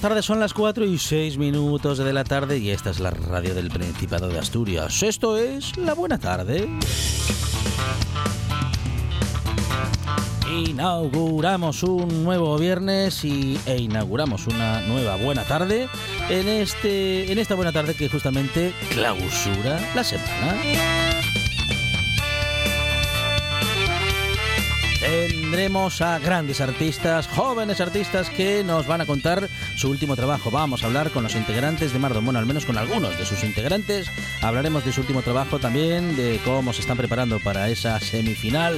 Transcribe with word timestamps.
Buenas 0.00 0.12
tardes, 0.14 0.24
son 0.24 0.40
las 0.40 0.54
4 0.54 0.86
y 0.86 0.98
6 0.98 1.36
minutos 1.36 1.98
de 1.98 2.10
la 2.14 2.24
tarde 2.24 2.56
y 2.56 2.70
esta 2.70 2.88
es 2.88 3.00
la 3.00 3.10
radio 3.10 3.54
del 3.54 3.68
Principado 3.68 4.28
de 4.28 4.38
Asturias. 4.38 5.02
Esto 5.02 5.36
es 5.36 5.76
La 5.76 5.92
Buena 5.92 6.18
Tarde. 6.18 6.66
Inauguramos 10.50 11.82
un 11.82 12.24
nuevo 12.24 12.56
viernes 12.56 13.26
y, 13.26 13.60
e 13.66 13.76
inauguramos 13.76 14.46
una 14.46 14.80
nueva 14.80 15.16
buena 15.16 15.44
tarde 15.44 15.86
en, 16.30 16.48
este, 16.48 17.30
en 17.30 17.38
esta 17.38 17.54
buena 17.54 17.72
tarde 17.72 17.92
que 17.92 18.08
justamente 18.08 18.72
clausura 18.94 19.78
la 19.94 20.02
semana. 20.02 20.99
A 25.60 26.18
grandes 26.18 26.62
artistas, 26.62 27.28
jóvenes 27.28 27.82
artistas 27.82 28.30
que 28.30 28.64
nos 28.64 28.86
van 28.86 29.02
a 29.02 29.06
contar 29.06 29.46
su 29.76 29.90
último 29.90 30.16
trabajo. 30.16 30.50
Vamos 30.50 30.82
a 30.82 30.86
hablar 30.86 31.10
con 31.10 31.22
los 31.22 31.34
integrantes 31.34 31.92
de 31.92 31.98
Mardon, 31.98 32.24
bueno, 32.24 32.38
al 32.38 32.46
menos 32.46 32.64
con 32.64 32.78
algunos 32.78 33.18
de 33.18 33.26
sus 33.26 33.44
integrantes. 33.44 34.10
Hablaremos 34.40 34.86
de 34.86 34.92
su 34.92 35.02
último 35.02 35.20
trabajo 35.20 35.58
también, 35.58 36.16
de 36.16 36.40
cómo 36.46 36.72
se 36.72 36.80
están 36.80 36.96
preparando 36.96 37.40
para 37.40 37.68
esa 37.68 38.00
semifinal 38.00 38.74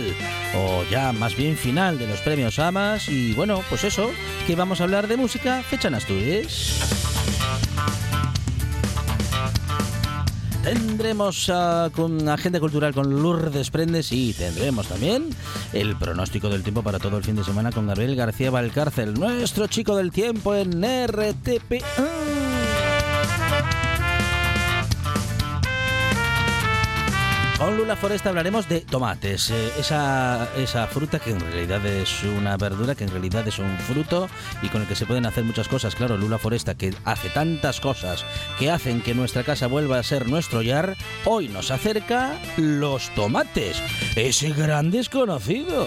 o 0.57 0.83
ya 0.91 1.13
más 1.13 1.37
bien 1.37 1.57
final 1.57 2.01
de 2.01 2.09
los 2.09 2.21
premios 2.21 2.59
AMAS. 2.59 3.09
Y 3.09 3.33
bueno, 3.33 3.63
pues 3.69 3.85
eso, 3.85 4.11
que 4.49 4.57
vamos 4.57 4.81
a 4.81 4.85
hablar 4.85 5.07
de 5.07 5.17
música 5.17 5.63
fecha 5.63 5.87
en 5.87 5.95
Asturias. 5.95 6.81
Tendremos 10.63 11.49
uh, 11.49 11.91
con 11.91 12.29
agenda 12.29 12.61
cultural 12.61 12.95
con 12.95 13.21
Lourdes 13.21 13.71
Prendes 13.71 14.13
y 14.13 14.33
tendremos 14.33 14.87
también 14.87 15.29
el 15.73 15.97
pronóstico 15.97 16.49
del 16.49 16.63
tiempo 16.63 16.83
para 16.83 17.01
todo 17.01 17.17
el 17.19 17.25
fin 17.25 17.35
de 17.35 17.43
semana 17.43 17.73
con 17.73 17.89
Gabriel 17.89 18.15
García 18.15 18.51
Valcárcel, 18.51 19.15
nuestro 19.15 19.67
chico 19.67 19.97
del 19.97 20.13
tiempo 20.13 20.55
en 20.55 20.83
RTP. 20.83 21.83
Con 27.63 27.77
Lula 27.77 27.95
Foresta 27.95 28.31
hablaremos 28.31 28.69
de 28.69 28.81
tomates, 28.81 29.51
eh, 29.51 29.71
esa, 29.79 30.49
esa 30.57 30.89
fruta 30.89 31.21
que 31.21 31.31
en 31.31 31.39
realidad 31.39 31.87
es 31.87 32.25
una 32.25 32.57
verdura, 32.57 32.97
que 32.97 33.05
en 33.05 33.11
realidad 33.11 33.47
es 33.47 33.61
un 33.61 33.79
fruto 33.79 34.29
y 34.63 34.69
con 34.69 34.83
el 34.83 34.89
que 34.89 34.97
se 34.97 35.07
pueden 35.07 35.27
hacer 35.27 35.45
muchas 35.45 35.69
cosas. 35.69 35.95
Claro, 35.95 36.17
Lula 36.17 36.39
Foresta, 36.39 36.75
que 36.75 36.93
hace 37.05 37.29
tantas 37.29 37.81
cosas 37.81 38.25
que 38.59 38.69
hacen 38.69 39.01
que 39.01 39.15
nuestra 39.15 39.45
casa 39.45 39.69
vuelva 39.69 40.01
a 40.01 40.03
ser 40.03 40.29
nuestro 40.29 40.61
yar, 40.63 40.97
hoy 41.25 41.47
nos 41.47 41.71
acerca 41.71 42.37
los 42.57 43.15
tomates, 43.15 43.81
ese 44.17 44.51
gran 44.51 44.91
desconocido. 44.91 45.87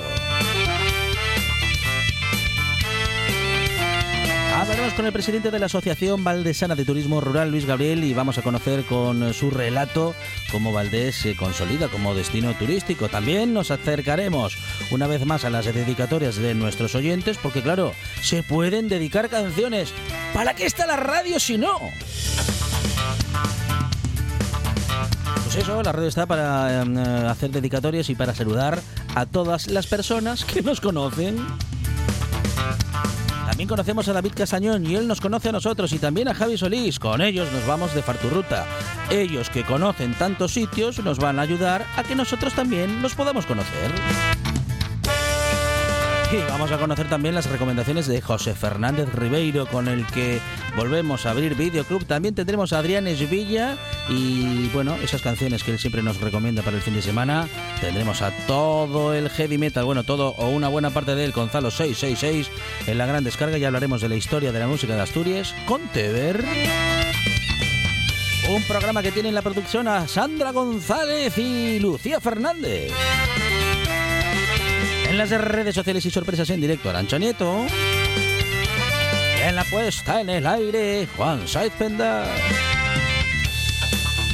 Hablaremos 4.66 4.96
con 4.96 5.06
el 5.06 5.14
presidente 5.14 5.52
de 5.52 5.60
la 5.60 5.68
Asociación 5.68 6.24
Valdesana 6.24 6.74
de 6.74 6.86
Turismo 6.86 7.22
Rural, 7.22 7.52
Luis 7.52 7.68
Gabriel, 7.68 8.04
y 8.04 8.16
vamos 8.16 8.40
a 8.40 8.42
conocer 8.42 8.84
con 8.86 9.32
su 9.32 9.52
relato 9.52 10.16
cómo 10.52 10.74
Valdés 10.74 11.18
se 11.18 11.36
consolida 11.36 11.88
como 11.88 12.16
destino 12.16 12.52
turístico. 12.56 13.08
También 13.08 13.54
nos 13.54 13.70
acercaremos 13.70 14.58
una 14.90 15.06
vez 15.06 15.24
más 15.24 15.46
a 15.46 15.52
las 15.52 15.66
dedicatorias 15.66 16.38
de 16.38 16.56
nuestros 16.56 16.96
oyentes, 16.96 17.38
porque 17.38 17.62
claro, 17.62 17.94
se 18.24 18.42
pueden 18.42 18.90
dedicar 18.90 19.30
canciones. 19.30 19.94
¿Para 20.34 20.56
qué 20.56 20.66
está 20.66 20.88
la 20.88 20.96
radio 20.96 21.40
si 21.40 21.60
no? 21.60 21.78
Pues 25.44 25.58
eso, 25.58 25.84
la 25.84 25.92
radio 25.92 26.08
está 26.08 26.26
para 26.26 26.82
eh, 26.82 27.28
hacer 27.30 27.52
dedicatorias 27.52 28.10
y 28.10 28.16
para 28.16 28.34
saludar 28.34 28.82
a 29.14 29.28
todas 29.28 29.68
las 29.68 29.86
personas 29.86 30.44
que 30.44 30.64
nos 30.64 30.82
conocen. 30.82 31.38
También 33.56 33.70
conocemos 33.70 34.06
a 34.10 34.12
David 34.12 34.34
Casañón 34.36 34.86
y 34.86 34.96
él 34.96 35.08
nos 35.08 35.22
conoce 35.22 35.48
a 35.48 35.54
nosotros 35.54 35.94
y 35.94 35.98
también 35.98 36.28
a 36.28 36.34
Javi 36.34 36.58
Solís. 36.58 37.00
Con 37.00 37.22
ellos 37.22 37.50
nos 37.54 37.66
vamos 37.66 37.96
de 37.96 38.02
Farturruta. 38.02 38.66
Ellos 39.10 39.50
que 39.50 39.64
conocen 39.64 40.14
tantos 40.14 40.52
sitios 40.52 41.00
nos 41.00 41.20
van 41.20 41.40
a 41.40 41.44
ayudar 41.44 41.86
a 41.96 42.04
que 42.04 42.16
nosotros 42.16 42.54
también 42.54 43.02
los 43.02 43.16
podamos 43.16 43.46
conocer. 43.46 44.45
Vamos 46.50 46.72
a 46.72 46.78
conocer 46.78 47.08
también 47.08 47.36
las 47.36 47.50
recomendaciones 47.50 48.08
de 48.08 48.20
José 48.22 48.56
Fernández 48.56 49.14
Ribeiro, 49.14 49.68
con 49.68 49.88
el 49.88 50.06
que 50.08 50.40
volvemos 50.76 51.26
a 51.26 51.32
abrir 51.32 51.56
Videoclub. 51.56 52.06
También 52.06 52.34
tendremos 52.34 52.74
a 52.74 52.80
Adrián 52.80 53.08
Esvilla 53.08 53.78
y, 54.10 54.68
bueno, 54.70 54.96
esas 54.96 55.22
canciones 55.22 55.64
que 55.64 55.72
él 55.72 55.80
siempre 55.80 56.02
nos 56.02 56.20
recomienda 56.20 56.64
para 56.64 56.78
el 56.78 56.82
fin 56.82 56.96
de 56.96 57.02
semana. 57.02 57.48
Tendremos 57.80 58.22
a 58.22 58.32
todo 58.48 59.14
el 59.14 59.30
heavy 59.30 59.58
metal, 59.58 59.86
bueno, 59.86 60.04
todo 60.04 60.30
o 60.38 60.50
una 60.50 60.68
buena 60.68 60.90
parte 60.90 61.16
de 61.16 61.26
él, 61.26 61.32
Gonzalo 61.32 61.72
666, 61.72 62.50
en 62.88 62.98
la 62.98 63.06
gran 63.06 63.24
descarga. 63.24 63.58
Ya 63.58 63.68
hablaremos 63.68 64.02
de 64.02 64.10
la 64.10 64.16
historia 64.16 64.52
de 64.52 64.60
la 64.60 64.68
música 64.68 64.96
de 64.96 65.02
Asturias 65.02 65.54
con 65.66 65.82
Tever. 65.90 66.44
Un 68.50 68.64
programa 68.64 69.02
que 69.02 69.12
tiene 69.12 69.30
en 69.30 69.36
la 69.36 69.42
producción 69.42 69.88
a 69.88 70.08
Sandra 70.08 70.52
González 70.52 71.38
y 71.38 71.80
Lucía 71.80 72.20
Fernández. 72.20 72.92
En 75.16 75.20
las 75.20 75.30
redes 75.30 75.74
sociales 75.74 76.06
y 76.06 76.12
sorpresas 76.12 76.50
en 76.50 76.60
directo, 76.60 76.90
Arancha 76.90 77.18
Nieto. 77.18 77.66
en 79.48 79.56
la 79.56 79.64
puesta 79.64 80.20
en 80.20 80.30
el 80.30 80.46
aire, 80.46 81.08
Juan 81.16 81.48
Saiz 81.48 81.72
Penda. 81.72 82.26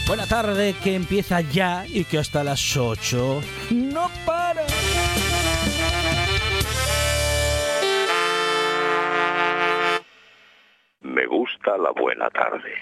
Buena 0.07 0.25
tarde, 0.25 0.75
que 0.83 0.95
empieza 0.95 1.41
ya 1.41 1.85
y 1.87 2.03
que 2.05 2.17
hasta 2.17 2.43
las 2.43 2.75
8 2.75 3.41
no 3.69 4.09
para. 4.25 4.65
Me 11.01 11.27
gusta 11.27 11.77
la 11.77 11.91
buena 11.91 12.27
tarde. 12.31 12.81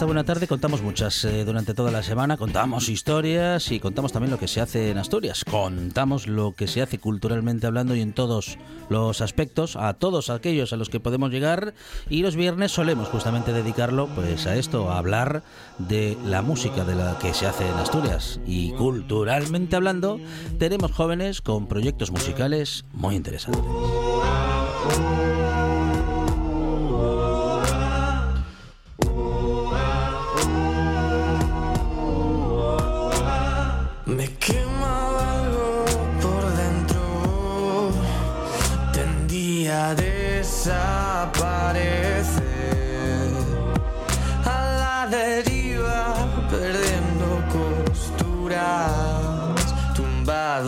Esta 0.00 0.06
buena 0.06 0.24
tarde. 0.24 0.46
Contamos 0.46 0.80
muchas 0.80 1.26
eh, 1.26 1.44
durante 1.44 1.74
toda 1.74 1.90
la 1.90 2.02
semana. 2.02 2.38
Contamos 2.38 2.88
historias 2.88 3.70
y 3.70 3.80
contamos 3.80 4.12
también 4.12 4.30
lo 4.30 4.38
que 4.38 4.48
se 4.48 4.62
hace 4.62 4.90
en 4.90 4.96
Asturias. 4.96 5.44
Contamos 5.44 6.26
lo 6.26 6.54
que 6.54 6.68
se 6.68 6.80
hace 6.80 6.98
culturalmente 6.98 7.66
hablando 7.66 7.94
y 7.94 8.00
en 8.00 8.14
todos 8.14 8.56
los 8.88 9.20
aspectos, 9.20 9.76
a 9.76 9.92
todos 9.92 10.30
aquellos 10.30 10.72
a 10.72 10.78
los 10.78 10.88
que 10.88 11.00
podemos 11.00 11.30
llegar. 11.30 11.74
Y 12.08 12.22
los 12.22 12.34
viernes 12.34 12.72
solemos 12.72 13.08
justamente 13.08 13.52
dedicarlo 13.52 14.06
pues 14.14 14.46
a 14.46 14.56
esto, 14.56 14.90
a 14.90 14.96
hablar 14.96 15.42
de 15.76 16.16
la 16.24 16.40
música 16.40 16.82
de 16.86 16.94
la 16.94 17.18
que 17.18 17.34
se 17.34 17.46
hace 17.46 17.68
en 17.68 17.74
Asturias. 17.74 18.40
Y 18.46 18.72
culturalmente 18.72 19.76
hablando, 19.76 20.18
tenemos 20.58 20.92
jóvenes 20.92 21.42
con 21.42 21.66
proyectos 21.66 22.10
musicales 22.10 22.86
muy 22.94 23.16
interesantes. 23.16 23.60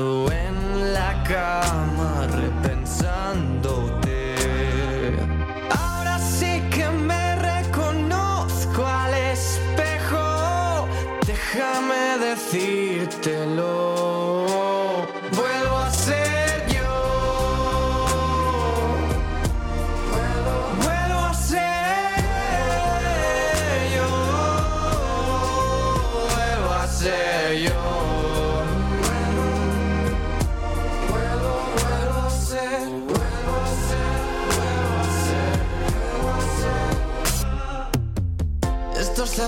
En 0.00 0.94
la 0.94 1.22
cama, 1.22 1.61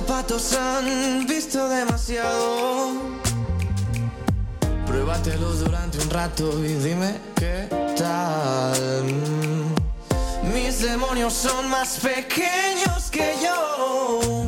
zapatos 0.06 0.54
han 0.54 1.26
visto 1.26 1.66
demasiado. 1.68 2.92
Pruébatelos 4.86 5.60
durante 5.60 5.98
un 5.98 6.10
rato 6.10 6.62
y 6.62 6.74
dime 6.74 7.14
qué 7.36 7.66
tal. 7.96 9.04
Mis 10.52 10.82
demonios 10.82 11.32
son 11.32 11.70
más 11.70 11.98
pequeños 12.00 13.10
que 13.10 13.34
yo. 13.42 14.44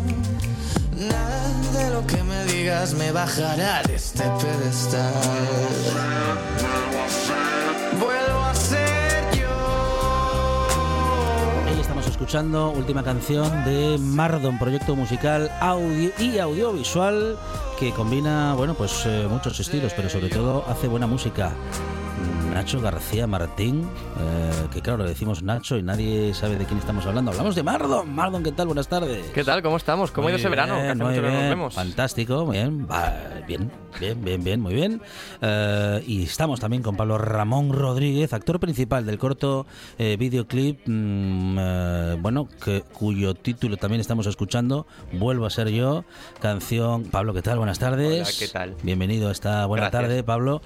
Nada 0.93 1.51
de 1.73 1.91
lo 1.91 2.07
que 2.07 2.23
me 2.23 2.45
digas 2.45 2.93
me 2.93 3.11
bajará 3.13 3.83
de 3.85 3.95
este 3.95 4.25
pedestal. 4.25 5.15
Escuchando 12.27 12.73
última 12.73 13.05
canción 13.05 13.65
de 13.65 13.99
Mardon, 14.01 14.59
proyecto 14.59 14.97
musical 14.97 15.49
audio 15.61 16.11
y 16.19 16.39
audiovisual 16.39 17.39
que 17.79 17.93
combina, 17.93 18.53
bueno, 18.55 18.75
pues 18.75 19.05
eh, 19.07 19.29
muchos 19.31 19.61
estilos, 19.61 19.93
pero 19.95 20.11
sobre 20.11 20.29
todo 20.29 20.65
hace 20.67 20.89
buena 20.89 21.07
música. 21.07 21.53
Nacho 22.57 22.81
García 22.81 23.27
Martín, 23.27 23.83
eh, 24.19 24.69
que 24.73 24.81
claro, 24.81 25.03
le 25.03 25.11
decimos 25.11 25.43
Nacho 25.43 25.77
y 25.77 25.83
nadie 25.83 26.33
sabe 26.33 26.57
de 26.57 26.65
quién 26.65 26.79
estamos 26.79 27.05
hablando. 27.05 27.31
Hablamos 27.31 27.55
de 27.55 27.63
Mardon. 27.63 28.11
Mardon, 28.11 28.43
¿qué 28.43 28.51
tal? 28.51 28.69
Buenas 28.69 28.89
tardes. 28.89 29.27
¿Qué 29.35 29.45
tal? 29.45 29.63
¿Cómo 29.63 29.77
estamos? 29.77 30.11
¿Cómo 30.11 30.29
ha 30.29 30.31
ido 30.31 30.39
ese 30.39 30.49
verano? 30.49 30.77
Que 30.77 30.83
bien, 30.85 31.03
hace 31.03 31.15
que 31.17 31.21
no 31.21 31.29
nos 31.29 31.37
bien, 31.37 31.51
vemos. 31.51 31.75
Fantástico, 31.75 32.47
bien, 32.47 32.89
va, 32.91 33.13
bien, 33.47 33.71
bien, 34.01 34.25
bien, 34.25 34.43
bien, 34.43 34.61
muy 34.63 34.73
bien. 34.73 35.03
Eh, 35.43 36.03
y 36.07 36.23
estamos 36.23 36.59
también 36.59 36.83
con 36.83 36.97
Pablo 36.97 37.19
Ramón 37.19 37.75
Rodríguez, 37.75 38.33
actor 38.33 38.59
principal 38.59 39.05
del 39.05 39.19
corto 39.19 39.67
eh, 39.99 40.17
videoclip, 40.19 40.81
mm, 40.87 42.23
bueno, 42.23 42.49
que, 42.65 42.81
cuyo 42.81 43.35
título 43.35 43.77
también 43.77 44.01
estamos 44.01 44.27
escuchando, 44.27 44.87
Vuelvo 45.13 45.45
a 45.45 45.51
ser 45.51 45.69
yo, 45.69 46.07
canción. 46.41 47.05
Pablo, 47.05 47.35
¿qué 47.35 47.43
tal? 47.43 47.59
Buenas 47.59 47.79
tardes. 47.79 48.27
Hola, 48.27 48.39
¿qué 48.39 48.49
tal? 48.49 48.75
Bienvenido 48.83 49.29
a 49.29 49.33
esta 49.33 49.67
buena 49.67 49.91
Gracias. 49.91 50.03
tarde, 50.09 50.23
Pablo. 50.23 50.63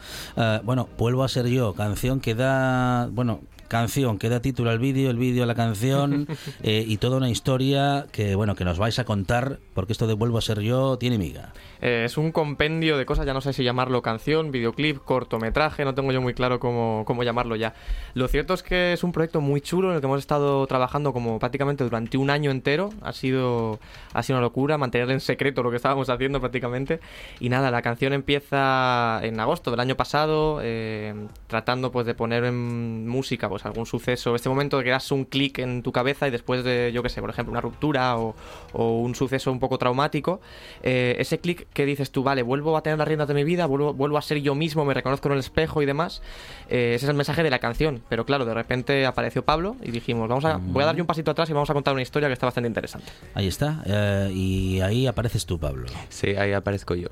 Bueno, 0.63 0.89
Vuelvo 0.97 1.25
a 1.25 1.29
ser 1.29 1.47
yo, 1.47 1.75
canción 1.81 2.21
que 2.21 2.35
da, 2.35 3.09
bueno, 3.11 3.41
canción 3.71 4.19
que 4.19 4.29
da 4.29 4.43
título 4.43 4.71
al 4.71 4.81
vídeo, 4.81 5.11
el 5.11 5.17
vídeo 5.17 5.45
a 5.45 5.47
la 5.47 5.55
canción 5.55 6.27
eh, 6.63 6.85
y 6.87 6.97
toda 6.97 7.17
una 7.17 7.31
historia 7.31 8.07
que 8.11 8.35
bueno 8.35 8.57
que 8.57 8.65
nos 8.65 8.79
vais 8.79 8.99
a 8.99 9.05
contar 9.05 9.61
porque 9.75 9.93
esto 9.93 10.09
de 10.09 10.15
vuelvo 10.15 10.39
a 10.39 10.43
ser 10.43 10.61
yo 10.61 10.99
tiene 10.99 11.17
miga. 11.17 11.53
Eh, 11.81 12.03
es 12.05 12.19
un 12.19 12.33
compendio 12.33 12.99
de 12.99 13.07
cosas, 13.07 13.25
ya 13.25 13.33
no 13.33 13.41
sé 13.41 13.53
si 13.53 13.63
llamarlo 13.63 14.03
canción, 14.03 14.51
videoclip, 14.51 14.99
cortometraje, 14.99 15.85
no 15.85 15.95
tengo 15.95 16.13
yo 16.13 16.21
muy 16.21 16.35
claro 16.35 16.59
cómo, 16.59 17.05
cómo 17.07 17.23
llamarlo 17.23 17.57
ya. 17.57 17.75
Lo 18.15 18.27
cierto 18.29 18.55
es 18.55 18.63
que 18.63 18.93
es 18.93 19.05
un 19.05 19.13
proyecto 19.13 19.41
muy 19.41 19.61
chulo 19.61 19.89
en 19.89 19.95
el 19.95 20.01
que 20.01 20.07
hemos 20.07 20.19
estado 20.19 20.67
trabajando 20.67 21.13
como 21.13 21.39
prácticamente 21.39 21.85
durante 21.85 22.19
un 22.19 22.29
año 22.29 22.51
entero. 22.51 22.91
Ha 23.03 23.13
sido, 23.13 23.79
ha 24.13 24.23
sido 24.25 24.39
una 24.39 24.43
locura 24.43 24.77
mantener 24.79 25.11
en 25.13 25.21
secreto 25.21 25.63
lo 25.63 25.71
que 25.71 25.77
estábamos 25.77 26.11
haciendo 26.11 26.41
prácticamente. 26.41 27.01
Y 27.39 27.49
nada, 27.49 27.71
la 27.71 27.83
canción 27.83 28.13
empieza 28.13 29.21
en 29.23 29.39
agosto 29.39 29.71
del 29.71 29.81
año 29.81 29.97
pasado, 29.97 30.59
eh, 30.63 31.15
tratando 31.47 31.93
pues 31.93 32.05
de 32.05 32.15
poner 32.15 32.45
en 32.45 33.09
música 33.09 33.49
pues 33.49 33.60
algún 33.65 33.87
suceso. 33.87 34.35
Este 34.35 34.49
momento 34.49 34.79
de 34.79 34.85
que 34.85 34.91
das 34.91 35.11
un 35.13 35.25
clic 35.25 35.59
en 35.59 35.83
tu 35.83 35.93
cabeza 35.93 36.29
y 36.29 36.31
después 36.31 36.65
de, 36.65 36.91
yo 36.93 37.03
qué 37.03 37.09
sé, 37.09 37.21
por 37.21 37.31
ejemplo, 37.31 37.53
una 37.53 37.61
ruptura 37.61 38.19
o, 38.19 38.35
o 38.73 39.01
un 39.01 39.15
suceso 39.15 39.51
un 39.53 39.59
poco 39.59 39.79
traumático, 39.79 40.41
eh, 40.83 41.17
ese 41.19 41.39
clic 41.39 41.67
que 41.73 41.87
dices 41.87 42.11
tú, 42.11 42.23
vale, 42.23 42.43
vuelvo 42.43 42.77
a 42.77 42.83
tener 42.83 42.99
las 42.99 43.09
riendas 43.09 43.29
de 43.29 43.35
mi 43.35 43.45
vida, 43.45 43.67
vuelvo, 43.67 43.95
vuelvo 43.95 44.19
a 44.19 44.23
ser 44.23 44.41
yo 44.41 44.55
mismo, 44.55 44.85
me 44.85 44.95
reconozco 44.95 45.29
en 45.29 45.35
el 45.35 45.41
espejo 45.41 45.83
y 45.83 45.87
demás. 45.87 46.23
Eh, 46.69 46.93
ese 46.95 47.07
es 47.07 47.11
el 47.11 47.17
mensaje 47.17 47.43
de 47.43 47.51
la 47.51 47.59
canción. 47.59 48.03
Pero 48.09 48.25
claro, 48.25 48.45
de 48.45 48.55
repente 48.55 49.07
apareció 49.07 49.45
Pablo 49.45 49.77
y 49.83 49.91
dijimos, 49.91 50.29
vamos 50.29 50.45
a, 50.45 50.57
voy 50.57 50.83
a 50.83 50.87
darle 50.87 51.01
un 51.01 51.07
pasito 51.07 51.31
atrás 51.31 51.49
y 51.51 51.53
vamos 51.53 51.71
a 51.71 51.75
contar 51.75 51.95
una 51.95 52.03
historia 52.03 52.29
que 52.29 52.35
está 52.35 52.47
bastante 52.47 52.69
interesante. 52.69 53.11
Ahí 53.35 53.47
está 53.47 53.83
eh, 53.87 54.31
y 54.35 54.81
ahí 54.81 55.07
apareces 55.07 55.47
tú, 55.47 55.59
Pablo. 55.59 55.87
Sí, 56.09 56.29
ahí 56.31 56.53
aparezco 56.53 56.95
yo. 56.95 57.09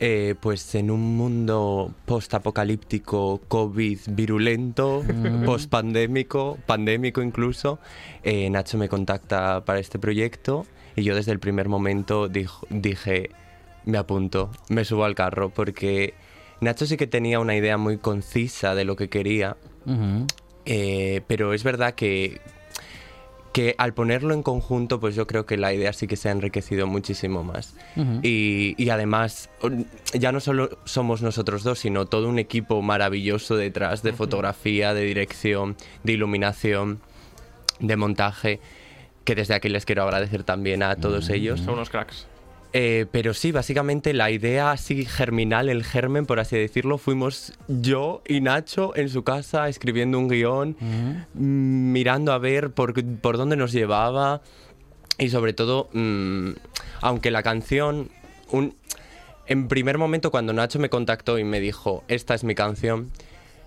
Eh, 0.00 0.34
pues 0.40 0.74
en 0.74 0.90
un 0.90 1.16
mundo 1.16 1.92
post-apocalíptico, 2.06 3.40
COVID 3.46 4.00
virulento, 4.08 5.04
post-pandémico, 5.44 5.81
pandémico 6.66 7.22
incluso, 7.22 7.78
eh, 8.22 8.48
Nacho 8.50 8.78
me 8.78 8.88
contacta 8.88 9.64
para 9.64 9.78
este 9.78 9.98
proyecto 9.98 10.66
y 10.96 11.02
yo 11.02 11.14
desde 11.14 11.32
el 11.32 11.38
primer 11.40 11.68
momento 11.68 12.28
dijo- 12.28 12.66
dije, 12.70 13.30
me 13.84 13.98
apunto, 13.98 14.50
me 14.68 14.84
subo 14.84 15.04
al 15.04 15.14
carro, 15.14 15.48
porque 15.50 16.14
Nacho 16.60 16.86
sí 16.86 16.96
que 16.96 17.06
tenía 17.06 17.40
una 17.40 17.56
idea 17.56 17.76
muy 17.78 17.98
concisa 17.98 18.74
de 18.74 18.84
lo 18.84 18.94
que 18.96 19.08
quería, 19.08 19.56
eh, 20.64 21.22
pero 21.26 21.52
es 21.54 21.64
verdad 21.64 21.94
que 21.94 22.40
que 23.52 23.74
al 23.78 23.92
ponerlo 23.92 24.34
en 24.34 24.42
conjunto, 24.42 24.98
pues 24.98 25.14
yo 25.14 25.26
creo 25.26 25.44
que 25.44 25.56
la 25.56 25.72
idea 25.72 25.92
sí 25.92 26.06
que 26.06 26.16
se 26.16 26.28
ha 26.28 26.32
enriquecido 26.32 26.86
muchísimo 26.86 27.44
más. 27.44 27.74
y, 28.22 28.74
y 28.82 28.90
además, 28.90 29.50
ya 30.14 30.32
no 30.32 30.40
solo 30.40 30.78
somos 30.84 31.22
nosotros 31.22 31.62
dos, 31.62 31.78
sino 31.78 32.06
todo 32.06 32.28
un 32.28 32.38
equipo 32.38 32.80
maravilloso 32.82 33.56
detrás 33.56 34.02
de 34.02 34.12
fotografía, 34.12 34.94
de 34.94 35.02
dirección, 35.02 35.76
de 36.02 36.12
iluminación, 36.12 37.00
de 37.78 37.96
montaje, 37.96 38.60
que 39.24 39.34
desde 39.34 39.54
aquí 39.54 39.68
les 39.68 39.84
quiero 39.84 40.02
agradecer 40.02 40.44
también 40.44 40.82
a 40.82 40.96
todos 40.96 41.28
ellos. 41.28 41.60
Son 41.60 41.74
unos 41.74 41.90
cracks. 41.90 42.26
Eh, 42.74 43.06
pero 43.10 43.34
sí, 43.34 43.52
básicamente 43.52 44.14
la 44.14 44.30
idea 44.30 44.70
así 44.70 45.04
germinal, 45.04 45.68
el 45.68 45.84
germen, 45.84 46.24
por 46.24 46.40
así 46.40 46.56
decirlo, 46.56 46.96
fuimos 46.96 47.52
yo 47.68 48.22
y 48.26 48.40
Nacho 48.40 48.96
en 48.96 49.10
su 49.10 49.24
casa 49.24 49.68
escribiendo 49.68 50.18
un 50.18 50.28
guion, 50.28 50.76
mm, 51.34 51.92
mirando 51.92 52.32
a 52.32 52.38
ver 52.38 52.70
por, 52.70 52.94
por 53.20 53.36
dónde 53.36 53.56
nos 53.56 53.72
llevaba 53.72 54.40
y 55.18 55.28
sobre 55.28 55.52
todo, 55.52 55.90
mm, 55.92 56.52
aunque 57.02 57.30
la 57.30 57.42
canción, 57.42 58.08
un, 58.50 58.74
en 59.46 59.68
primer 59.68 59.98
momento 59.98 60.30
cuando 60.30 60.54
Nacho 60.54 60.78
me 60.78 60.88
contactó 60.88 61.38
y 61.38 61.44
me 61.44 61.60
dijo, 61.60 62.04
esta 62.08 62.34
es 62.34 62.42
mi 62.42 62.54
canción, 62.54 63.10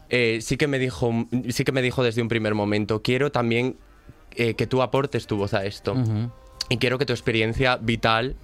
eh, 0.09 0.39
sí, 0.41 0.57
que 0.57 0.67
me 0.67 0.79
dijo, 0.79 1.27
sí 1.50 1.63
que 1.63 1.71
me 1.71 1.83
dijo 1.83 2.03
desde 2.03 2.24
un 2.24 2.27
primer 2.27 2.55
momento, 2.55 3.03
quiero 3.03 3.31
también 3.31 3.77
eh, 4.35 4.55
que 4.55 4.65
tú 4.65 4.81
aportes 4.81 5.27
tu 5.27 5.38
voz 5.38 5.53
a 5.53 5.63
esto 5.63 5.95
y 6.69 6.77
quiero 6.77 6.97
que 6.97 7.05
tu 7.05 7.13
experiencia 7.13 7.77
vital 7.77 8.35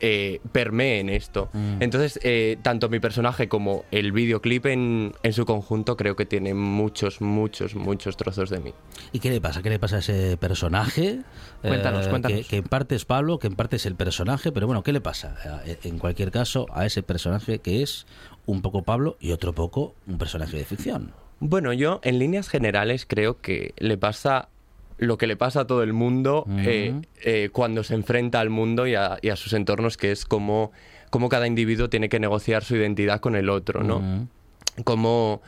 eh, 0.00 0.40
permee 0.52 1.00
en 1.00 1.08
esto. 1.08 1.48
Entonces, 1.80 2.18
eh, 2.22 2.56
tanto 2.62 2.88
mi 2.88 3.00
personaje 3.00 3.48
como 3.48 3.84
el 3.90 4.12
videoclip 4.12 4.66
en, 4.66 5.12
en 5.22 5.32
su 5.32 5.44
conjunto 5.44 5.96
creo 5.96 6.16
que 6.16 6.26
tiene 6.26 6.54
muchos, 6.54 7.20
muchos, 7.20 7.74
muchos 7.74 8.16
trozos 8.16 8.50
de 8.50 8.60
mí. 8.60 8.72
¿Y 9.12 9.18
qué 9.20 9.30
le 9.30 9.40
pasa? 9.40 9.62
¿Qué 9.62 9.70
le 9.70 9.78
pasa 9.78 9.96
a 9.96 9.98
ese 10.00 10.36
personaje? 10.36 11.20
Cuéntanos, 11.62 12.06
Eh, 12.06 12.10
cuéntanos. 12.10 12.38
Que, 12.38 12.44
que 12.44 12.56
en 12.58 12.64
parte 12.64 12.94
es 12.94 13.04
Pablo, 13.04 13.38
que 13.38 13.46
en 13.46 13.54
parte 13.54 13.76
es 13.76 13.86
el 13.86 13.94
personaje, 13.96 14.52
pero 14.52 14.66
bueno, 14.66 14.82
¿qué 14.82 14.92
le 14.92 15.00
pasa? 15.00 15.36
En 15.82 15.98
cualquier 15.98 16.30
caso, 16.30 16.66
a 16.72 16.86
ese 16.86 17.02
personaje 17.02 17.58
que 17.58 17.82
es 17.82 18.06
un 18.46 18.62
poco 18.62 18.82
Pablo 18.82 19.16
y 19.20 19.32
otro 19.32 19.52
poco 19.54 19.94
un 20.06 20.18
personaje 20.18 20.56
de 20.56 20.64
ficción. 20.64 21.12
Bueno, 21.40 21.72
yo 21.72 22.00
en 22.02 22.18
líneas 22.18 22.48
generales 22.48 23.06
creo 23.06 23.40
que 23.40 23.72
le 23.78 23.96
pasa 23.96 24.48
lo 24.98 25.16
que 25.16 25.26
le 25.26 25.36
pasa 25.36 25.60
a 25.60 25.66
todo 25.66 25.82
el 25.82 25.92
mundo 25.92 26.44
eh, 26.58 27.00
eh, 27.22 27.50
cuando 27.52 27.84
se 27.84 27.94
enfrenta 27.94 28.40
al 28.40 28.50
mundo 28.50 28.86
y 28.86 28.94
a, 28.94 29.18
y 29.22 29.30
a 29.30 29.36
sus 29.36 29.52
entornos, 29.52 29.96
que 29.96 30.10
es 30.10 30.24
como, 30.24 30.72
como 31.10 31.28
cada 31.28 31.46
individuo 31.46 31.88
tiene 31.88 32.08
que 32.08 32.20
negociar 32.20 32.64
su 32.64 32.76
identidad 32.76 33.20
con 33.20 33.36
el 33.36 33.48
otro, 33.48 33.82
¿no? 33.82 34.28
Como, 34.84 35.40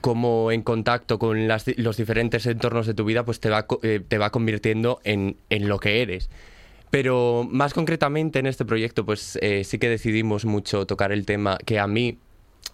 como 0.00 0.52
en 0.52 0.62
contacto 0.62 1.18
con 1.18 1.48
las 1.48 1.66
los 1.76 1.96
diferentes 1.96 2.46
entornos 2.46 2.86
de 2.86 2.94
tu 2.94 3.04
vida, 3.04 3.24
pues 3.24 3.40
te 3.40 3.48
va, 3.48 3.66
eh, 3.82 4.00
te 4.06 4.18
va 4.18 4.30
convirtiendo 4.30 5.00
en, 5.04 5.36
en 5.48 5.68
lo 5.68 5.78
que 5.78 6.02
eres. 6.02 6.28
Pero 6.90 7.46
más 7.48 7.72
concretamente 7.72 8.40
en 8.40 8.46
este 8.46 8.64
proyecto, 8.64 9.06
pues 9.06 9.38
eh, 9.42 9.62
sí 9.64 9.78
que 9.78 9.88
decidimos 9.88 10.44
mucho 10.44 10.86
tocar 10.86 11.12
el 11.12 11.24
tema 11.24 11.56
que 11.64 11.78
a 11.78 11.86
mí 11.86 12.18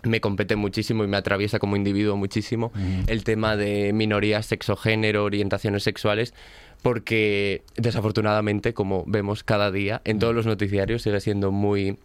me 0.03 0.21
compete 0.21 0.57
muchísimo 0.57 1.03
y 1.05 1.07
me 1.09 1.17
atraviesa 1.17 1.59
como 1.59 1.75
individuo 1.77 2.17
muchísimo, 2.17 2.73
el 3.07 3.25
tema 3.25 3.57
de 3.57 3.93
minorías, 3.93 4.47
sexo, 4.47 4.77
género, 4.77 5.25
orientaciones 5.25 5.83
sexuales, 5.83 6.33
porque 6.83 7.63
desafortunadamente, 7.77 8.73
como 8.75 9.03
vemos 9.07 9.43
cada 9.43 9.73
día 9.73 10.03
en 10.05 10.19
todos 10.19 10.35
los 10.35 10.47
noticiarios, 10.47 11.03
sigue 11.03 11.21
siendo 11.21 11.51
muy, 11.51 11.97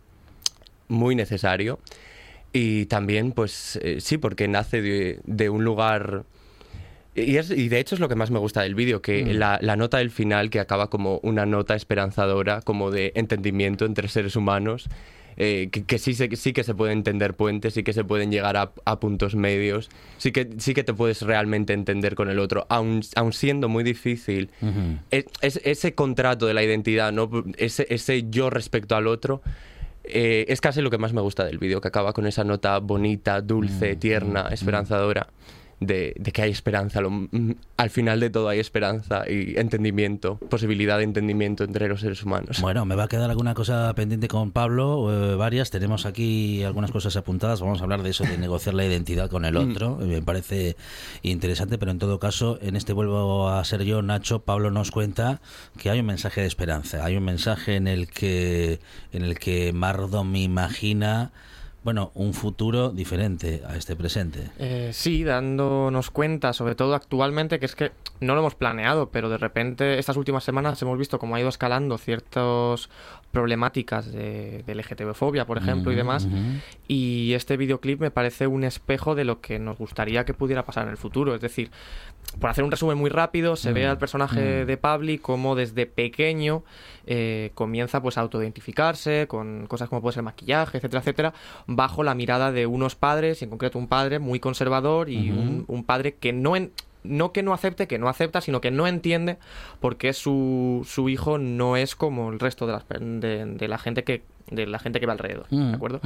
muy 0.88 1.16
necesario. 1.16 1.80
Y 2.54 2.86
también, 2.88 3.32
pues 3.32 3.80
eh, 3.82 3.98
sí, 4.02 4.18
porque 4.18 4.48
nace 4.48 4.82
de, 4.82 5.20
de 5.26 5.50
un 5.50 5.64
lugar... 5.64 6.24
Y, 7.16 7.38
es- 7.38 7.52
y 7.52 7.68
de 7.70 7.80
hecho 7.80 7.96
es 7.96 8.02
lo 8.02 8.10
que 8.10 8.16
más 8.16 8.32
me 8.32 8.40
gusta 8.40 8.62
del 8.62 8.74
vídeo, 8.76 9.02
que 9.02 9.34
la, 9.34 9.58
la 9.62 9.76
nota 9.76 9.98
del 10.00 10.12
final, 10.12 10.50
que 10.50 10.60
acaba 10.60 10.90
como 10.90 11.20
una 11.24 11.46
nota 11.46 11.76
esperanzadora, 11.76 12.62
como 12.62 12.90
de 12.92 13.12
entendimiento 13.16 13.86
entre 13.86 14.08
seres 14.08 14.36
humanos, 14.36 14.88
eh, 15.38 15.70
que, 15.72 15.84
que 15.86 15.98
sí, 15.98 16.14
que 16.54 16.64
se 16.64 16.76
pueden 16.76 17.00
entender 17.00 17.34
puentes, 17.36 17.74
sí 17.74 17.84
que 17.84 17.94
se 17.94 18.04
pueden 18.04 18.32
llegar 18.32 18.58
a, 18.58 18.72
a 18.86 19.00
puntos 19.00 19.36
medios, 19.36 19.90
sí 20.18 20.32
que, 20.32 20.50
sí 20.58 20.74
que 20.74 20.84
te 20.84 20.94
puedes 20.94 21.22
realmente 21.22 21.74
entender 21.74 22.16
con 22.16 22.30
el 22.30 22.40
otro, 22.40 22.66
aun, 22.70 23.02
aun 23.16 23.34
siendo 23.34 23.70
muy 23.70 23.84
difícil. 23.84 24.50
Es- 25.10 25.26
es- 25.42 25.62
ese 25.64 25.94
contrato 25.96 26.46
de 26.46 26.54
la 26.54 26.64
identidad, 26.64 27.12
¿no? 27.12 27.30
ese, 27.58 27.88
ese 27.90 28.26
yo 28.30 28.50
respecto 28.50 28.96
al 28.96 29.08
otro, 29.08 29.42
eh, 30.04 30.46
es 30.50 30.62
casi 30.62 30.82
lo 30.82 30.90
que 30.90 30.98
más 30.98 31.14
me 31.14 31.22
gusta 31.22 31.46
del 31.46 31.60
vídeo, 31.60 31.80
que 31.82 31.88
acaba 31.88 32.12
con 32.14 32.26
esa 32.26 32.44
nota 32.44 32.80
bonita, 32.80 33.40
dulce, 33.42 33.96
tierna, 33.96 34.48
esperanzadora, 34.52 35.28
de, 35.82 36.14
de 36.18 36.32
que 36.32 36.44
hay 36.44 36.52
esperanza. 36.52 37.02
lo- 37.02 37.10
mm, 37.10 37.56
al 37.78 37.90
final 37.90 38.20
de 38.20 38.30
todo 38.30 38.48
hay 38.48 38.60
esperanza 38.60 39.24
y 39.30 39.58
entendimiento, 39.60 40.38
posibilidad 40.38 41.00
de 41.00 41.04
entendimiento 41.04 41.64
entre 41.64 41.90
los 41.90 42.00
seres 42.02 42.24
humanos. 42.24 42.62
Bueno, 42.62 42.86
me 42.86 42.96
va 42.96 43.06
a 43.06 43.08
quedar 43.08 43.30
alguna 43.30 43.54
cosa 43.56 43.92
pendiente 43.96 44.28
con 44.28 44.52
Pablo, 44.52 45.10
eh, 45.12 45.36
varias. 45.36 45.72
Tenemos 45.72 46.06
aquí 46.06 46.64
algunas 46.64 46.92
cosas 46.92 47.16
apuntadas. 47.18 47.60
Vamos 47.62 47.82
a 47.82 47.84
hablar 47.84 48.04
de 48.04 48.12
eso, 48.12 48.24
de 48.24 48.38
negociar 48.38 48.76
la 48.76 48.86
identidad 48.86 49.30
con 49.30 49.44
el 49.44 49.58
otro. 49.58 49.98
Eh, 50.02 50.06
Me 50.06 50.22
parece 50.22 50.76
interesante, 51.24 51.78
pero 51.80 51.92
en 51.92 51.98
todo 52.00 52.20
caso, 52.20 52.60
en 52.62 52.76
este 52.76 52.94
vuelvo 52.94 53.50
a 53.50 53.64
ser 53.66 53.84
yo, 53.84 54.02
Nacho. 54.04 54.44
Pablo 54.44 54.70
nos 54.70 54.92
cuenta 54.92 55.42
que 55.80 55.90
hay 55.90 56.00
un 56.00 56.06
mensaje 56.06 56.42
de 56.42 56.48
esperanza. 56.48 57.04
Hay 57.04 57.18
un 57.18 57.24
mensaje 57.24 57.76
en 57.76 57.88
el 57.88 58.08
que, 58.08 58.80
en 59.14 59.24
el 59.24 59.40
que 59.40 59.74
Mardo 59.74 60.24
me 60.24 60.44
imagina. 60.44 61.32
Bueno, 61.84 62.12
un 62.14 62.36
futuro 62.36 62.90
diferente 62.90 63.64
a 63.68 63.76
este 63.76 63.96
presente. 63.96 64.52
Eh, 64.60 64.92
sí, 64.94 65.24
dándonos 65.24 66.12
cuenta, 66.12 66.54
sobre 66.54 66.76
todo 66.76 66.94
actualmente, 66.94 67.60
que 67.60 67.66
es 67.66 67.76
que 67.76 67.92
no 68.20 68.36
lo 68.36 68.42
hemos 68.42 68.54
planeado, 68.54 69.10
pero 69.10 69.30
de 69.30 69.38
repente 69.38 69.98
estas 69.98 70.16
últimas 70.16 70.44
semanas 70.44 70.80
hemos 70.84 71.00
visto 71.00 71.18
cómo 71.18 71.36
ha 71.36 71.40
ido 71.40 71.50
escalando 71.50 71.98
ciertas 71.98 72.90
problemáticas 73.32 74.12
de, 74.12 74.64
de 74.66 74.76
LGTB-fobia, 74.76 75.46
por 75.46 75.58
ejemplo, 75.58 75.92
y 75.92 75.96
demás. 75.96 76.28
Y 76.88 77.34
este 77.34 77.58
videoclip 77.58 78.00
me 78.02 78.12
parece 78.12 78.48
un 78.48 78.64
espejo 78.64 79.16
de 79.16 79.24
lo 79.24 79.40
que 79.42 79.58
nos 79.60 79.78
gustaría 79.78 80.26
que 80.26 80.34
pudiera 80.34 80.64
pasar 80.66 80.84
en 80.84 80.90
el 80.92 80.98
futuro. 80.98 81.34
Es 81.34 81.42
decir, 81.42 81.72
por 82.40 82.50
hacer 82.50 82.64
un 82.64 82.72
resumen 82.72 82.98
muy 82.98 83.10
rápido, 83.10 83.56
se 83.56 83.72
ve 83.74 83.88
al 83.88 83.98
personaje 83.98 84.66
de 84.66 84.78
Pabli 84.78 85.18
como 85.18 85.56
desde 85.56 85.86
pequeño 85.86 86.64
eh, 87.08 87.52
comienza 87.56 88.02
pues 88.02 88.18
a 88.18 88.22
autoidentificarse 88.22 89.26
con 89.28 89.66
cosas 89.68 89.90
como 89.90 90.02
puede 90.02 90.14
ser 90.14 90.24
maquillaje, 90.24 90.78
etcétera, 90.78 91.00
etcétera, 91.00 91.34
bajo 91.68 92.04
la 92.04 92.14
mirada 92.16 92.52
de 92.52 92.68
unos 92.68 92.96
padres, 92.96 93.42
y 93.42 93.46
en 93.46 93.50
concreto 93.50 93.80
un 93.80 93.88
padre 93.88 94.20
muy 94.20 94.40
conservador 94.40 95.10
y 95.10 95.32
un, 95.32 95.66
un 95.68 95.84
padre 95.84 96.16
que 96.16 96.32
no 96.34 96.56
en- 96.56 96.72
no 97.03 97.31
que 97.31 97.43
no 97.43 97.53
acepte, 97.53 97.88
que 97.88 97.98
no 97.98 98.10
acepta, 98.10 98.41
sino 98.41 98.62
que 98.62 98.72
no 98.72 98.88
entiende 98.88 99.38
por 99.79 99.98
qué 99.98 100.13
su, 100.13 100.86
su 100.88 101.10
hijo 101.10 101.38
no 101.38 101.77
es 101.77 101.96
como 101.96 102.31
el 102.31 102.39
resto 102.39 102.67
de, 102.67 102.74
las 102.74 102.86
de, 102.89 103.46
de 103.46 103.67
la 103.67 103.77
gente 103.77 104.03
que 104.03 104.24
de 104.50 104.67
la 104.67 104.79
gente 104.79 105.00
que 105.00 105.05
va 105.05 105.13
alrededor, 105.13 105.48
¿de 105.50 105.74
acuerdo? 105.74 106.01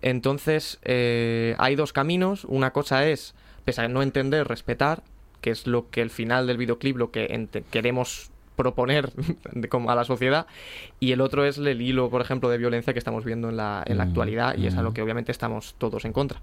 Entonces, 0.00 0.78
eh, 0.82 1.54
hay 1.58 1.76
dos 1.76 1.92
caminos. 1.92 2.44
Una 2.46 2.72
cosa 2.72 3.06
es, 3.06 3.34
pese 3.64 3.82
a 3.82 3.88
no 3.88 4.02
entender, 4.02 4.48
respetar, 4.48 5.02
que 5.40 5.50
es 5.50 5.66
lo 5.66 5.90
que 5.90 6.00
el 6.00 6.10
final 6.10 6.46
del 6.46 6.56
videoclip, 6.56 6.96
lo 6.96 7.10
que 7.10 7.48
queremos 7.70 8.29
proponer 8.62 9.10
de- 9.52 9.68
como 9.70 9.90
a 9.90 9.94
la 9.94 10.04
sociedad. 10.04 10.46
Y 11.00 11.12
el 11.12 11.20
otro 11.20 11.44
es 11.44 11.58
el 11.58 11.80
hilo, 11.80 12.10
por 12.10 12.20
ejemplo, 12.20 12.48
de 12.50 12.58
violencia 12.58 12.92
que 12.92 12.98
estamos 12.98 13.24
viendo 13.24 13.48
en 13.48 13.56
la, 13.56 13.82
en 13.86 13.96
la 13.96 14.04
actualidad 14.04 14.56
y 14.56 14.66
es 14.66 14.76
a 14.76 14.82
lo 14.82 14.92
que 14.92 15.02
obviamente 15.02 15.32
estamos 15.32 15.74
todos 15.78 16.04
en 16.04 16.12
contra. 16.12 16.40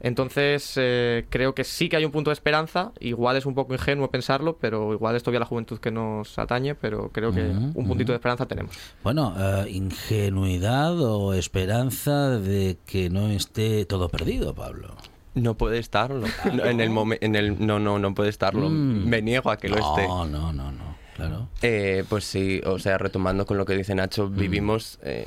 Entonces, 0.00 0.74
eh, 0.76 1.26
creo 1.30 1.54
que 1.54 1.64
sí 1.64 1.88
que 1.88 1.96
hay 1.96 2.04
un 2.04 2.10
punto 2.12 2.30
de 2.30 2.34
esperanza. 2.34 2.92
Igual 3.00 3.36
es 3.36 3.46
un 3.46 3.54
poco 3.54 3.72
ingenuo 3.74 4.10
pensarlo, 4.10 4.56
pero 4.60 4.92
igual 4.92 5.16
es 5.16 5.22
todavía 5.22 5.40
la 5.40 5.46
juventud 5.46 5.78
que 5.78 5.90
nos 5.90 6.38
atañe, 6.38 6.74
pero 6.74 7.10
creo 7.12 7.32
que 7.32 7.42
un 7.74 7.86
puntito 7.86 8.12
de 8.12 8.16
esperanza 8.16 8.46
tenemos. 8.46 8.76
Bueno, 9.02 9.34
eh, 9.38 9.66
ingenuidad 9.70 10.98
o 11.00 11.34
esperanza 11.34 12.30
de 12.38 12.78
que 12.86 13.10
no 13.10 13.28
esté 13.28 13.84
todo 13.86 14.08
perdido, 14.08 14.54
Pablo. 14.54 14.94
No 15.34 15.54
puede 15.54 15.78
estarlo. 15.78 16.26
No, 16.52 16.64
en 16.64 16.80
el 16.80 16.90
momen- 16.90 17.18
en 17.20 17.36
el 17.36 17.66
no 17.66 17.78
no 17.78 17.98
no 17.98 18.14
puede 18.14 18.30
estarlo. 18.30 18.70
Me 18.70 19.20
niego 19.20 19.50
a 19.50 19.58
que 19.58 19.68
lo 19.68 19.76
esté. 19.76 20.08
No, 20.08 20.24
no, 20.24 20.52
no, 20.52 20.72
no, 20.72 20.96
claro. 21.16 21.48
Eh, 21.62 22.04
pues 22.08 22.24
sí, 22.24 22.60
o 22.64 22.78
sea, 22.78 22.98
retomando 22.98 23.46
con 23.46 23.56
lo 23.56 23.64
que 23.64 23.74
dice 23.76 23.94
Nacho, 23.94 24.28
vivimos, 24.28 24.98
eh, 25.02 25.26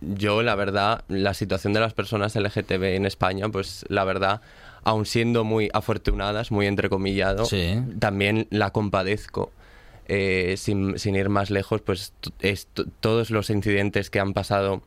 yo 0.00 0.42
la 0.42 0.54
verdad, 0.54 1.04
la 1.08 1.34
situación 1.34 1.72
de 1.72 1.80
las 1.80 1.92
personas 1.94 2.34
LGTB 2.36 2.96
en 2.96 3.06
España, 3.06 3.48
pues 3.48 3.84
la 3.88 4.04
verdad, 4.04 4.40
aun 4.82 5.04
siendo 5.06 5.44
muy 5.44 5.68
afortunadas, 5.72 6.50
muy 6.50 6.66
entrecomillado, 6.66 7.44
Sí. 7.44 7.78
también 7.98 8.46
la 8.50 8.70
compadezco. 8.70 9.52
Eh, 10.08 10.54
sin, 10.56 10.98
sin 11.00 11.16
ir 11.16 11.28
más 11.28 11.50
lejos, 11.50 11.80
pues 11.82 12.12
es 12.40 12.68
todos 13.00 13.30
los 13.30 13.50
incidentes 13.50 14.08
que 14.08 14.20
han 14.20 14.34
pasado 14.34 14.82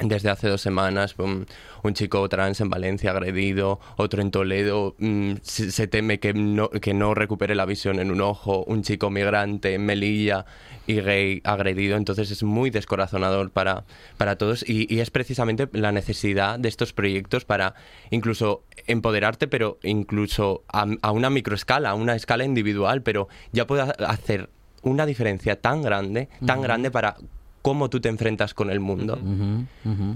desde 0.00 0.28
hace 0.28 0.48
dos 0.48 0.60
semanas, 0.60 1.14
un, 1.16 1.46
un 1.82 1.94
chico 1.94 2.28
trans 2.28 2.60
en 2.60 2.68
Valencia 2.68 3.12
agredido, 3.12 3.80
otro 3.96 4.20
en 4.20 4.30
Toledo, 4.30 4.94
mm, 4.98 5.34
se, 5.40 5.72
se 5.72 5.86
teme 5.86 6.20
que 6.20 6.34
no, 6.34 6.68
que 6.68 6.92
no 6.92 7.14
recupere 7.14 7.54
la 7.54 7.64
visión 7.64 7.98
en 7.98 8.10
un 8.10 8.20
ojo, 8.20 8.62
un 8.64 8.82
chico 8.82 9.08
migrante 9.08 9.72
en 9.72 9.86
Melilla 9.86 10.44
y 10.86 11.00
gay 11.00 11.40
agredido, 11.44 11.96
entonces 11.96 12.30
es 12.30 12.42
muy 12.42 12.68
descorazonador 12.68 13.50
para, 13.50 13.84
para 14.18 14.36
todos 14.36 14.68
y, 14.68 14.86
y 14.94 15.00
es 15.00 15.10
precisamente 15.10 15.66
la 15.72 15.92
necesidad 15.92 16.58
de 16.58 16.68
estos 16.68 16.92
proyectos 16.92 17.46
para 17.46 17.74
incluso 18.10 18.64
empoderarte, 18.86 19.48
pero 19.48 19.78
incluso 19.82 20.64
a, 20.68 20.86
a 21.00 21.10
una 21.10 21.30
microescala, 21.30 21.90
a 21.90 21.94
una 21.94 22.14
escala 22.14 22.44
individual, 22.44 23.02
pero 23.02 23.28
ya 23.52 23.66
puedes 23.66 23.88
hacer 23.98 24.50
una 24.82 25.06
diferencia 25.06 25.60
tan 25.60 25.82
grande, 25.82 26.28
tan 26.44 26.60
grande 26.60 26.90
para 26.90 27.16
cómo 27.66 27.90
tú 27.90 27.98
te 28.00 28.08
enfrentas 28.08 28.54
con 28.54 28.70
el 28.70 28.78
mundo. 28.78 29.18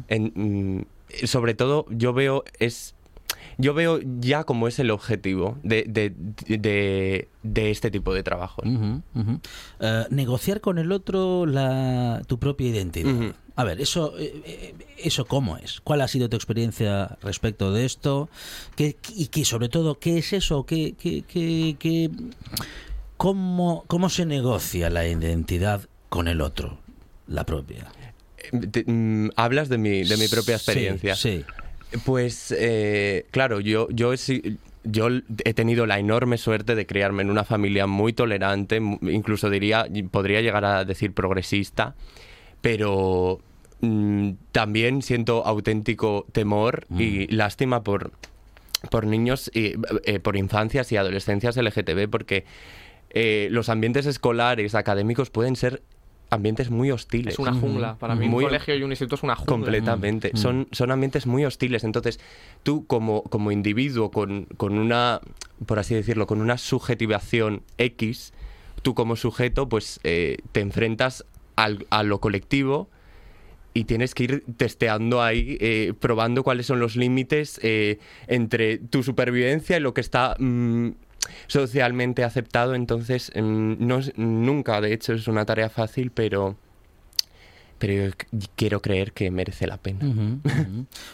En- 0.07 0.33
mm, 0.37 1.27
sobre 1.27 1.55
todo, 1.55 1.85
yo 1.91 2.13
veo 2.13 2.45
es 2.61 2.95
yo 3.59 3.75
veo 3.75 3.99
ya 4.21 4.45
como 4.45 4.69
es 4.69 4.79
el 4.79 4.91
objetivo 4.91 5.59
de, 5.65 5.85
de- 5.89 6.15
de- 6.59 7.29
de 7.43 7.71
este 7.73 7.91
tipo 7.91 8.15
de 8.15 8.23
trabajos. 8.23 8.65
Eh, 9.81 10.05
negociar 10.11 10.61
con 10.61 10.79
el 10.79 10.93
otro 10.93 11.45
la, 11.45 12.23
tu 12.29 12.39
propia 12.39 12.69
identidad. 12.69 13.35
A 13.57 13.65
ver, 13.65 13.81
eso, 13.81 14.17
eh, 14.19 14.43
eh, 14.47 14.75
eso 14.99 15.25
cómo 15.27 15.57
es. 15.59 15.81
¿Cuál 15.81 16.01
ha 16.03 16.09
sido 16.09 16.29
tu 16.29 16.37
experiencia 16.37 17.19
respecto 17.21 17.73
de 17.73 17.85
esto? 17.85 18.29
¿Qué, 18.77 18.97
y 19.15 19.27
qué, 19.27 19.45
sobre 19.45 19.69
todo, 19.69 19.99
qué 19.99 20.19
es 20.19 20.33
eso? 20.33 20.65
¿Qué, 20.65 20.95
qué, 20.97 21.23
qué- 21.27 21.77
qué- 21.79 22.11
cómo, 23.17 23.85
¿Cómo 23.89 24.09
se 24.09 24.25
negocia 24.27 24.89
la 24.91 25.07
identidad 25.09 25.83
con 26.09 26.29
el 26.29 26.41
otro? 26.41 26.79
La 27.31 27.45
propia. 27.45 27.87
Te- 28.73 28.85
mm, 28.85 29.31
hablas 29.37 29.69
de 29.69 29.79
mi, 29.79 30.03
de 30.03 30.17
mi 30.17 30.27
propia 30.29 30.57
experiencia. 30.57 31.15
Sí. 31.15 31.45
Pues 32.05 32.55
eh, 32.57 33.27
claro, 33.31 33.61
yo, 33.61 33.89
yo, 33.91 34.13
he, 34.13 34.17
yo 34.85 35.09
he 35.45 35.55
tenido 35.55 35.87
la 35.87 35.99
enorme 35.99 36.39
suerte 36.39 36.75
de 36.75 36.87
criarme 36.87 37.23
en 37.23 37.31
una 37.31 37.45
familia 37.45 37.87
muy 37.87 38.13
tolerante, 38.13 38.77
incluso 39.03 39.49
diría, 39.49 39.87
podría 40.11 40.41
llegar 40.41 40.65
a 40.65 40.85
decir 40.85 41.13
progresista, 41.13 41.95
pero 42.61 43.41
mm, 43.81 44.31
también 44.53 45.03
siento 45.03 45.45
auténtico 45.47 46.27
temor 46.33 46.87
y 46.97 47.27
lástima 47.29 47.83
por, 47.83 48.11
por 48.91 49.07
niños, 49.07 49.51
y, 49.55 49.75
eh, 50.05 50.19
por 50.21 50.37
infancias 50.37 50.91
y 50.93 50.97
adolescencias 50.97 51.57
LGTB, 51.57 52.09
porque 52.11 52.45
eh, 53.11 53.49
los 53.51 53.69
ambientes 53.69 54.07
escolares, 54.07 54.75
académicos, 54.75 55.31
pueden 55.31 55.57
ser 55.57 55.83
ambientes 56.31 56.71
muy 56.71 56.91
hostiles. 56.91 57.35
Es 57.35 57.39
una 57.41 57.53
jungla. 57.53 57.97
Para 57.99 58.15
mí, 58.15 58.29
Muy- 58.29 58.45
un 58.45 58.51
colegio 58.51 58.75
y 58.77 58.83
un 58.83 58.91
instituto 58.93 59.17
es 59.17 59.23
una 59.23 59.35
jungla. 59.37 59.53
Completamente. 59.53 60.31
Son, 60.37 60.69
son 60.73 60.91
ambientes 60.91 61.27
muy 61.27 61.45
hostiles. 61.45 61.85
Entonces, 61.85 62.21
tú 62.63 62.87
como, 62.87 63.23
como 63.25 63.51
individuo 63.53 64.11
con, 64.11 64.47
con 64.57 64.79
una, 64.79 65.21
por 65.67 65.79
así 65.79 65.95
decirlo, 65.95 66.27
con 66.27 66.41
una 66.41 66.57
subjetivación 66.59 67.63
X, 67.79 68.33
tú 68.83 68.95
como 68.95 69.17
sujeto, 69.17 69.69
pues 69.69 70.01
eh, 70.05 70.39
te 70.53 70.61
enfrentas 70.61 71.25
al- 71.57 71.87
a 71.91 72.03
lo 72.03 72.21
colectivo 72.21 72.89
y 73.75 73.85
tienes 73.85 74.15
que 74.15 74.25
ir 74.25 74.45
testeando 74.57 75.23
ahí, 75.23 75.57
eh, 75.61 75.93
probando 75.99 76.43
cuáles 76.43 76.67
son 76.67 76.81
los 76.81 76.97
límites 76.97 77.61
eh, 77.63 77.99
entre 78.27 78.79
tu 78.79 79.03
supervivencia 79.03 79.77
y 79.77 79.81
lo 79.81 79.95
que 79.95 80.01
está 80.01 80.35
mm, 80.39 80.89
socialmente 81.47 82.25
aceptado. 82.25 82.75
Entonces, 82.75 83.33
mm, 83.35 83.75
no 83.79 84.01
nunca, 84.17 84.81
de 84.81 84.93
hecho, 84.93 85.13
es 85.13 85.29
una 85.29 85.45
tarea 85.45 85.69
fácil, 85.69 86.11
pero, 86.11 86.57
pero 87.79 87.93
yo 87.93 88.13
quiero 88.57 88.81
creer 88.83 89.13
que 89.13 89.31
merece 89.31 89.67
la 89.67 89.77
pena. 89.79 90.01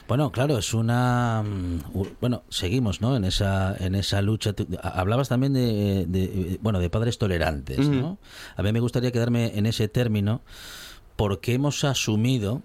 Bueno, 0.09 0.33
claro, 0.33 0.59
es 0.59 0.75
una 0.75 1.43
mm, 1.43 1.81
bueno, 2.21 2.43
seguimos, 2.49 3.01
¿no? 3.01 3.17
En 3.17 3.25
esa 3.25 3.77
en 3.79 3.95
esa 3.95 4.23
lucha. 4.23 4.55
Hablabas 4.83 5.29
también 5.29 5.53
de, 5.53 6.07
de, 6.07 6.59
bueno, 6.63 6.81
de 6.81 6.91
padres 6.91 7.19
tolerantes, 7.19 7.89
¿no? 7.89 8.19
A 8.57 8.63
mí 8.63 8.73
me 8.73 8.81
gustaría 8.81 9.13
quedarme 9.13 9.53
en 9.57 9.67
ese 9.67 9.89
término 9.89 10.43
porque 11.17 11.55
hemos 11.55 11.83
asumido 11.85 12.63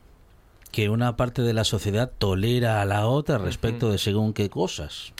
que 0.72 0.89
una 0.89 1.17
parte 1.17 1.41
de 1.41 1.53
la 1.53 1.63
sociedad 1.63 2.12
tolera 2.17 2.81
a 2.81 2.86
la 2.86 3.08
otra 3.08 3.38
respecto 3.38 3.91
de 3.91 3.98
según 3.98 4.34
qué 4.34 4.50
cosas. 4.50 5.13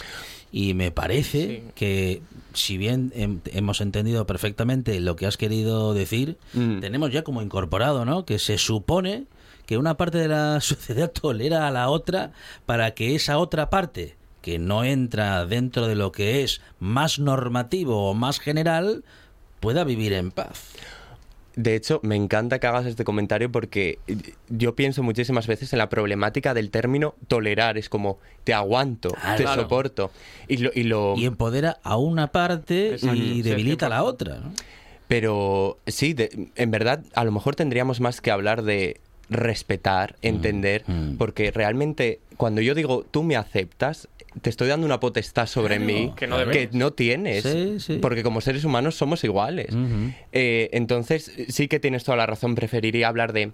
Y 0.51 0.74
me 0.74 0.91
parece 0.91 1.48
Sí. 1.48 1.63
que, 1.75 2.22
si 2.53 2.77
bien 2.77 3.12
hem- 3.15 3.39
hemos 3.53 3.79
entendido 3.81 4.25
perfectamente 4.25 5.00
lo 5.00 5.15
que 5.15 5.25
has 5.25 5.38
querido 5.38 5.93
decir, 5.93 6.38
Mm. 6.53 6.79
tenemos 6.81 7.12
ya 7.12 7.24
como 7.24 7.41
incorporado, 7.41 8.03
¿no? 8.05 8.25
Que 8.25 8.38
se 8.39 8.58
supone 8.58 9.24
que 9.65 9.77
una 9.77 9.96
parte 9.96 10.17
de 10.17 10.27
la 10.27 10.60
sociedad 10.62 11.10
tolera 11.12 11.67
a 11.67 11.72
la 11.72 11.89
otra 11.89 12.34
para 12.65 12.91
que 12.93 13.15
esa 13.15 13.38
otra 13.38 13.70
parte, 13.70 14.15
que 14.41 14.60
no 14.60 14.84
entra 14.84 15.46
dentro 15.46 15.88
de 15.88 15.96
lo 15.96 16.12
que 16.12 16.43
es 16.43 16.62
más 16.79 17.20
normativo 17.20 18.10
o 18.10 18.13
más 18.13 18.39
general, 18.39 19.04
pueda 19.60 19.84
vivir 19.84 20.12
en 20.13 20.32
paz. 20.32 20.71
De 21.56 21.76
hecho, 21.76 22.00
me 22.04 22.16
encanta 22.16 22.60
que 22.60 22.68
hagas 22.68 22.86
este 22.86 23.04
comentario 23.04 23.52
porque 23.52 24.00
yo 24.50 24.74
pienso 24.76 25.04
muchísimas 25.04 25.48
veces 25.48 25.74
en 25.74 25.80
la 25.80 25.90
problemática 25.90 26.54
del 26.54 26.70
término 26.72 27.16
tolerar. 27.28 27.78
Es 27.78 27.90
como, 27.90 28.20
te 28.44 28.54
aguanto, 28.54 29.10
te 29.38 29.44
Claro. 29.44 29.64
soporto. 29.64 30.12
Y 30.48 30.58
lo, 30.58 30.72
y 30.74 30.84
lo- 30.84 31.16
Y 31.18 31.26
empodera 31.26 31.78
a 31.84 31.98
una 31.98 32.28
parte 32.32 32.94
Exacto. 32.94 33.16
y 33.16 33.36
Sí, 33.36 33.42
debilita 33.42 33.88
a 33.88 33.90
la 33.90 34.00
100%. 34.02 34.08
otra. 34.08 34.36
¿no? 34.40 34.54
Pero 35.08 35.78
sí, 35.88 36.14
de- 36.14 36.50
en 36.56 36.72
verdad, 36.72 37.04
a 37.16 37.26
lo 37.26 37.32
mejor 37.34 37.56
tendríamos 37.56 38.00
más 38.00 38.22
que 38.22 38.32
hablar 38.32 38.64
de 38.64 39.02
respetar, 39.30 40.16
entender, 40.22 40.84
mm. 40.88 41.16
porque 41.18 41.52
realmente 41.52 42.20
cuando 42.41 42.60
yo 42.62 42.73
digo 42.73 43.06
tú 43.12 43.21
me 43.21 43.36
aceptas, 43.36 44.10
te 44.41 44.49
estoy 44.49 44.67
dando 44.67 44.88
una 44.88 44.99
potestad 44.99 45.45
sobre 45.45 45.75
Claro, 45.77 45.86
mí 45.93 46.13
Que 46.15 46.69
no 46.71 46.91
tienes, 46.91 47.43
Sí, 47.43 47.80
sí. 47.80 47.99
porque 48.01 48.23
como 48.23 48.41
seres 48.41 48.65
humanos 48.65 48.95
somos 48.95 49.23
iguales. 49.23 49.67
Eh, 50.32 50.69
entonces, 50.73 51.32
sí 51.49 51.67
que 51.67 51.80
tienes 51.80 52.04
toda 52.04 52.17
la 52.17 52.25
razón, 52.25 52.56
preferiría 52.56 53.08
hablar 53.10 53.32
de 53.32 53.51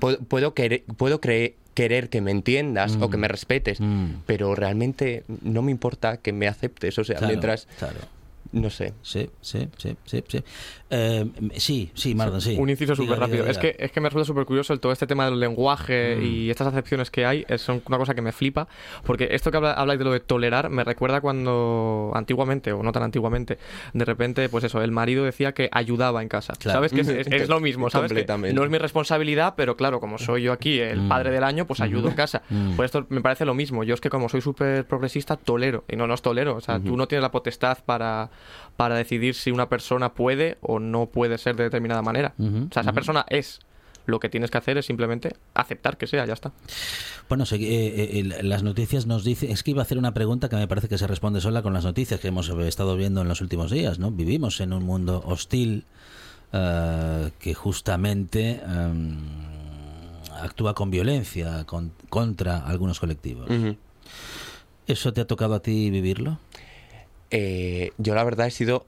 puedo, 0.00 0.18
puedo, 0.20 0.54
querer, 0.54 0.84
puedo 0.96 1.20
cre- 1.20 1.54
querer 1.74 2.08
que 2.08 2.22
me 2.22 2.30
entiendas 2.30 2.96
o 3.02 3.10
que 3.10 3.18
me 3.18 3.28
respetes, 3.28 3.80
Mm. 3.82 4.22
pero 4.24 4.54
realmente 4.54 5.24
no 5.42 5.60
me 5.60 5.70
importa 5.70 6.16
que 6.16 6.32
me 6.32 6.48
aceptes, 6.48 6.98
o 6.98 7.04
sea, 7.04 7.16
Claro, 7.16 7.28
mientras, 7.28 7.68
claro. 7.78 7.98
No 8.60 8.70
sé. 8.70 8.94
Sí, 9.02 9.28
sí, 9.40 9.68
sí, 9.76 9.96
sí. 10.04 10.24
Sí, 10.26 10.42
Eh, 10.90 11.24
sí, 11.56 11.90
sí 11.94 12.16
sí. 12.40 12.56
Un 12.58 12.70
inciso 12.70 12.94
súper 12.94 13.18
rápido. 13.18 13.38
diga, 13.44 13.50
Es 13.50 13.58
que, 13.58 13.74
es 13.78 13.90
que 13.90 14.00
me 14.00 14.08
resulta 14.08 14.24
súper 14.24 14.44
curioso 14.46 14.72
el, 14.72 14.80
todo 14.80 14.92
este 14.92 15.06
tema 15.06 15.24
del 15.26 15.40
lenguaje 15.40 16.18
y 16.22 16.48
estas 16.50 16.68
acepciones 16.68 17.10
que 17.10 17.26
hay. 17.26 17.44
Es 17.48 17.62
son 17.62 17.82
una 17.86 17.98
cosa 17.98 18.14
que 18.14 18.22
me 18.22 18.32
flipa. 18.32 18.68
Porque 19.04 19.28
esto 19.32 19.50
que 19.50 19.56
habla, 19.56 19.72
habláis 19.72 19.98
de 19.98 20.04
lo 20.04 20.12
de 20.12 20.20
tolerar 20.20 20.70
me 20.70 20.84
recuerda 20.84 21.20
cuando 21.20 22.12
antiguamente, 22.14 22.72
o 22.72 22.82
no 22.82 22.92
tan 22.92 23.02
antiguamente, 23.02 23.58
de 23.92 24.04
repente, 24.04 24.48
pues 24.48 24.64
eso, 24.64 24.80
el 24.82 24.92
marido 24.92 25.24
decía 25.24 25.52
que 25.52 25.68
ayudaba 25.72 26.22
en 26.22 26.28
casa. 26.28 26.54
Claro. 26.58 26.78
¿Sabes? 26.78 26.92
Que 26.92 27.00
es, 27.00 27.08
es- 27.08 27.26
es 27.32 27.48
lo 27.48 27.60
mismo, 27.60 27.90
¿sabes? 27.90 28.12
Que 28.12 28.24
no 28.52 28.64
es 28.64 28.70
mi 28.70 28.78
responsabilidad, 28.78 29.54
pero 29.56 29.76
claro, 29.76 30.00
como 30.00 30.18
soy 30.18 30.42
yo 30.42 30.52
aquí 30.52 30.78
el 30.78 31.02
Mm. 31.02 31.08
padre 31.08 31.30
del 31.30 31.44
año, 31.44 31.66
pues 31.66 31.80
ayudo 31.80 32.08
en 32.08 32.14
casa. 32.14 32.42
Mm. 32.48 32.76
Pues 32.76 32.86
esto 32.86 33.06
me 33.10 33.20
parece 33.20 33.44
lo 33.44 33.54
mismo. 33.54 33.84
Yo 33.84 33.94
es 33.94 34.00
que 34.00 34.08
como 34.10 34.28
soy 34.28 34.40
súper 34.40 34.86
progresista, 34.86 35.36
tolero. 35.36 35.84
Y 35.88 35.96
no, 35.96 36.06
no 36.06 36.14
os 36.14 36.22
tolero. 36.22 36.56
O 36.56 36.60
sea, 36.60 36.78
tú 36.80 36.96
no 36.96 37.06
tienes 37.08 37.22
la 37.22 37.30
potestad 37.30 37.78
para, 37.84 38.30
para 38.76 38.94
decidir 38.94 39.34
si 39.34 39.50
una 39.50 39.68
persona 39.68 40.12
puede 40.14 40.58
o 40.60 40.78
no 40.78 41.06
puede 41.06 41.38
ser 41.38 41.56
de 41.56 41.64
determinada 41.64 42.02
manera. 42.02 42.34
O 42.38 42.72
sea, 42.72 42.82
esa 42.82 42.92
persona 42.92 43.24
es. 43.28 43.60
Lo 44.06 44.20
que 44.20 44.28
tienes 44.28 44.52
que 44.52 44.58
hacer 44.58 44.78
es 44.78 44.86
simplemente 44.86 45.34
aceptar 45.52 45.96
que 45.98 46.06
sea, 46.06 46.24
ya 46.26 46.34
está. 46.34 46.52
Bueno, 47.28 47.42
eh, 47.50 47.56
eh, 47.60 48.42
las 48.44 48.62
noticias 48.62 49.04
nos 49.06 49.24
dicen. 49.24 49.50
Es 49.50 49.64
que 49.64 49.72
iba 49.72 49.80
a 49.80 49.82
hacer 49.82 49.98
una 49.98 50.14
pregunta 50.14 50.48
que 50.48 50.54
me 50.54 50.68
parece 50.68 50.88
que 50.88 50.96
se 50.96 51.08
responde 51.08 51.40
sola 51.40 51.60
con 51.62 51.72
las 51.72 51.84
noticias 51.84 52.20
que 52.20 52.28
hemos 52.28 52.48
estado 52.48 52.96
viendo 52.96 53.20
en 53.22 53.26
los 53.28 53.40
últimos 53.40 53.72
días, 53.72 53.98
¿no? 53.98 54.12
Vivimos 54.12 54.60
en 54.60 54.72
un 54.72 54.84
mundo 54.84 55.24
hostil 55.26 55.84
eh, 56.52 57.30
que 57.40 57.54
justamente 57.54 58.60
em, 58.64 59.16
actúa 60.40 60.74
con 60.74 60.88
violencia 60.90 61.64
con- 61.64 61.90
contra 62.08 62.58
algunos 62.58 63.00
colectivos. 63.00 63.48
¿Eso 64.86 65.12
te 65.12 65.20
ha 65.20 65.26
tocado 65.26 65.54
a 65.54 65.60
ti 65.60 65.90
vivirlo? 65.90 66.38
Eh, 67.30 67.92
yo 67.98 68.14
la 68.14 68.24
verdad 68.24 68.46
he 68.46 68.50
sido, 68.50 68.86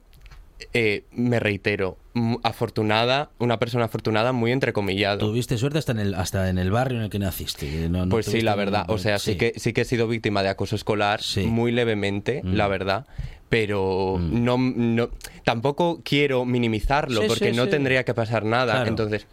eh, 0.73 1.03
me 1.11 1.39
reitero, 1.39 1.97
mm, 2.13 2.35
afortunada, 2.43 3.29
una 3.39 3.59
persona 3.59 3.85
afortunada 3.85 4.31
muy 4.31 4.51
entrecomillado. 4.51 5.19
Tuviste 5.19 5.57
suerte 5.57 5.77
hasta 5.79 5.91
en 5.93 5.99
el, 5.99 6.13
hasta 6.15 6.49
en 6.49 6.57
el 6.57 6.71
barrio 6.71 6.97
en 6.99 7.05
el 7.05 7.09
que 7.09 7.19
naciste. 7.19 7.89
no- 7.89 8.05
no 8.05 8.09
Pues 8.09 8.25
sí, 8.25 8.41
la 8.41 8.51
ningún- 8.51 8.65
verdad. 8.65 8.85
O 8.89 8.97
sea, 8.97 9.19
sí, 9.19 9.35
que 9.35 9.53
sí 9.57 9.73
que 9.73 9.81
he 9.81 9.85
sido 9.85 10.07
víctima 10.07 10.43
de 10.43 10.49
acoso 10.49 10.75
escolar 10.75 11.21
Sí. 11.21 11.45
muy 11.45 11.71
levemente, 11.71 12.41
Mm. 12.43 12.53
la 12.53 12.67
verdad. 12.67 13.07
Pero 13.49 14.17
Mm. 14.19 14.43
no, 14.43 14.57
no, 14.57 15.09
tampoco 15.43 16.01
quiero 16.03 16.45
minimizarlo 16.45 17.21
Sí, 17.23 17.27
porque 17.27 17.51
no 17.51 17.67
tendría 17.67 18.03
que 18.05 18.13
pasar 18.13 18.45
nada. 18.45 18.73
Claro. 18.73 18.87
Entonces, 18.89 19.25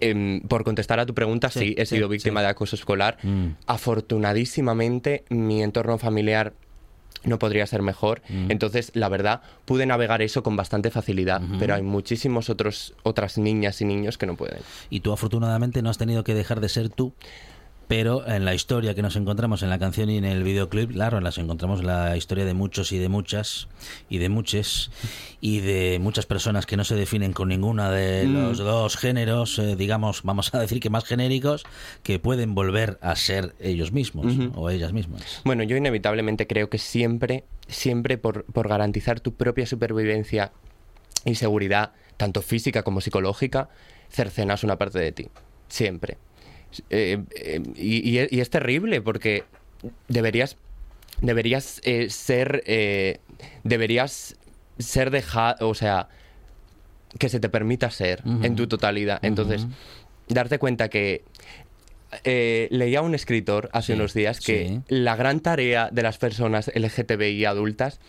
em, 0.00 0.40
por 0.42 0.64
contestar 0.64 1.00
a 1.00 1.06
tu 1.06 1.12
pregunta, 1.12 1.50
Sí, 1.50 1.74
he 1.76 1.84
sido 1.86 2.08
víctima 2.08 2.40
de 2.40 2.46
acoso 2.48 2.76
escolar. 2.76 3.18
Mm. 3.22 3.48
Afortunadísimamente, 3.66 5.24
mi 5.28 5.62
entorno 5.62 5.98
familiar 5.98 6.52
no 7.24 7.38
podría 7.38 7.66
ser 7.66 7.82
mejor. 7.82 8.22
Mm. 8.28 8.50
Entonces, 8.50 8.92
la 8.94 9.08
verdad, 9.08 9.42
pude 9.64 9.86
navegar 9.86 10.22
eso 10.22 10.42
con 10.42 10.56
bastante 10.56 10.90
facilidad. 10.90 11.42
Pero 11.58 11.74
hay 11.74 11.82
muchísimos 11.82 12.50
otros 12.50 12.94
otras 13.02 13.38
niñas 13.38 13.80
y 13.80 13.84
niños 13.84 14.18
que 14.18 14.26
no 14.26 14.36
pueden. 14.36 14.60
Y 14.88 15.00
tú 15.00 15.12
afortunadamente 15.12 15.82
no 15.82 15.90
has 15.90 15.98
tenido 15.98 16.24
que 16.24 16.34
dejar 16.34 16.60
de 16.60 16.68
ser 16.68 16.88
tú, 16.88 17.12
pero 17.90 18.24
en 18.24 18.44
la 18.44 18.54
historia 18.54 18.94
que 18.94 19.02
nos 19.02 19.16
encontramos 19.16 19.64
en 19.64 19.68
la 19.68 19.80
canción 19.80 20.10
y 20.10 20.16
en 20.16 20.24
el 20.24 20.44
videoclip, 20.44 20.92
claro, 20.92 21.20
las 21.20 21.38
encontramos 21.38 21.82
la 21.82 22.16
historia 22.16 22.44
de 22.44 22.54
muchos 22.54 22.92
y 22.92 22.98
de 22.98 23.08
muchas 23.08 23.66
y 24.08 24.18
de 24.18 24.28
muchos 24.28 24.92
y 25.40 25.58
de 25.58 25.98
muchas 26.00 26.24
personas 26.24 26.66
que 26.66 26.76
no 26.76 26.84
se 26.84 26.94
definen 26.94 27.32
con 27.32 27.48
ninguna 27.48 27.90
de 27.90 28.28
Mm. 28.28 28.32
los 28.32 28.58
dos 28.58 28.96
géneros, 28.96 29.58
eh, 29.58 29.74
digamos, 29.74 30.22
vamos 30.22 30.54
a 30.54 30.60
decir 30.60 30.78
que 30.78 30.88
más 30.88 31.04
genéricos, 31.04 31.64
que 32.04 32.20
pueden 32.20 32.54
volver 32.54 32.96
a 33.02 33.16
ser 33.16 33.56
ellos 33.58 33.90
mismos 33.90 34.34
o 34.54 34.70
ellas 34.70 34.92
mismas. 34.92 35.40
Bueno, 35.44 35.64
yo 35.64 35.76
inevitablemente 35.76 36.46
creo 36.46 36.70
que 36.70 36.78
siempre, 36.78 37.42
siempre 37.66 38.18
por, 38.18 38.44
por 38.44 38.68
garantizar 38.68 39.18
tu 39.18 39.34
propia 39.34 39.66
supervivencia 39.66 40.52
y 41.24 41.34
seguridad, 41.34 41.90
tanto 42.16 42.40
física 42.40 42.84
como 42.84 43.00
psicológica, 43.00 43.68
cercenas 44.10 44.62
una 44.62 44.76
parte 44.78 45.00
de 45.00 45.10
ti. 45.10 45.28
Siempre. 45.66 46.18
Eh, 46.90 47.18
eh, 47.36 47.60
y, 47.76 48.18
y- 48.20 48.28
y 48.30 48.40
es 48.40 48.50
terrible 48.50 49.00
porque 49.00 49.44
deberías 50.08 50.56
deberías 51.20 51.80
eh, 51.84 52.08
ser 52.10 52.62
deberías 53.64 54.36
ser 54.78 55.10
dejado 55.10 55.68
o 55.68 55.74
sea 55.74 56.08
que 57.18 57.28
se 57.28 57.40
te 57.40 57.48
permita 57.48 57.90
ser 57.90 58.22
en 58.42 58.54
tu 58.56 58.66
totalidad 58.68 59.18
entonces 59.22 59.66
darte 60.28 60.58
cuenta 60.58 60.88
que 60.88 61.24
eh, 62.24 62.68
leía 62.70 63.02
un 63.02 63.14
escritor 63.14 63.68
hace 63.72 63.88
Sí, 63.88 63.92
unos 63.98 64.14
días 64.14 64.40
que 64.40 64.68
sí. 64.68 64.80
la 64.88 65.16
gran 65.16 65.40
tarea 65.40 65.90
de 65.92 66.02
las 66.02 66.18
personas 66.18 66.70
LGTBI 66.74 67.44
adultas 67.44 68.00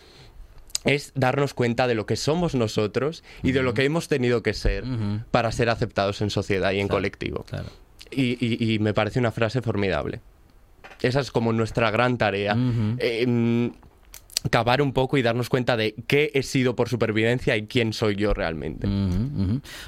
es 0.84 1.12
darnos 1.14 1.54
cuenta 1.54 1.86
de 1.86 1.94
lo 1.94 2.06
que 2.06 2.16
somos 2.16 2.54
nosotros 2.56 3.22
y 3.44 3.52
de 3.52 3.62
lo 3.62 3.74
que 3.74 3.84
hemos 3.84 4.08
tenido 4.08 4.42
que 4.42 4.54
ser 4.54 4.84
para 5.30 5.52
ser 5.52 5.68
aceptados 5.70 6.20
en 6.22 6.30
sociedad 6.30 6.72
y 6.72 6.80
en 6.80 6.88
colectivo. 6.88 7.44
Claro. 7.48 7.68
Y, 8.14 8.36
y- 8.40 8.74
y 8.74 8.78
me 8.78 8.94
parece 8.94 9.18
una 9.18 9.30
frase 9.32 9.62
formidable. 9.62 10.20
Esa 11.00 11.20
es 11.20 11.30
como 11.30 11.52
nuestra 11.52 11.90
gran 11.90 12.16
tarea. 12.18 12.54
Eh, 12.98 13.26
mm, 13.26 13.68
cavar 14.50 14.82
un 14.82 14.92
poco 14.92 15.16
y 15.18 15.22
darnos 15.22 15.48
cuenta 15.48 15.76
de 15.76 15.94
qué 16.08 16.32
he 16.34 16.42
sido 16.42 16.74
por 16.74 16.88
supervivencia 16.88 17.56
y 17.56 17.66
quién 17.66 17.92
soy 17.92 18.16
yo 18.16 18.34
realmente. 18.34 18.88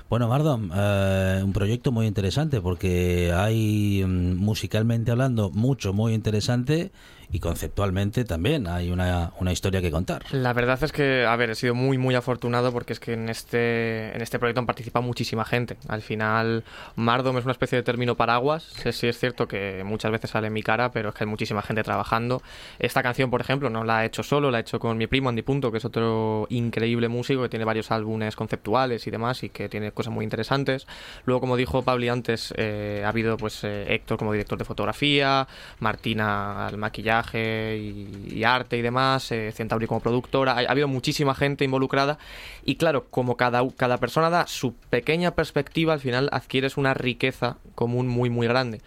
Bueno, 0.09 0.29
Mardon, 0.29 0.71
eh, 0.73 1.41
un 1.45 1.53
proyecto 1.53 1.91
muy 1.91 2.07
interesante 2.07 2.61
porque 2.61 3.33
hay 3.35 4.05
mm, 4.07 4.37
musicalmente 4.37 5.11
hablando 5.11 5.51
mucho 5.51 5.93
muy 5.93 6.15
interesante 6.15 6.93
y 7.35 7.41
conceptualmente 7.41 8.25
también 8.25 8.69
hay 8.69 8.93
una, 8.93 9.33
una 9.41 9.51
historia 9.51 9.83
que 9.83 9.91
contar. 9.91 10.23
La 10.31 10.53
verdad 10.53 10.79
es 10.85 10.93
que, 10.93 11.27
a 11.27 11.35
ver, 11.35 11.51
he 11.51 11.57
sido 11.57 11.75
muy, 11.75 11.99
muy 11.99 12.15
afortunado 12.15 12.73
porque 12.73 12.93
es 12.93 13.01
que 13.01 13.15
en 13.15 13.29
este, 13.29 14.15
en 14.15 14.23
este 14.23 14.39
proyecto 14.39 14.61
han 14.61 14.67
participado 14.67 15.05
muchísima 15.05 15.45
gente. 15.45 15.77
Al 15.89 16.03
final, 16.03 16.63
Mardom 16.95 17.37
es 17.37 17.43
una 17.43 17.51
especie 17.51 17.75
de 17.77 17.83
término 17.83 18.15
paraguas. 18.15 18.63
Sí, 18.81 18.93
sí 18.93 19.09
es 19.09 19.19
cierto 19.19 19.49
que 19.49 19.83
muchas 19.85 20.13
veces 20.13 20.31
sale 20.31 20.47
en 20.47 20.53
mi 20.53 20.63
cara, 20.63 20.93
pero 20.93 21.09
es 21.09 21.15
que 21.17 21.25
hay 21.25 21.29
muchísima 21.29 21.61
gente 21.61 21.83
trabajando. 21.83 22.41
Esta 22.79 23.03
canción, 23.03 23.31
por 23.31 23.41
ejemplo, 23.41 23.69
no 23.69 23.83
la 23.83 24.05
he 24.05 24.07
hecho 24.07 24.23
solo, 24.23 24.53
la 24.53 24.59
he 24.59 24.61
hecho 24.61 24.79
con 24.79 24.97
mi 24.97 25.09
primo 25.09 25.29
Andy 25.29 25.43
Punto, 25.43 25.73
que 25.73 25.79
es 25.79 25.85
otro 25.85 26.47
increíble 26.51 27.09
músico 27.09 27.43
que 27.43 27.49
tiene 27.49 27.65
varios 27.65 27.91
álbumes 27.91 28.37
conceptuales 28.37 29.09
y 29.09 29.11
demás 29.11 29.43
y 29.43 29.49
que 29.49 29.69
tiene 29.69 29.91
cosas 29.91 30.13
muy 30.13 30.23
interesantes. 30.23 30.87
Luego, 31.25 31.41
como 31.41 31.57
dijo 31.57 31.83
Pabli 31.83 32.11
antes, 32.11 32.55
eh, 32.57 33.03
ha 33.05 33.09
habido 33.09 33.37
pues 33.37 33.65
eh, 33.65 33.93
Héctor 33.93 34.19
como 34.19 34.31
director 34.31 34.57
de 34.57 34.65
fotografía, 34.65 35.49
Martina 35.81 36.69
al 36.69 36.77
maquillaje 36.77 37.24
y, 37.33 38.29
y 38.29 38.45
arte 38.45 38.77
y 38.77 38.83
demás, 38.83 39.31
eh, 39.33 39.53
Centauri 39.53 39.87
como 39.87 40.01
productora. 40.01 40.53
Ha, 40.53 40.61
ha 40.61 40.71
habido 40.71 40.89
muchísima 40.89 41.35
gente 41.35 41.65
involucrada 41.65 42.19
y 42.65 42.77
claro, 42.77 43.07
como 43.11 43.37
cada, 43.37 43.63
cada 43.77 43.99
persona 43.99 44.31
da 44.31 44.47
su 44.47 44.75
pequeña 44.75 45.35
perspectiva, 45.35 45.93
al 45.93 46.01
final 46.01 46.29
adquieres 46.33 46.77
una 46.77 46.95
riqueza 46.95 47.57
común 47.75 48.09
muy 48.09 48.31
muy 48.31 48.47
grande. 48.47 48.81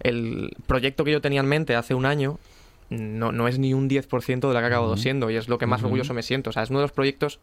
El 0.00 0.56
proyecto 0.66 1.04
que 1.04 1.12
yo 1.12 1.20
tenía 1.20 1.40
en 1.40 1.46
mente 1.46 1.76
hace 1.76 1.94
un 1.94 2.06
año 2.06 2.38
no, 2.90 3.32
no 3.32 3.48
es 3.48 3.58
ni 3.58 3.74
un 3.74 3.88
10% 3.88 4.26
de 4.26 4.46
lo 4.46 4.52
que 4.52 4.58
ha 4.58 4.66
acabado 4.66 4.96
siendo 4.96 5.30
y 5.30 5.36
es 5.36 5.48
lo 5.48 5.58
que 5.58 5.66
más 5.66 5.82
orgulloso 5.82 6.14
me 6.14 6.22
siento. 6.22 6.50
O 6.50 6.52
sea, 6.52 6.62
es 6.62 6.70
uno 6.70 6.80
de 6.80 6.84
los 6.84 6.92
proyectos 6.92 7.40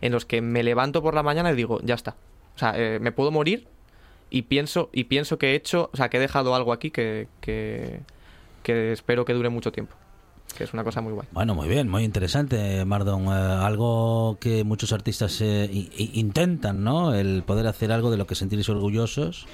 en 0.00 0.12
los 0.12 0.24
que 0.24 0.40
me 0.40 0.62
levanto 0.62 1.02
por 1.02 1.14
la 1.14 1.22
mañana 1.22 1.52
y 1.52 1.56
digo, 1.56 1.80
ya 1.82 1.94
está. 1.94 2.16
O 2.56 2.58
sea, 2.58 2.72
eh, 2.76 2.98
me 3.00 3.12
puedo 3.12 3.30
morir 3.30 3.68
y 4.30 4.42
pienso, 4.42 4.90
y 4.92 5.04
pienso 5.04 5.38
que 5.38 5.52
he 5.52 5.54
hecho, 5.54 5.90
o 5.92 5.96
sea, 5.96 6.08
que 6.08 6.18
he 6.18 6.20
dejado 6.20 6.54
algo 6.54 6.72
aquí 6.72 6.90
que, 6.90 7.28
que, 7.40 8.00
que 8.68 8.92
espero 8.92 9.24
que 9.24 9.32
dure 9.32 9.48
mucho 9.48 9.72
tiempo. 9.72 9.94
Que 10.56 10.64
es 10.64 10.72
una 10.72 10.82
cosa 10.82 11.00
muy 11.02 11.12
guay. 11.12 11.28
Bueno, 11.32 11.54
muy 11.54 11.68
bien, 11.68 11.88
muy 11.88 12.04
interesante, 12.04 12.84
Mardon. 12.84 13.26
Eh, 13.26 13.28
algo 13.30 14.38
que 14.40 14.64
muchos 14.64 14.92
artistas 14.92 15.40
eh, 15.42 15.68
intentan, 16.14 16.82
¿no? 16.82 17.14
El 17.14 17.42
poder 17.44 17.66
hacer 17.66 17.92
algo 17.92 18.10
de 18.10 18.16
lo 18.16 18.26
que 18.26 18.34
sentirse 18.34 18.72
orgullosos 18.72 19.46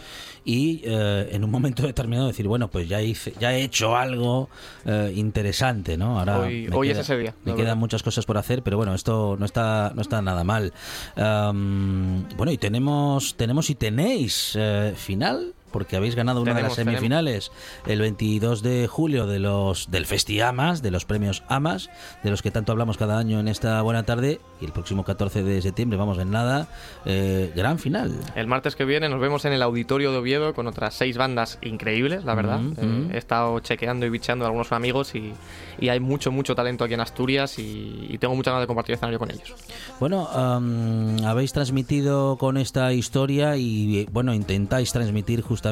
y 0.45 0.83
eh, 0.85 1.29
en 1.33 1.43
un 1.45 1.51
momento 1.51 1.83
determinado 1.87 2.29
decir, 2.29 2.47
bueno, 2.47 2.69
pues 2.71 2.89
ya 2.89 3.03
hice, 3.03 3.35
ya 3.41 3.53
he 3.55 3.63
hecho 3.63 3.97
algo 3.97 4.49
eh, 4.87 5.13
interesante, 5.17 5.97
¿no? 5.97 6.19
Ahora 6.21 6.39
Hoy- 6.41 6.69
hoy 6.73 6.89
queda- 6.89 7.01
es 7.01 7.11
ese 7.11 7.19
día, 7.19 7.35
Me 7.45 7.53
quedan 7.53 7.59
verdad. 7.67 7.77
muchas 7.77 8.03
cosas 8.03 8.25
por 8.25 8.39
hacer, 8.39 8.63
pero 8.63 8.77
bueno, 8.77 8.95
esto 8.95 9.37
no 9.39 9.45
está, 9.47 9.93
no 9.95 10.01
está 10.01 10.23
nada 10.23 10.45
mal. 10.45 10.73
Am, 11.17 12.27
bueno, 12.37 12.53
y 12.53 12.59
tenemos, 12.59 13.35
tenemos 13.37 13.69
y 13.71 13.75
tenéis 13.75 14.53
eh, 14.59 14.95
final. 14.97 15.55
Porque 15.75 15.97
habéis 15.97 16.15
ganado 16.15 16.41
una 16.41 16.55
de 16.55 16.63
las 16.63 16.77
Tenemos, 16.77 16.77
tenemos. 16.77 17.01
semifinales 17.01 17.53
el 17.87 17.99
22 18.01 18.63
de 18.63 18.87
julio 18.87 19.27
de 19.27 19.41
los 19.41 19.91
del 19.91 20.07
Festi 20.07 20.41
Amas, 20.41 20.83
de 20.83 20.93
los 20.93 21.05
premios 21.05 21.43
Amas, 21.49 21.91
de 22.23 22.31
los 22.31 22.43
que 22.43 22.53
tanto 22.53 22.71
hablamos 22.71 22.97
cada 22.97 23.19
año 23.19 23.41
en 23.41 23.49
esta 23.49 23.83
buena 23.83 24.05
tarde. 24.05 24.41
Y 24.61 24.67
el 24.67 24.73
próximo 24.73 25.05
14 25.05 25.43
de 25.43 25.61
septiembre, 25.61 25.99
vamos 25.99 26.17
en 26.19 26.31
nada, 26.31 26.69
eh, 27.05 27.53
gran 27.57 27.79
final. 27.81 28.15
El 28.37 28.47
martes 28.47 28.77
que 28.77 28.85
viene 28.85 29.09
nos 29.09 29.21
vemos 29.21 29.45
en 29.47 29.53
el 29.53 29.63
auditorio 29.63 30.13
de 30.13 30.19
Oviedo 30.19 30.55
con 30.55 30.69
otras 30.69 30.95
seis 30.95 31.17
bandas 31.19 31.59
increíbles, 31.61 32.25
la 32.25 32.35
verdad. 32.37 32.61
Ujú, 32.61 32.81
Eh, 32.81 32.87
ujú. 32.87 33.13
he 33.13 33.19
estado 33.19 33.59
chequeando 33.59 34.07
y 34.07 34.11
bicheando 34.11 34.45
a 34.45 34.49
algunos 34.49 34.71
amigos 34.71 35.15
y, 35.17 35.33
y 35.81 35.89
hay 35.89 35.99
mucho, 35.99 36.31
mucho 36.31 36.55
talento 36.55 36.85
aquí 36.85 36.95
en 36.95 37.01
Asturias 37.01 37.59
y, 37.59 38.07
y 38.09 38.19
tengo 38.19 38.37
muchas 38.37 38.53
ganas 38.53 38.63
de 38.63 38.69
compartir 38.69 38.95
escenario 38.95 39.19
con 39.19 39.31
ellos. 39.33 39.53
Bueno, 39.99 40.29
am, 40.29 41.17
habéis 41.25 41.53
transmitido 41.53 42.37
con 42.39 42.59
esta 42.59 42.93
historia 42.93 43.57
y 43.57 43.99
eh, 43.99 44.07
bueno, 44.13 44.33
intentáis 44.33 44.93
transmitir 44.93 45.41
justamente 45.43 45.64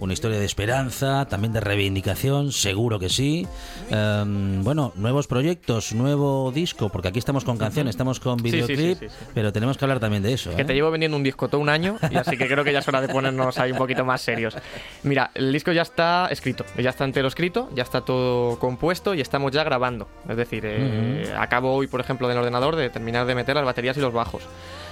una 0.00 0.12
historia 0.12 0.38
de 0.38 0.44
esperanza, 0.44 1.26
también 1.26 1.52
de 1.52 1.60
reivindicación, 1.60 2.52
seguro 2.52 2.98
que 2.98 3.08
sí. 3.08 3.46
Am, 3.90 4.62
bueno, 4.64 4.92
nuevos 4.96 5.26
proyectos, 5.26 5.92
nuevo 5.92 6.52
disco, 6.52 6.88
porque 6.88 7.08
aquí 7.08 7.18
estamos 7.18 7.44
con 7.44 7.58
canciones, 7.58 7.90
estamos 7.94 8.20
con 8.20 8.38
Sí, 8.40 8.50
sí, 8.50 8.62
sí, 8.62 8.72
videoclip, 8.74 9.10
sí, 9.10 9.16
pero 9.34 9.52
tenemos 9.52 9.76
que 9.76 9.84
hablar 9.84 10.00
también 10.00 10.22
de 10.22 10.32
eso. 10.32 10.54
Que 10.54 10.62
¿eh? 10.62 10.64
te 10.64 10.74
llevo 10.74 10.90
vendiendo 10.90 11.16
un 11.16 11.22
disco 11.22 11.48
todo 11.48 11.60
un 11.60 11.68
año 11.68 11.98
y 12.10 12.16
así 12.16 12.36
que 12.36 12.46
creo 12.46 12.64
que 12.64 12.72
ya 12.72 12.78
es 12.80 12.88
hora 12.88 13.00
de 13.00 13.08
ponernos 13.08 13.58
ahí 13.58 13.72
un 13.72 13.78
poquito 13.78 14.04
más 14.04 14.20
serios. 14.20 14.56
Mira, 15.02 15.30
el 15.34 15.52
disco 15.52 15.72
ya 15.72 15.82
está 15.82 16.28
escrito, 16.30 16.64
ya 16.76 16.90
está 16.90 17.04
entero 17.04 17.28
escrito, 17.28 17.68
ya 17.74 17.82
está 17.82 18.02
todo 18.02 18.58
compuesto 18.58 19.14
y 19.14 19.20
estamos 19.20 19.52
ya 19.52 19.64
grabando. 19.64 20.08
Es 20.28 20.36
decir, 20.36 20.62
eh, 20.64 21.34
acabo 21.38 21.74
hoy, 21.74 21.86
por 21.86 22.00
ejemplo, 22.00 22.26
en 22.26 22.32
el 22.32 22.38
ordenador 22.38 22.76
de 22.76 22.90
terminar 22.90 23.26
de 23.26 23.34
meter 23.34 23.56
las 23.56 23.64
baterías 23.64 23.96
y 23.96 24.00
los 24.00 24.12
bajos. 24.12 24.42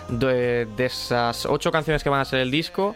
De, 0.09 0.67
de 0.77 0.87
esas 0.87 1.47
ocho 1.47 1.73
canciones 1.73 2.05
que 2.05 2.09
van 2.09 2.21
a 2.21 2.25
ser 2.25 2.39
el 2.41 2.51
disco, 2.51 2.95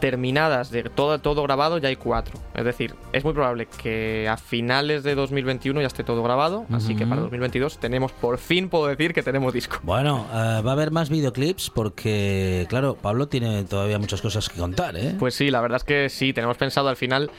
terminadas 0.00 0.70
de 0.70 0.84
todo, 0.84 1.18
todo 1.18 1.42
grabado, 1.42 1.78
ya 1.78 1.88
hay 1.88 1.96
cuatro. 1.96 2.38
Es 2.54 2.64
decir, 2.64 2.94
es 3.12 3.24
muy 3.24 3.32
probable 3.32 3.66
que 3.66 4.28
a 4.28 4.36
finales 4.36 5.02
de 5.02 5.14
2021 5.14 5.80
ya 5.80 5.86
esté 5.86 6.02
todo 6.02 6.22
grabado, 6.22 6.66
así 6.72 6.96
que 6.96 7.06
para 7.06 7.20
2022 7.22 7.78
tenemos, 7.78 8.12
por 8.12 8.38
fin 8.38 8.68
puedo 8.68 8.86
decir 8.86 9.12
que 9.12 9.22
tenemos 9.22 9.52
disco. 9.52 9.78
Bueno, 9.82 10.26
eh, 10.32 10.62
va 10.62 10.70
a 10.70 10.72
haber 10.72 10.90
más 10.90 11.10
videoclips 11.10 11.70
porque, 11.70 12.66
claro, 12.68 12.96
Pablo 13.00 13.28
tiene 13.28 13.64
todavía 13.64 13.98
muchas 13.98 14.20
cosas 14.20 14.48
que 14.48 14.58
contar, 14.58 14.96
¿eh? 14.96 15.14
Pues 15.18 15.34
sí, 15.34 15.50
la 15.50 15.60
verdad 15.60 15.76
es 15.76 15.84
que 15.84 16.08
sí, 16.08 16.32
tenemos 16.32 16.56
pensado 16.56 16.88
al 16.88 16.96
final. 16.96 17.30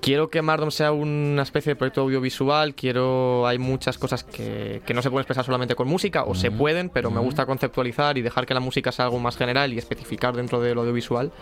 Quiero 0.00 0.30
que 0.30 0.40
Mardom 0.40 0.70
sea 0.70 0.92
una 0.92 1.42
especie 1.42 1.72
de 1.72 1.76
proyecto 1.76 2.00
audiovisual. 2.00 2.74
Quiero. 2.74 3.46
Hay 3.46 3.58
muchas 3.58 3.98
cosas 3.98 4.24
que, 4.24 4.80
que 4.86 4.94
no 4.94 5.02
se 5.02 5.10
pueden 5.10 5.22
expresar 5.22 5.44
solamente 5.44 5.74
con 5.74 5.88
música, 5.88 6.24
o 6.24 6.34
se 6.34 6.50
pueden, 6.50 6.88
pero 6.88 7.10
me 7.10 7.20
gusta 7.20 7.44
conceptualizar 7.44 8.16
y 8.16 8.22
dejar 8.22 8.46
que 8.46 8.54
la 8.54 8.60
música 8.60 8.92
sea 8.92 9.04
algo 9.04 9.18
más 9.18 9.36
general 9.36 9.72
y 9.74 9.78
especificar 9.78 10.34
dentro 10.34 10.58
del 10.60 10.78
audiovisual. 10.78 11.32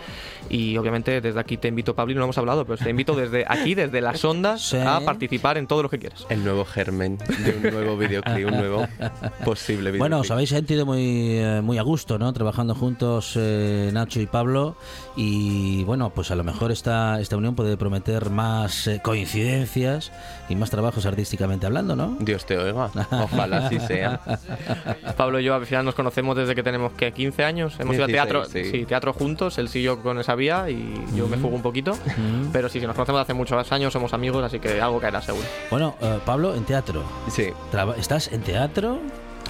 Y 0.51 0.77
obviamente 0.77 1.21
desde 1.21 1.39
aquí 1.39 1.57
te 1.57 1.69
invito, 1.69 1.95
Pablo, 1.95 2.13
y 2.13 2.17
no 2.17 2.25
hemos 2.25 2.37
hablado, 2.39 2.65
pero 2.65 2.79
te 2.83 2.91
invito 2.91 3.15
desde 3.15 3.45
aquí, 3.49 3.75
desde 3.77 4.01
las 4.01 4.25
ondas, 4.25 4.61
Sí. 4.71 4.77
a 4.77 5.01
participar 5.05 5.57
en 5.57 5.69
todo 5.69 5.85
lo 5.85 5.89
que 5.89 5.99
quieras. 6.01 6.27
El 6.29 6.43
nuevo 6.43 6.65
germen 6.65 7.17
de 7.19 7.51
un 7.57 7.63
nuevo 7.75 7.97
videoclip, 7.97 8.47
un 8.49 8.57
nuevo 8.57 8.87
posible 9.45 9.93
videoclip. 9.93 9.99
Bueno, 10.01 10.19
os 10.19 10.31
habéis 10.33 10.49
sentido 10.49 10.85
muy, 10.85 11.39
eh, 11.39 11.61
muy 11.63 11.79
a 11.79 11.83
gusto, 11.83 12.19
¿no? 12.19 12.33
Trabajando 12.33 12.75
juntos 12.75 13.35
eh, 13.37 13.91
Nacho 13.93 14.21
y 14.21 14.27
Pablo. 14.27 14.77
Y 15.17 15.85
bueno, 15.85 16.11
pues 16.11 16.31
a 16.33 16.35
lo 16.35 16.43
mejor 16.43 16.73
esta, 16.73 17.21
esta 17.21 17.37
unión 17.37 17.55
puede 17.55 17.77
prometer 17.77 18.31
más 18.31 18.48
eh, 18.87 19.01
coincidencias 19.03 20.13
y 20.49 20.57
más 20.57 20.71
trabajos 20.71 21.07
artísticamente 21.07 21.67
hablando, 21.67 21.97
¿no? 21.97 22.17
Dios 22.21 22.47
te 22.47 22.57
oiga. 22.57 22.91
Ojalá 23.11 23.67
así 23.67 23.79
sea. 23.81 24.21
Pablo 25.17 25.41
y 25.41 25.45
yo 25.45 25.55
al 25.55 25.67
final 25.67 25.85
nos 25.85 25.95
conocemos 25.95 26.37
desde 26.37 26.55
que 26.55 26.63
tenemos 26.63 26.93
que 26.93 27.13
15 27.13 27.45
años. 27.45 27.75
Hemos 27.79 27.95
ido 27.95 28.05
a 28.05 28.07
16, 28.07 28.13
teatro, 28.13 28.45
sí. 28.45 28.71
sí, 28.71 28.85
teatro 28.85 29.13
juntos, 29.13 29.59
él 29.59 29.69
siguió 29.69 30.03
con 30.03 30.19
esa 30.19 30.35
vía 30.35 30.71
y 30.71 30.95
yo 31.15 31.29
me 31.29 31.37
fugo 31.37 31.55
un 31.55 31.63
poquito. 31.63 31.97
Pero 32.53 32.69
sí, 32.69 32.81
sí, 32.81 32.87
nos 32.87 32.95
conocemos 32.95 33.21
hace 33.21 33.35
muchos 33.35 33.73
años, 33.73 33.93
somos 33.93 34.13
amigos, 34.13 34.45
así 34.45 34.59
que 34.59 34.81
algo 34.81 35.01
caerá 35.01 35.21
seguro. 35.21 35.47
Bueno, 35.71 35.95
eh, 36.01 36.19
Pablo, 36.25 36.55
en 36.55 36.65
teatro. 36.65 37.03
Sí. 37.31 37.49
¿Estás 37.99 38.33
en 38.33 38.43
teatro? 38.43 39.01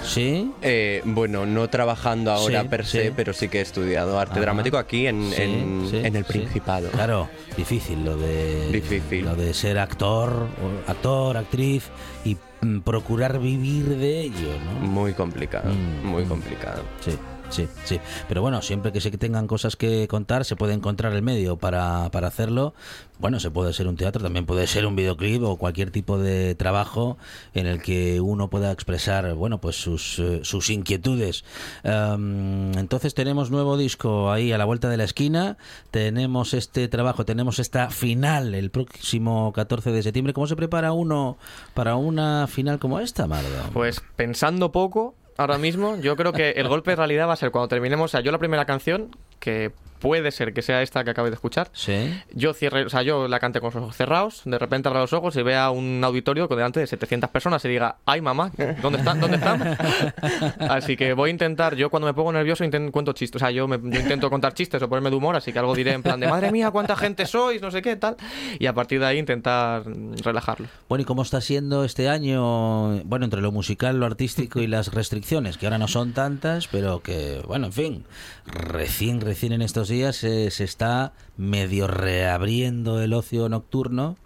Sí. 0.03 0.51
Eh, 0.61 1.01
bueno, 1.05 1.45
no 1.45 1.67
trabajando 1.69 2.31
ahora 2.31 2.61
Sí, 2.63 2.67
per 2.67 2.85
se, 2.85 3.03
sí. 3.07 3.13
pero 3.15 3.33
sí 3.33 3.47
que 3.49 3.59
he 3.59 3.61
estudiado 3.61 4.19
arte 4.19 4.33
Ajá. 4.33 4.41
dramático 4.41 4.77
aquí 4.77 5.07
en, 5.07 5.31
Sí, 5.31 5.41
en, 5.41 6.15
el. 6.15 6.23
Principado. 6.25 6.89
Claro, 6.89 7.29
difícil 7.57 8.03
lo 8.05 8.17
de 8.17 8.69
Difícil. 8.71 9.25
lo 9.25 9.35
de 9.35 9.53
ser 9.53 9.79
actor, 9.79 10.47
actor, 10.87 11.37
actriz 11.37 11.83
y 12.25 12.37
mm, 12.61 12.79
procurar 12.79 13.39
vivir 13.39 13.85
de 13.97 14.21
ello, 14.21 14.53
¿no? 14.65 14.87
Muy 14.87 15.13
complicado, 15.13 15.71
Mm, 15.73 16.05
muy 16.07 16.23
mm. 16.25 16.27
complicado. 16.29 16.83
Sí. 17.01 17.11
Sí, 17.49 17.67
sí. 17.85 17.99
Pero 18.27 18.41
bueno, 18.41 18.61
siempre 18.61 18.91
que 18.91 19.01
se 19.01 19.11
tengan 19.11 19.47
cosas 19.47 19.75
que 19.75 20.07
contar, 20.07 20.45
se 20.45 20.55
puede 20.55 20.73
encontrar 20.73 21.13
el 21.13 21.21
medio 21.21 21.57
para, 21.57 22.09
para 22.11 22.27
hacerlo. 22.27 22.73
Bueno, 23.19 23.41
se 23.41 23.51
puede 23.51 23.73
ser 23.73 23.87
un 23.87 23.97
teatro, 23.97 24.23
también 24.23 24.45
puede 24.45 24.65
ser 24.65 24.85
un 24.85 24.95
videoclip 24.95 25.43
o 25.43 25.57
cualquier 25.57 25.91
tipo 25.91 26.17
de 26.17 26.55
trabajo 26.55 27.17
en 27.53 27.67
el 27.67 27.81
que 27.81 28.21
uno 28.21 28.49
pueda 28.49 28.71
expresar, 28.71 29.33
bueno, 29.33 29.59
pues 29.59 29.75
sus, 29.75 30.19
eh, 30.19 30.39
sus 30.43 30.69
inquietudes. 30.69 31.43
Em, 31.83 32.71
entonces 32.77 33.13
tenemos 33.13 33.51
nuevo 33.51 33.77
disco 33.77 34.31
ahí 34.31 34.53
a 34.53 34.57
la 34.57 34.63
vuelta 34.63 34.87
de 34.87 34.95
la 34.95 35.03
esquina, 35.03 35.57
tenemos 35.91 36.53
este 36.53 36.87
trabajo, 36.87 37.25
tenemos 37.25 37.59
esta 37.59 37.89
final 37.89 38.55
el 38.55 38.71
próximo 38.71 39.51
14 39.51 39.91
de 39.91 40.01
septiembre. 40.01 40.33
¿Cómo 40.33 40.47
se 40.47 40.55
prepara 40.55 40.93
uno 40.93 41.37
para 41.73 41.97
una 41.97 42.47
final 42.47 42.79
como 42.79 43.01
esta, 43.01 43.27
Mardo? 43.27 43.49
Pues 43.73 44.01
pensando 44.15 44.71
poco, 44.71 45.15
ahora 45.39 45.57
mismo, 45.57 45.95
yo 45.95 46.17
creo 46.17 46.33
que 46.33 46.51
el 46.51 46.67
golpe 46.67 46.91
de 46.91 46.97
realidad 46.97 47.29
va 47.29 47.33
a 47.33 47.37
ser 47.37 47.49
cuando 47.51 47.69
terminemos. 47.69 48.05
O 48.05 48.07
sea, 48.09 48.19
yo 48.19 48.31
la 48.31 48.39
primera 48.39 48.65
canción, 48.65 49.15
que 49.39 49.71
puede 49.99 50.31
ser 50.31 50.53
que 50.53 50.61
sea 50.61 50.81
esta 50.81 51.03
que 51.03 51.11
acabé 51.11 51.29
de 51.29 51.35
escuchar, 51.35 51.69
Sí. 51.73 52.13
yo 52.33 52.53
cierre, 52.53 52.85
o 52.85 52.89
sea, 52.89 53.01
yo 53.03 53.27
la 53.27 53.39
cante 53.39 53.59
con 53.59 53.67
los 53.73 53.75
ojos 53.83 53.95
cerrados, 53.95 54.41
de 54.45 54.57
repente 54.57 54.87
abra 54.87 55.01
los 55.01 55.13
ojos 55.13 55.35
y 55.35 55.43
vea 55.43 55.69
un 55.71 56.01
auditorio 56.03 56.47
con 56.47 56.57
delante 56.57 56.79
de 56.79 56.87
700 56.87 57.29
personas 57.29 57.63
y 57.65 57.69
diga, 57.69 57.97
ay 58.05 58.21
mamá, 58.21 58.51
¿dónde 58.81 58.99
están? 58.99 59.19
¿Dónde 59.19 59.37
están? 59.37 59.77
así 60.69 60.95
que 60.97 61.13
voy 61.13 61.29
a 61.29 61.31
intentar, 61.31 61.75
yo 61.75 61.89
cuando 61.89 62.07
me 62.07 62.13
pongo 62.13 62.31
nervioso 62.31 62.63
intento, 62.63 62.91
cuento 62.91 63.13
chistes, 63.13 63.41
o 63.41 63.45
sea, 63.45 63.51
yo, 63.51 63.67
me- 63.67 63.77
yo 63.77 63.99
intento 63.99 64.29
contar 64.29 64.53
chistes 64.53 64.81
o 64.81 64.89
ponerme 64.89 65.09
de 65.09 65.15
humor, 65.15 65.35
así 65.35 65.51
que 65.53 65.59
algo 65.59 65.75
diré 65.75 65.93
en 65.93 66.03
plan 66.03 66.19
de, 66.19 66.27
madre 66.27 66.51
mía, 66.51 66.71
cuánta 66.71 66.95
gente 66.95 67.25
sois, 67.25 67.61
no 67.61 67.71
sé 67.71 67.81
qué, 67.81 67.95
tal, 67.95 68.15
y 68.57 68.65
a 68.65 68.73
partir 68.73 68.99
de 68.99 69.05
ahí 69.05 69.17
intentar 69.19 69.83
relajarlo. 70.23 70.67
Bueno, 70.87 71.01
¿y 71.01 71.05
cómo 71.05 71.21
está 71.21 71.41
siendo 71.41 71.83
este 71.83 72.09
año, 72.09 73.03
bueno, 73.03 73.25
entre 73.25 73.41
lo 73.41 73.51
musical, 73.51 73.99
lo 73.99 74.05
artístico 74.05 74.59
y 74.59 74.67
las 74.67 74.93
restricciones, 74.93 75.57
que 75.57 75.65
ahora 75.65 75.77
no 75.77 75.87
son 75.87 76.13
tantas, 76.13 76.67
pero 76.67 77.01
que, 77.01 77.41
bueno, 77.47 77.67
en 77.67 77.73
fin, 77.73 78.05
recién, 78.45 79.21
recién 79.21 79.53
en 79.53 79.61
estos 79.61 79.88
días 79.89 80.23
eh, 80.23 80.49
se 80.51 80.63
está 80.63 81.13
medio 81.37 81.87
reabriendo 81.87 83.01
el 83.01 83.13
ocio 83.13 83.49
nocturno 83.49 84.17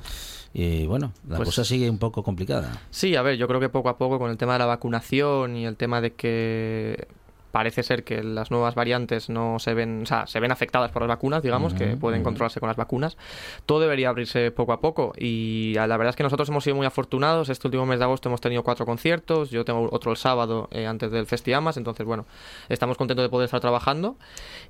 y, 0.53 0.85
bueno, 0.85 1.13
la 1.27 1.37
Pues- 1.37 1.49
cosa 1.49 1.65
sigue 1.65 1.89
un 1.89 1.97
poco 1.97 2.21
complicada. 2.23 2.79
Sí, 2.91 3.15
a 3.15 3.21
ver, 3.23 3.37
yo 3.37 3.47
creo 3.47 3.59
que 3.59 3.69
poco 3.69 3.89
a 3.89 3.97
poco 3.97 4.19
con 4.19 4.29
el 4.29 4.37
tema 4.37 4.53
de 4.53 4.59
la 4.59 4.65
vacunación 4.67 5.55
y 5.57 5.65
el 5.65 5.75
tema 5.77 5.99
de 6.01 6.13
que 6.13 7.07
parece 7.53 7.83
ser 7.83 8.03
que 8.03 8.23
las 8.23 8.49
nuevas 8.49 8.73
variantes 8.73 9.29
no 9.29 9.59
se 9.59 9.75
ven, 9.75 10.01
o 10.01 10.05
sea, 10.07 10.25
se 10.25 10.39
ven 10.39 10.51
afectadas 10.51 10.89
por 10.89 11.03
las 11.03 11.07
vacunas, 11.09 11.43
digamos, 11.43 11.75
que 11.75 11.89
Ujú, 11.91 11.99
pueden 11.99 12.21
ujú. 12.21 12.29
controlarse 12.29 12.59
con 12.59 12.65
las 12.65 12.77
vacunas. 12.77 13.15
Todo 13.67 13.79
debería 13.81 14.09
abrirse 14.09 14.49
poco 14.49 14.73
a 14.73 14.79
poco 14.81 15.13
y 15.15 15.73
la 15.75 15.85
verdad 15.97 16.09
es 16.09 16.15
que 16.15 16.23
nosotros 16.23 16.49
hemos 16.49 16.63
sido 16.63 16.75
muy 16.77 16.87
afortunados. 16.87 17.49
Este 17.49 17.67
último 17.67 17.85
mes 17.85 17.99
de 17.99 18.05
agosto 18.05 18.27
hemos 18.27 18.41
tenido 18.41 18.63
cuatro 18.63 18.87
conciertos, 18.87 19.51
yo 19.51 19.63
tengo 19.65 19.87
otro 19.91 20.09
el 20.09 20.17
sábado 20.17 20.67
eh, 20.71 20.87
antes 20.87 21.11
del 21.11 21.27
Festiamas, 21.27 21.77
entonces 21.77 22.07
bueno, 22.07 22.25
estamos 22.69 22.97
contentos 22.97 23.23
de 23.23 23.29
poder 23.29 23.45
estar 23.45 23.59
trabajando 23.59 24.15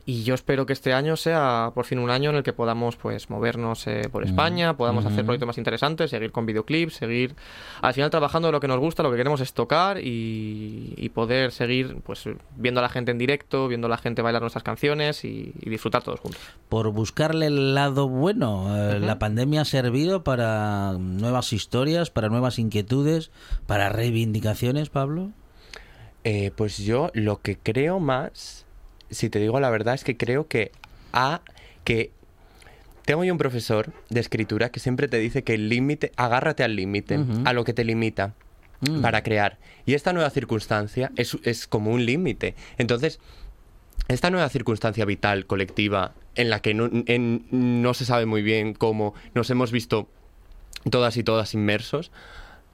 y 0.06 0.24
yo 0.24 0.34
espero 0.36 0.65
que 0.65 0.74
este 0.74 0.91
año 0.91 1.15
sea 1.15 1.72
por 1.74 1.86
fin 1.86 2.00
un 2.00 2.10
año 2.10 2.32
en 2.32 2.36
el 2.36 2.43
que 2.43 2.52
podamos 2.52 2.98
pues 2.98 3.30
movernos 3.30 3.88
eh, 3.88 4.10
por 4.12 4.26
España, 4.26 4.76
podamos 4.76 5.06
hacer 5.06 5.19
Ujú. 5.19 5.28
proyectos 5.28 5.48
más 5.48 5.58
interesantes, 5.58 6.10
seguir 6.10 6.34
con 6.34 6.46
videoclips, 6.46 6.96
seguir 6.96 7.34
al 7.82 7.93
final 7.93 8.10
trabajando 8.10 8.50
de 8.50 8.52
lo 8.52 8.60
que 8.60 8.67
nos 8.67 8.80
gusta, 8.80 9.04
lo 9.04 9.10
que 9.12 9.15
queremos 9.15 9.39
es 9.39 9.54
tocar 9.54 10.00
y, 10.00 10.93
y 10.98 11.08
poder 11.10 11.54
seguir 11.54 11.96
pues 12.06 12.26
viendo 12.58 12.73
a 12.80 12.84
la 12.84 12.90
gente 12.90 13.12
en 13.12 13.18
directo, 13.18 13.68
viendo 13.68 13.88
a 13.88 13.90
la 13.90 13.98
gente 13.98 14.22
bailar 14.22 14.42
nuestras 14.42 14.64
canciones 14.64 15.26
y, 15.26 15.54
y 15.60 15.70
disfrutar 15.70 16.04
todos 16.04 16.20
juntos. 16.20 16.42
Por 16.70 16.92
buscarle 16.92 17.48
el 17.48 17.76
lado 17.76 18.08
bueno, 18.08 18.76
eh, 18.76 19.00
la 19.00 19.20
pandemia 19.20 19.62
ha 19.62 19.66
servido 19.66 20.24
para 20.24 20.94
nuevas 20.94 21.54
historias, 21.54 22.10
para 22.10 22.30
nuevas 22.30 22.60
inquietudes, 22.60 23.32
para 23.68 23.90
reivindicaciones, 23.90 24.90
Pablo. 24.90 25.32
Eh, 26.24 26.52
pues 26.56 26.78
yo 26.78 27.12
lo 27.14 27.42
que 27.42 27.58
creo 27.58 28.00
más, 28.00 28.66
si 29.10 29.30
te 29.30 29.40
digo 29.40 29.60
la 29.60 29.70
verdad, 29.70 29.94
es 29.94 30.04
que 30.04 30.16
creo 30.16 30.48
que 30.48 30.72
a 31.12 31.42
que 31.84 32.12
tengo 33.06 33.26
yo 33.26 33.34
un 33.34 33.38
profesor 33.38 33.92
de 34.10 34.22
escritura 34.22 34.70
que 34.70 34.80
siempre 34.80 35.10
te 35.10 35.18
dice 35.18 35.44
que 35.44 35.56
el 35.56 35.68
límite, 35.68 36.14
agárrate 36.16 36.64
al 36.64 36.76
límite, 36.76 37.20
a 37.44 37.52
lo 37.52 37.66
que 37.66 37.74
te 37.74 37.84
limita 37.84 38.34
Mm. 38.89 39.02
para 39.02 39.24
crear. 39.24 39.58
Y 39.86 39.93
esta 39.93 40.13
nueva 40.13 40.30
circunstancia 40.30 41.12
es, 41.15 41.38
es 41.43 41.67
como 41.67 41.91
un 41.91 42.06
límite. 42.06 42.56
Entonces, 42.78 43.19
esta 44.08 44.30
nueva 44.30 44.50
circunstancia 44.50 45.06
vital, 45.06 45.46
colectiva, 45.46 46.13
en 46.36 46.50
la 46.50 46.62
que 46.62 46.74
no, 46.74 46.89
en- 47.06 47.46
no 47.52 47.93
se 47.93 48.06
sabe 48.06 48.26
muy 48.26 48.41
bien 48.41 48.74
cómo 48.74 49.13
nos 49.34 49.50
hemos 49.50 49.72
visto 49.72 50.08
todas 50.89 51.15
y 51.17 51.24
todas 51.24 51.54
inmersos, 51.54 52.12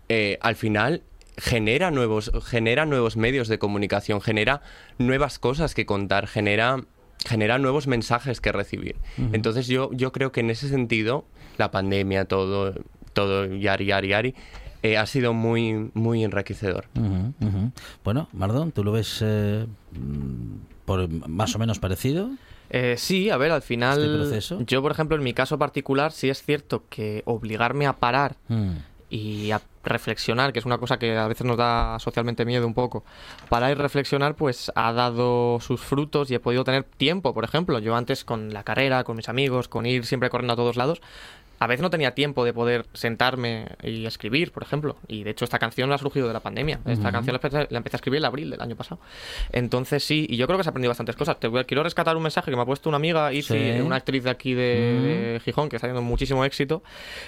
eh, 0.08 0.38
al 0.41 0.56
final 0.56 1.04
genera 1.38 1.91
nuevos, 1.91 2.32
genera 2.45 2.86
nuevos 2.86 3.15
medios 3.15 3.48
de 3.48 3.60
comunicación, 3.60 4.22
genera 4.22 4.62
nuevas 4.98 5.38
cosas 5.39 5.76
que 5.76 5.86
contar, 5.86 6.26
genera, 6.28 6.78
genera 7.26 7.60
nuevos 7.60 7.86
mensajes 7.88 8.41
que 8.41 8.52
recibir. 8.52 8.95
Entonces 9.32 9.67
yo, 9.67 9.91
yo 9.93 10.12
creo 10.12 10.32
que 10.32 10.39
en 10.39 10.50
ese 10.50 10.67
sentido, 10.69 11.26
la 11.58 11.69
pandemia, 11.72 12.26
todo, 12.26 12.74
todo 13.13 13.45
yari, 13.56 13.86
yari, 13.86 14.08
yari, 14.10 14.36
eh, 14.84 14.98
ha 14.98 15.06
sido 15.06 15.34
muy, 15.34 15.92
muy 15.94 16.24
enriquecedor. 16.24 16.86
Ujú, 16.96 17.34
ujú. 17.46 17.72
Bueno, 18.04 18.28
Mardón, 18.34 18.72
¿tú 18.72 18.84
lo 18.84 18.92
ves 18.92 19.20
eh, 19.22 19.65
por 20.86 21.08
más 21.28 21.56
o 21.56 21.60
menos 21.60 21.80
parecido? 21.80 22.30
Eh, 22.70 22.96
sí, 22.98 23.30
a 23.30 23.38
ver, 23.38 23.52
al 23.52 23.62
final, 23.63 24.00
¿Este 24.04 24.15
proceso? 24.15 24.62
yo 24.65 24.82
por 24.82 24.92
ejemplo 24.92 25.18
en 25.18 25.24
mi 25.24 25.34
caso 25.34 25.58
particular 25.58 26.12
sí 26.12 26.30
es 26.30 26.44
cierto 26.44 26.84
que 26.89 27.24
obligarme 27.26 27.88
a 27.88 27.94
parar 27.94 28.36
Mm. 28.48 28.74
y 29.10 29.50
a 29.52 29.62
reflexionar, 29.84 30.54
que 30.54 30.60
es 30.60 30.65
una 30.65 30.78
cosa 30.78 31.00
que 31.00 31.18
a 31.18 31.28
veces 31.28 31.46
nos 31.48 31.58
da 31.58 31.98
socialmente 32.00 32.46
miedo 32.46 32.68
un 32.68 32.76
poco, 32.76 33.04
parar 33.50 33.72
y 33.72 33.74
reflexionar 33.74 34.36
pues 34.36 34.72
ha 34.76 34.94
dado 34.94 35.60
sus 35.62 35.82
frutos 35.82 36.30
y 36.30 36.36
he 36.36 36.39
podido 36.39 36.63
tener 36.63 36.84
tiempo, 36.84 37.34
por 37.34 37.44
ejemplo, 37.44 37.80
yo 37.80 37.96
antes 37.96 38.24
con 38.24 38.54
la 38.54 38.63
carrera, 38.63 39.04
con 39.04 39.15
mis 39.15 39.30
amigos, 39.30 39.68
con 39.68 39.88
ir 39.88 40.06
siempre 40.06 40.30
corriendo 40.30 40.54
a 40.54 40.58
todos 40.58 40.76
lados, 40.76 41.02
a 41.60 41.67
veces 41.67 41.82
no 41.82 41.89
tenía 41.89 42.15
tiempo 42.15 42.45
de 42.45 42.54
poder 42.54 42.86
sentarme 42.93 43.67
y 43.84 44.06
escribir, 44.06 44.52
por 44.52 44.63
ejemplo. 44.63 44.95
Y 45.08 45.24
de 45.24 45.32
hecho 45.32 45.45
esta 45.45 45.60
canción 45.60 45.91
ha 45.91 45.98
surgido 45.98 46.28
de 46.28 46.34
la 46.34 46.39
pandemia. 46.39 46.80
Esta 46.86 47.12
canción 47.12 47.34
la 47.34 47.38
empecé, 47.48 47.67
la 47.69 47.78
empecé 47.78 47.95
a 47.95 47.98
escribir 47.98 48.19
en 48.19 48.26
abril 48.26 48.50
del 48.50 48.62
año 48.62 48.76
pasado. 48.76 49.02
Entonces 49.52 50.04
sí, 50.04 50.26
y 50.30 50.38
yo 50.38 50.48
creo 50.48 50.58
que 50.58 50.63
se 50.63 50.69
ha 50.69 50.72
aprendido 50.72 50.89
bastantes 50.89 51.15
cosas. 51.15 51.39
Te 51.39 51.50
quiero 51.65 51.84
rescatar 51.84 52.15
un 52.15 52.24
mensaje 52.24 52.50
que 52.52 52.56
me 52.56 52.63
ha 52.63 52.65
puesto 52.65 52.89
una 52.89 52.95
amiga, 52.98 53.32
Izzy, 53.34 53.50
Sí. 53.76 53.82
una 53.82 53.98
actriz 53.98 54.24
de 54.24 54.30
aquí 54.30 54.54
de, 54.54 54.63
de 55.34 55.41
Gijón, 55.43 55.69
que 55.69 55.76
está 55.76 55.88
teniendo 55.88 56.08
muchísimo 56.08 56.45
éxito, 56.45 56.82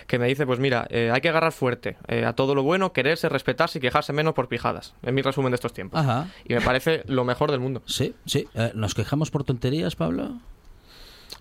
que 0.08 0.18
me 0.20 0.28
dice, 0.28 0.46
pues 0.46 0.60
mira, 0.60 0.88
eh, 0.90 1.12
hay 1.14 1.22
que 1.22 1.30
agarrar 1.30 1.52
fuerte 1.52 1.98
eh, 2.08 2.26
a 2.26 2.34
todo 2.34 2.56
lo 2.56 2.64
bueno, 2.64 2.94
quererse, 2.94 3.28
respetarse 3.30 3.80
y 3.80 3.82
quejarse 3.82 4.14
menos 4.14 4.34
por 4.34 4.48
pijadas. 4.48 4.94
Es 5.04 5.14
mi 5.14 5.22
resumen 5.22 5.52
de 5.52 5.56
estos 5.56 5.74
tiempos. 5.74 6.00
Ajá. 6.00 6.28
Y 6.48 6.54
me 6.54 6.62
parece 6.62 7.04
lo 7.08 7.26
mejor 7.26 7.52
del 7.52 7.60
mundo. 7.60 7.82
Sí, 7.86 8.14
sí. 8.26 8.48
Eh, 8.54 8.72
¿Nos 8.76 8.94
quejamos 8.96 9.32
por 9.32 9.44
tonterías, 9.44 9.96
Pablo? 9.96 10.38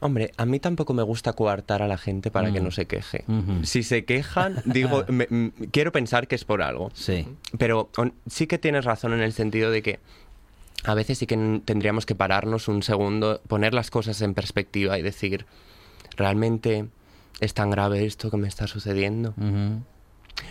Hombre, 0.01 0.33
a 0.39 0.47
mí 0.47 0.59
tampoco 0.61 0.95
me 0.95 1.03
gusta 1.03 1.35
coartar 1.35 1.83
a 1.83 1.87
la 1.87 1.99
gente 1.99 2.31
para 2.31 2.53
que 2.53 2.61
Mm. 2.61 2.65
no 2.65 2.71
se 2.71 2.87
queje. 2.87 3.25
Si 3.65 3.83
se 3.83 4.05
quejan, 4.07 4.63
digo, 4.65 5.05
me- 5.09 5.29
m- 5.31 5.53
quiero 5.71 5.93
pensar 5.93 6.27
que 6.27 6.35
es 6.35 6.45
por 6.45 6.63
algo. 6.63 6.91
Sí. 6.95 7.27
Pero 7.59 7.91
on- 7.99 8.15
sí 8.27 8.47
que 8.47 8.59
tienes 8.59 8.85
razón 8.87 9.13
en 9.13 9.21
el 9.21 9.33
sentido 9.35 9.71
de 9.71 9.83
que 9.83 10.01
a 10.85 10.95
veces 10.95 11.19
sí 11.19 11.27
que 11.27 11.61
tendríamos 11.67 12.07
que 12.07 12.15
pararnos 12.15 12.67
un 12.69 12.83
segundo, 12.83 13.43
poner 13.47 13.75
las 13.75 13.91
cosas 13.91 14.21
en 14.23 14.33
perspectiva 14.33 14.99
y 14.99 15.03
decir, 15.03 15.45
¿realmente 16.17 16.87
es 17.41 17.53
tan 17.55 17.71
grave 17.71 18.07
esto 18.07 18.31
que 18.31 18.37
me 18.39 18.49
está 18.49 18.67
sucediendo? 18.67 19.35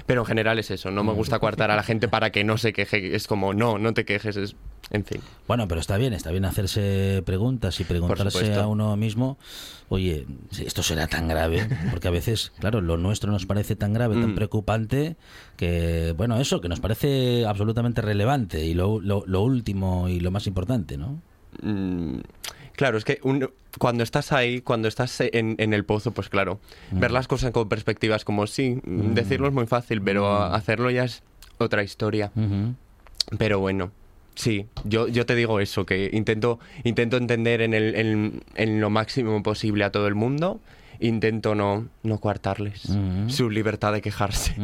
Pero 0.06 0.22
en 0.22 0.26
general 0.26 0.60
es 0.60 0.72
eso, 0.72 0.92
no 0.92 1.04
me 1.04 1.14
gusta 1.14 1.40
coartar 1.40 1.72
a 1.72 1.76
la 1.76 1.84
gente 1.84 2.08
para 2.08 2.32
que 2.32 2.44
no 2.44 2.58
se 2.58 2.74
queje. 2.74 3.16
Es 3.16 3.28
como, 3.28 3.54
no, 3.54 3.78
no 3.78 3.94
te 3.94 4.06
quejes, 4.06 4.38
es... 4.38 4.56
En 4.92 5.06
fin. 5.06 5.22
Bueno, 5.48 5.68
pero 5.68 5.80
está 5.80 5.98
bien, 5.98 6.14
está 6.14 6.32
bien 6.32 6.46
hacerse 6.46 7.22
preguntas 7.26 7.80
y 7.80 7.84
preguntarse 7.84 8.56
a 8.56 8.66
uno 8.66 8.96
mismo, 8.98 9.38
oye, 9.88 10.26
esto 10.60 10.82
será 10.82 11.06
tan 11.06 11.28
grave, 11.28 11.68
porque 11.92 12.08
a 12.08 12.12
veces, 12.12 12.52
claro, 12.60 12.82
lo 12.82 12.98
nuestro 12.98 13.32
nos 13.32 13.46
parece 13.46 13.76
tan 13.76 13.94
grave, 13.94 14.16
tan 14.16 14.32
Mm. 14.32 14.36
preocupante, 14.36 15.16
que, 15.58 16.16
bueno, 16.18 16.40
eso, 16.40 16.60
que 16.60 16.70
nos 16.70 16.80
parece 16.80 17.46
absolutamente 17.46 18.02
relevante 18.02 18.66
y 18.66 18.74
lo, 18.74 19.00
lo, 19.00 19.24
lo 19.28 19.44
último 19.44 20.08
y 20.10 20.20
lo 20.20 20.32
más 20.32 20.48
importante, 20.48 20.98
¿no? 20.98 21.22
Mm, 21.62 22.20
claro, 22.80 22.98
es 22.98 23.04
que 23.04 23.20
un- 23.24 23.50
cuando 23.78 24.04
estás 24.04 24.32
ahí, 24.32 24.62
cuando 24.62 24.88
estás 24.88 25.20
en, 25.20 25.56
en 25.58 25.74
el 25.74 25.84
pozo, 25.84 26.12
pues 26.12 26.30
claro, 26.30 26.62
ver 26.92 27.12
las 27.12 27.28
cosas 27.28 27.52
con 27.52 27.68
perspectiva 27.68 28.16
es 28.16 28.24
como, 28.24 28.48
sí, 28.48 28.80
decirlo 28.86 29.48
es 29.50 29.54
muy 29.54 29.68
fácil, 29.68 30.02
pero 30.02 30.26
a- 30.28 30.56
hacerlo 30.56 30.90
ya 30.90 31.04
es 31.04 31.22
otra 31.58 31.84
historia. 31.84 32.32
Pero 33.38 33.60
bueno, 33.60 33.92
sí, 34.36 34.66
yo, 34.86 35.10
yo 35.10 35.26
te 35.26 35.36
digo 35.36 35.60
eso, 35.60 35.86
que 35.86 36.10
intento, 36.14 36.58
intento 36.86 37.18
entender 37.18 37.60
en, 37.62 37.74
el, 37.74 37.96
en, 37.96 38.44
en 38.56 38.80
lo 38.80 38.90
máximo 38.90 39.44
posible 39.44 39.84
a 39.84 39.92
todo 39.92 40.08
el 40.08 40.16
mundo, 40.16 40.62
intento 41.00 41.56
no, 41.56 41.88
no 42.04 42.18
coartarles 42.20 42.82
su 43.28 43.50
libertad 43.50 43.94
de 43.94 44.02
quejarse. 44.02 44.56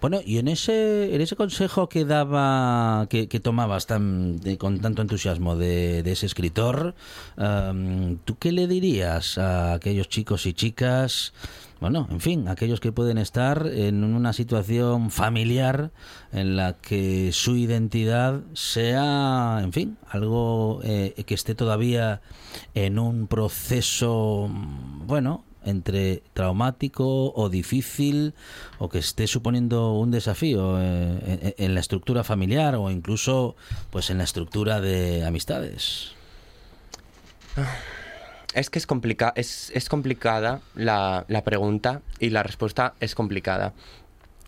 Bueno, 0.00 0.20
y 0.24 0.38
en 0.38 0.48
ese, 0.48 1.14
en 1.14 1.20
ese 1.20 1.34
consejo 1.36 1.88
que 1.88 2.04
daba, 2.04 3.06
que, 3.08 3.28
que 3.28 3.40
tomabas 3.40 3.86
tan, 3.86 4.38
de- 4.38 4.58
con 4.58 4.80
tanto 4.80 5.02
entusiasmo 5.02 5.56
de, 5.56 6.02
de 6.02 6.12
ese 6.12 6.26
escritor, 6.26 6.94
¿tú 8.24 8.36
qué 8.38 8.52
le 8.52 8.66
dirías 8.66 9.38
a 9.38 9.74
aquellos 9.74 10.08
chicos 10.08 10.46
y 10.46 10.52
chicas 10.52 11.32
bueno, 11.80 12.08
en 12.10 12.20
fin, 12.20 12.48
aquellos 12.48 12.80
que 12.80 12.90
pueden 12.90 13.18
estar 13.18 13.66
en 13.66 14.02
una 14.02 14.32
situación 14.32 15.10
familiar 15.10 15.92
en 16.32 16.56
la 16.56 16.74
que 16.74 17.30
su 17.32 17.56
identidad 17.56 18.40
sea, 18.52 19.60
en 19.62 19.72
fin, 19.72 19.96
algo 20.08 20.80
eh, 20.82 21.22
que 21.24 21.34
esté 21.34 21.54
todavía 21.54 22.20
en 22.74 22.98
un 22.98 23.28
proceso, 23.28 24.50
bueno, 25.06 25.44
entre 25.64 26.22
traumático 26.34 27.32
o 27.32 27.48
difícil 27.48 28.34
o 28.78 28.88
que 28.88 28.98
esté 28.98 29.26
suponiendo 29.26 29.92
un 29.92 30.10
desafío 30.10 30.80
eh, 30.80 31.54
en, 31.56 31.64
en 31.64 31.74
la 31.74 31.80
estructura 31.80 32.24
familiar 32.24 32.74
o 32.74 32.90
incluso 32.90 33.54
pues 33.90 34.10
en 34.10 34.18
la 34.18 34.24
estructura 34.24 34.80
de 34.80 35.24
amistades. 35.24 36.12
Es 38.58 38.70
que 38.70 38.78
es, 38.78 38.86
complica 38.86 39.32
es, 39.36 39.70
es 39.74 39.88
complicada 39.88 40.60
la, 40.74 41.24
la 41.28 41.44
pregunta 41.44 42.02
y 42.18 42.30
la 42.30 42.42
respuesta 42.42 42.94
es 43.00 43.14
complicada. 43.14 43.72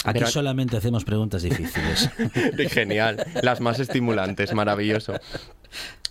Aquí 0.05 0.21
Pero- 0.21 0.27
solamente 0.29 0.77
hacemos 0.77 1.05
preguntas 1.05 1.43
difíciles. 1.43 2.11
Genial, 2.71 3.25
las 3.43 3.61
más 3.61 3.79
estimulantes, 3.79 4.53
maravilloso. 4.55 5.15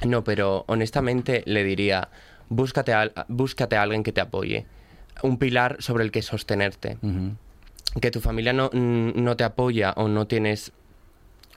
No, 0.05 0.23
pero 0.23 0.63
honestamente 0.67 1.43
le 1.45 1.63
diría, 1.63 2.09
búscate 2.47 2.93
a, 2.93 3.11
búscate 3.27 3.75
a 3.75 3.81
alguien 3.81 4.03
que 4.03 4.11
te 4.13 4.21
apoye, 4.21 4.65
un 5.23 5.37
pilar 5.37 5.77
sobre 5.79 6.03
el 6.03 6.11
que 6.11 6.21
sostenerte. 6.21 6.97
Que 7.99 8.11
tu 8.11 8.21
familia 8.21 8.53
no, 8.53 8.69
mm, 8.71 9.21
no 9.21 9.35
te 9.35 9.43
apoya 9.43 9.91
o 9.97 10.07
no 10.07 10.27
tienes, 10.27 10.71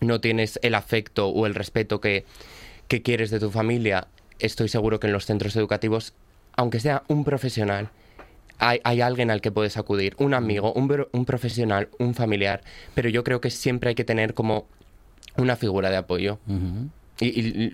no 0.01 0.21
tienes 0.21 0.59
el 0.63 0.75
afecto 0.75 1.29
o 1.29 1.47
el 1.47 1.55
respeto 1.55 2.01
que, 2.01 2.25
que 2.89 3.03
quieres 3.03 3.31
de 3.31 3.39
tu 3.39 3.51
familia, 3.51 4.09
estoy 4.39 4.69
seguro 4.69 4.99
que 4.99 5.07
en 5.07 5.13
los 5.13 5.27
centros 5.27 5.55
educativos, 5.57 6.15
aunque 6.57 6.81
sea 6.81 7.03
un 7.09 7.25
profesional, 7.25 7.91
hay, 8.59 8.81
hay 8.85 9.01
alguien 9.01 9.31
al 9.31 9.41
que 9.41 9.51
puedes 9.51 9.77
acudir, 9.77 10.15
un 10.19 10.35
amigo, 10.35 10.73
un, 10.73 11.25
profesional, 11.25 11.89
un 11.99 12.15
familiar, 12.15 12.63
pero 12.95 13.09
yo 13.09 13.25
creo 13.25 13.41
que 13.41 13.51
siempre 13.51 13.89
hay 13.91 13.95
que 13.95 14.05
tener 14.05 14.35
como 14.35 14.67
una 15.37 15.57
figura 15.57 15.91
de 15.91 15.97
apoyo. 15.97 16.39
Y, 17.19 17.27
y- 17.27 17.73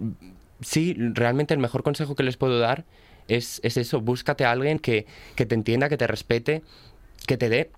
sí, 0.61 0.95
realmente 0.99 1.55
el 1.55 1.61
mejor 1.61 1.83
consejo 1.83 2.15
que 2.15 2.23
les 2.23 2.37
puedo 2.37 2.59
dar 2.59 2.85
es, 3.29 3.61
es 3.63 3.77
eso, 3.77 4.01
búscate 4.01 4.45
a 4.45 4.51
alguien 4.53 4.79
que, 4.79 5.07
que 5.35 5.45
te 5.47 5.55
entienda, 5.55 5.89
que 5.89 5.97
te 5.97 6.07
respete, 6.07 6.63
que 7.27 7.37
te 7.37 7.49
dé 7.49 7.71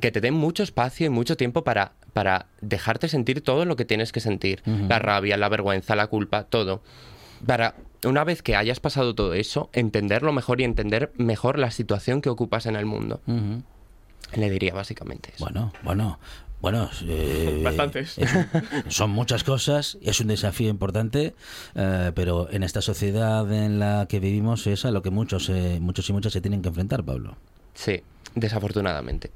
que 0.00 0.10
te 0.10 0.20
dé 0.20 0.32
mucho 0.32 0.64
espacio 0.64 1.06
y 1.06 1.08
mucho 1.08 1.36
tiempo 1.36 1.62
para, 1.62 1.92
para 2.12 2.46
dejarte 2.60 3.06
sentir 3.08 3.42
todo 3.42 3.64
lo 3.64 3.76
que 3.76 3.84
tienes 3.84 4.10
que 4.10 4.18
sentir. 4.18 4.60
La 4.88 4.98
rabia, 4.98 5.36
la 5.36 5.48
vergüenza, 5.48 5.94
la 5.94 6.08
culpa, 6.08 6.42
todo. 6.44 6.82
Para, 7.46 7.76
una 8.04 8.24
vez 8.24 8.42
que 8.42 8.56
hayas 8.56 8.80
pasado 8.80 9.14
todo 9.14 9.34
eso, 9.34 9.70
entenderlo 9.72 10.32
mejor 10.32 10.60
y 10.60 10.64
entender 10.64 11.12
mejor 11.16 11.58
la 11.58 11.70
situación 11.70 12.20
que 12.20 12.28
ocupas 12.30 12.66
en 12.66 12.76
el 12.76 12.86
mundo. 12.86 13.20
Le 14.34 14.50
diría 14.50 14.74
básicamente 14.74 15.30
eso. 15.34 15.44
Bueno, 15.44 15.72
bueno, 15.82 16.18
bueno. 16.60 16.90
eh, 17.06 17.60
Bastantes. 17.62 18.18
es 18.18 18.30
son 18.88 19.10
muchas 19.10 19.44
cosas, 19.44 19.98
es 20.02 20.20
un 20.20 20.28
desafío 20.28 20.70
importante, 20.70 21.34
eh, 21.74 22.12
pero 22.14 22.48
en 22.50 22.62
esta 22.62 22.80
sociedad 22.80 23.50
en 23.52 23.78
la 23.78 24.06
que 24.08 24.18
vivimos 24.18 24.66
es 24.66 24.84
a 24.84 24.90
lo 24.90 25.02
que 25.02 25.10
muchos, 25.10 25.50
eh, 25.50 25.78
muchos 25.80 26.08
y 26.08 26.12
muchas 26.12 26.32
se 26.32 26.40
tienen 26.40 26.62
que 26.62 26.68
enfrentar, 26.68 27.04
Pablo. 27.04 27.36
Sí, 27.74 28.02
desafortunadamente. 28.34 29.30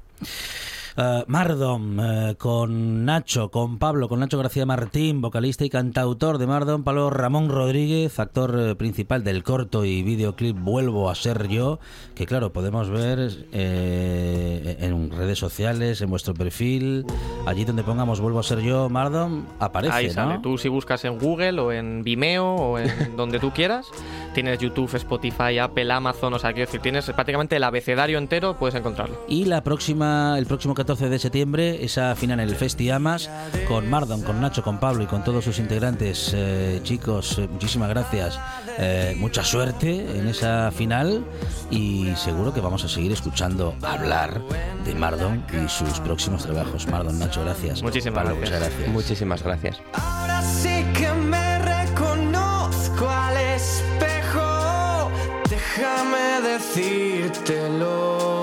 Eh, 1.01 1.23
Mardom, 1.27 1.97
eh, 2.01 2.35
con 2.37 3.05
Nacho, 3.05 3.49
con 3.49 3.79
Pablo, 3.79 4.09
con 4.09 4.19
Nacho 4.19 4.37
García 4.37 4.65
Martín, 4.65 5.21
vocalista 5.21 5.63
y 5.63 5.69
cantautor 5.69 6.37
de 6.39 6.45
Mardom, 6.45 6.83
Pablo 6.83 7.09
Ramón 7.09 7.47
Rodríguez, 7.47 8.19
actor 8.19 8.53
eh, 8.59 8.75
principal 8.75 9.23
del 9.23 9.43
corto 9.43 9.85
y 9.85 10.03
videoclip 10.03 10.57
Vuelvo 10.59 11.09
a 11.09 11.15
ser 11.15 11.47
yo, 11.47 11.79
que 12.15 12.25
claro, 12.25 12.51
podemos 12.51 12.89
ver 12.89 13.47
eh, 13.53 14.75
en 14.81 15.09
redes 15.11 15.39
sociales, 15.39 16.01
en 16.01 16.09
vuestro 16.09 16.33
perfil, 16.33 17.05
allí 17.45 17.63
donde 17.63 17.83
pongamos 17.83 18.19
Vuelvo 18.19 18.39
a 18.39 18.43
ser 18.43 18.59
yo, 18.59 18.89
Mardom, 18.89 19.45
aparece, 19.59 19.93
Ahí 19.93 20.09
sale. 20.09 20.33
¿no? 20.33 20.41
Tú 20.41 20.57
si 20.57 20.67
buscas 20.67 21.05
en 21.05 21.17
Google 21.17 21.61
o 21.61 21.71
en 21.71 22.03
Vimeo 22.03 22.45
o 22.45 22.77
en 22.77 22.89
donde 23.15 23.39
tú 23.39 23.51
quieras, 23.51 23.89
tienes 24.33 24.59
YouTube, 24.59 24.93
Spotify, 24.95 25.59
Apple, 25.59 25.93
Amazon, 25.93 26.33
o 26.33 26.39
sea, 26.39 26.51
quiero 26.51 26.65
decir, 26.65 26.81
tienes 26.81 27.05
prácticamente 27.05 27.55
el 27.55 27.63
abecedario 27.63 28.17
entero, 28.17 28.57
puedes 28.57 28.75
encontrarlo. 28.75 29.23
Y 29.29 29.45
la 29.45 29.63
próxima, 29.63 30.37
el 30.37 30.45
próximo 30.45 30.75
14 30.89 31.09
de 31.09 31.19
septiembre, 31.19 31.85
esa 31.85 32.15
final 32.15 32.39
en 32.39 32.49
el 32.49 32.55
Festi 32.55 32.89
Amas, 32.89 33.29
con 33.67 33.87
Mardon, 33.87 34.23
con 34.23 34.41
Nacho, 34.41 34.63
con 34.63 34.79
Pablo 34.79 35.03
y 35.03 35.05
con 35.05 35.23
todos 35.23 35.45
sus 35.45 35.59
integrantes. 35.59 36.31
Eh, 36.35 36.79
chicos, 36.81 37.37
eh, 37.37 37.47
muchísimas 37.47 37.89
gracias. 37.89 38.39
Eh, 38.79 39.15
mucha 39.19 39.43
suerte 39.43 40.17
en 40.17 40.27
esa 40.27 40.71
final 40.71 41.23
y 41.69 42.11
seguro 42.15 42.51
que 42.55 42.59
vamos 42.59 42.83
a 42.85 42.89
seguir 42.89 43.11
escuchando 43.11 43.75
hablar 43.83 44.41
de 44.83 44.95
Mardon 44.95 45.45
y 45.63 45.69
sus 45.69 45.99
próximos 45.99 46.41
trabajos. 46.41 46.87
Mardon, 46.87 47.19
Nacho, 47.19 47.43
gracias. 47.43 47.83
Muchísimas 47.83 48.23
Pablo, 48.23 48.35
gracias. 48.39 48.59
muchas 48.59 48.71
gracias. 48.71 48.91
Muchísimas 48.91 49.43
gracias. 49.43 49.77
Ahora 49.93 50.41
sí 50.41 50.83
que 50.95 51.13
me 51.13 51.59
reconozco 51.59 53.07
al 53.07 53.37
espejo. 53.37 55.11
Déjame 55.51 56.41
decírtelo. 56.49 58.38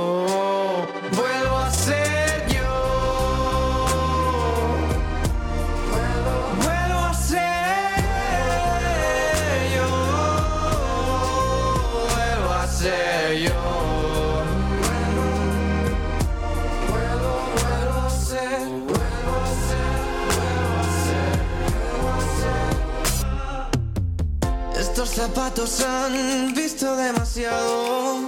Zapatos 25.37 25.83
han 25.83 26.55
visto 26.55 26.96
demasiado. 26.96 28.20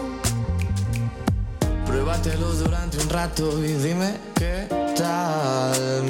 Pruébatelos 1.86 2.58
durante 2.58 2.98
un 2.98 3.08
rato 3.08 3.64
y 3.64 3.72
dime 3.72 4.12
qué 4.34 4.66
tal. 4.94 6.04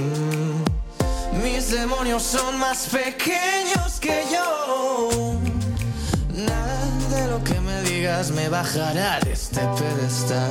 Mis 1.41 1.71
demonios 1.71 2.25
son 2.25 2.59
más 2.59 2.89
pequeños 2.89 4.01
que 4.01 4.25
yo. 4.33 5.39
Nada 6.35 7.17
de 7.17 7.29
lo 7.29 7.45
que 7.45 7.61
me 7.61 7.81
digas 7.83 8.33
me 8.33 8.49
bajará 8.49 9.21
de 9.21 9.35
este 9.35 9.61
pedestal. 9.79 10.51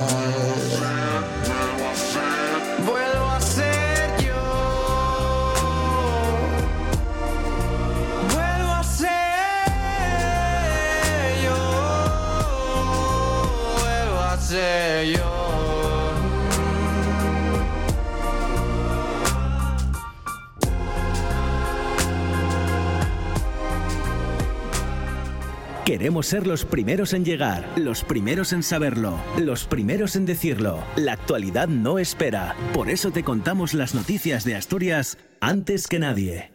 Queremos 25.88 26.28
ser 26.28 26.46
los 26.46 26.66
primeros 26.66 27.14
en 27.14 27.24
llegar, 27.24 27.66
los 27.78 28.04
primeros 28.04 28.52
en 28.52 28.62
saberlo, 28.62 29.18
los 29.38 29.66
primeros 29.66 30.18
en 30.18 30.26
decirlo. 30.26 30.84
La 30.98 31.14
actualidad 31.14 31.70
no 31.70 31.98
espera. 31.98 32.58
Por 32.74 32.90
eso 32.90 33.12
te 33.12 33.24
contamos 33.24 33.74
las 33.74 33.96
noticias 33.96 34.44
de 34.44 34.56
Asturias 34.56 35.18
antes 35.40 35.88
que 35.88 36.00
nadie. 36.00 36.52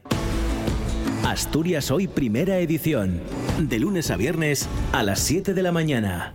Asturias 1.24 1.90
Hoy 1.90 2.08
Primera 2.08 2.58
Edición. 2.58 3.22
De 3.58 3.78
lunes 3.78 4.10
a 4.10 4.16
viernes 4.16 4.68
a 4.92 5.02
las 5.02 5.20
7 5.20 5.54
de 5.54 5.62
la 5.62 5.72
mañana. 5.72 6.34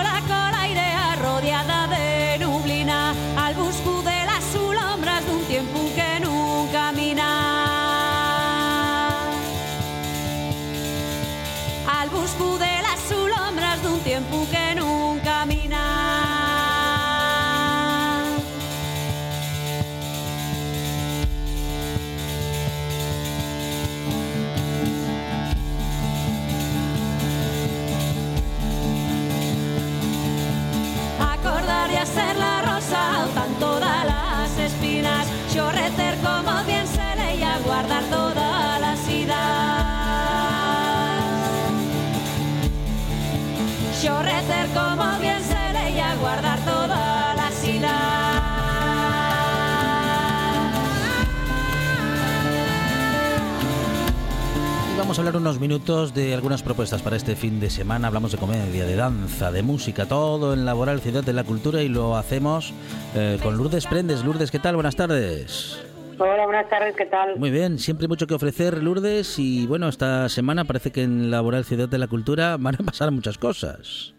Hablar 55.21 55.35
unos 55.37 55.59
minutos 55.59 56.15
de 56.15 56.33
algunas 56.33 56.63
propuestas 56.63 57.03
para 57.03 57.15
este 57.15 57.35
fin 57.35 57.59
de 57.59 57.69
semana. 57.69 58.07
Hablamos 58.07 58.31
de 58.31 58.39
comedia, 58.39 58.85
de 58.85 58.95
danza, 58.95 59.51
de 59.51 59.61
música, 59.61 60.07
todo 60.07 60.55
en 60.55 60.65
Laboral 60.65 60.99
Ciudad 60.99 61.23
de 61.23 61.31
la 61.31 61.43
Cultura 61.43 61.83
y 61.83 61.89
lo 61.89 62.15
hacemos 62.15 62.73
eh, 63.15 63.37
con 63.43 63.55
Lourdes 63.55 63.85
Prendes. 63.85 64.25
Lourdes, 64.25 64.49
¿qué 64.49 64.57
tal? 64.57 64.73
Buenas 64.73 64.95
tardes. 64.95 65.85
Hola, 66.17 66.45
buenas 66.45 66.67
tardes, 66.69 66.95
¿qué 66.95 67.05
tal? 67.05 67.37
Muy 67.37 67.51
bien, 67.51 67.77
siempre 67.77 68.07
mucho 68.07 68.25
que 68.25 68.33
ofrecer, 68.33 68.81
Lourdes, 68.81 69.37
y 69.37 69.67
bueno, 69.67 69.89
esta 69.89 70.27
semana 70.27 70.65
parece 70.65 70.91
que 70.91 71.03
en 71.03 71.29
Laboral 71.29 71.65
Ciudad 71.65 71.87
de 71.87 71.99
la 71.99 72.07
Cultura 72.07 72.57
van 72.59 72.75
a 72.75 72.83
pasar 72.83 73.11
muchas 73.11 73.37
cosas. 73.37 74.15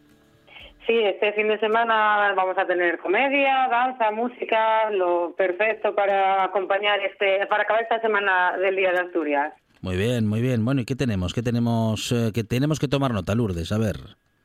Sí, 0.86 0.98
este 1.00 1.32
fin 1.32 1.48
de 1.48 1.58
semana 1.58 2.32
vamos 2.36 2.56
a 2.58 2.66
tener 2.66 2.98
comedia, 2.98 3.66
danza, 3.68 4.12
música, 4.12 4.88
lo 4.90 5.34
perfecto 5.36 5.96
para 5.96 6.44
acompañar 6.44 7.00
este, 7.00 7.44
para 7.46 7.64
acabar 7.64 7.82
esta 7.82 8.00
semana 8.00 8.56
del 8.56 8.76
Día 8.76 8.92
de 8.92 9.00
Asturias. 9.00 9.52
Muy 9.82 9.96
bien, 9.96 10.28
muy 10.28 10.40
bien. 10.40 10.64
Bueno, 10.64 10.80
¿y 10.80 10.84
qué 10.84 10.94
tenemos? 10.94 11.34
¿Qué 11.34 11.42
tenemos 11.42 12.12
eh, 12.12 12.30
que 12.32 12.44
tenemos 12.44 12.78
que 12.78 12.86
tomar 12.86 13.10
nota, 13.10 13.34
Lourdes? 13.34 13.72
A 13.72 13.78
ver. 13.78 13.96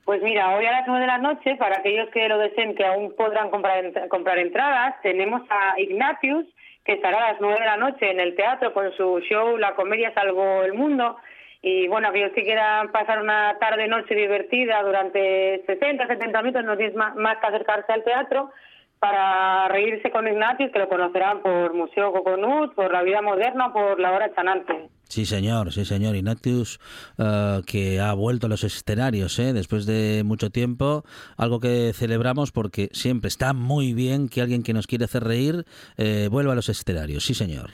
Pues 0.03 0.19
mira, 0.23 0.55
hoy 0.55 0.65
a 0.65 0.71
las 0.71 0.87
nueve 0.87 1.01
de 1.01 1.07
la 1.07 1.19
noche, 1.19 1.55
para 1.57 1.77
aquellos 1.77 2.09
que 2.09 2.27
lo 2.27 2.39
deseen, 2.39 2.73
que 2.73 2.83
aún 2.83 3.13
podrán 3.15 3.51
comprar, 3.51 3.85
comprar 4.09 4.39
entradas, 4.39 4.95
tenemos 5.03 5.43
a 5.51 5.79
Ignatius, 5.79 6.45
que 6.83 6.93
estará 6.93 7.17
a 7.17 7.31
las 7.33 7.41
nueve 7.41 7.59
de 7.59 7.65
la 7.65 7.77
noche 7.77 8.09
en 8.09 8.19
el 8.19 8.35
teatro 8.35 8.73
con 8.73 8.91
su 8.93 9.19
show 9.29 9.57
La 9.57 9.75
comedia 9.75 10.11
salvó 10.15 10.63
el 10.63 10.73
mundo. 10.73 11.17
Y 11.61 11.87
bueno, 11.87 12.07
aquellos 12.07 12.31
que 12.33 12.43
quieran 12.43 12.91
pasar 12.91 13.21
una 13.21 13.57
tarde-noche 13.59 14.15
divertida 14.15 14.81
durante 14.81 15.63
60, 15.67 16.07
70 16.07 16.41
minutos, 16.41 16.65
no 16.65 16.77
tienes 16.77 16.95
más, 16.95 17.15
más 17.15 17.37
que 17.37 17.45
acercarse 17.45 17.93
al 17.93 18.03
teatro 18.03 18.49
para 18.97 19.67
reírse 19.67 20.09
con 20.09 20.27
Ignatius, 20.27 20.71
que 20.71 20.79
lo 20.79 20.89
conocerán 20.89 21.41
por 21.43 21.75
Museo 21.75 22.11
Coconut, 22.11 22.73
por 22.73 22.91
La 22.91 23.03
Vida 23.03 23.21
Moderna, 23.21 23.71
por 23.71 23.99
La 23.99 24.13
Hora 24.13 24.33
Chanante. 24.33 24.96
Sí, 25.09 25.25
señor, 25.25 25.71
sí, 25.71 25.85
señor. 25.85 26.15
Ignatius, 26.15 26.79
eh, 27.17 27.61
que 27.65 27.99
ha 27.99 28.13
vuelto 28.13 28.47
a 28.47 28.49
los 28.49 28.63
escenarios 28.63 29.39
¿eh? 29.39 29.53
después 29.53 29.85
de 29.85 30.23
mucho 30.25 30.49
tiempo. 30.49 31.03
Algo 31.37 31.59
que 31.59 31.91
celebramos 31.93 32.51
porque 32.51 32.89
siempre 32.91 33.29
está 33.29 33.53
muy 33.53 33.93
bien 33.93 34.29
que 34.29 34.41
alguien 34.41 34.63
que 34.63 34.73
nos 34.73 34.87
quiere 34.87 35.05
hacer 35.05 35.23
reír 35.23 35.65
eh, 35.97 36.27
vuelva 36.29 36.53
a 36.53 36.55
los 36.55 36.69
escenarios. 36.69 37.23
Sí, 37.25 37.33
señor. 37.33 37.69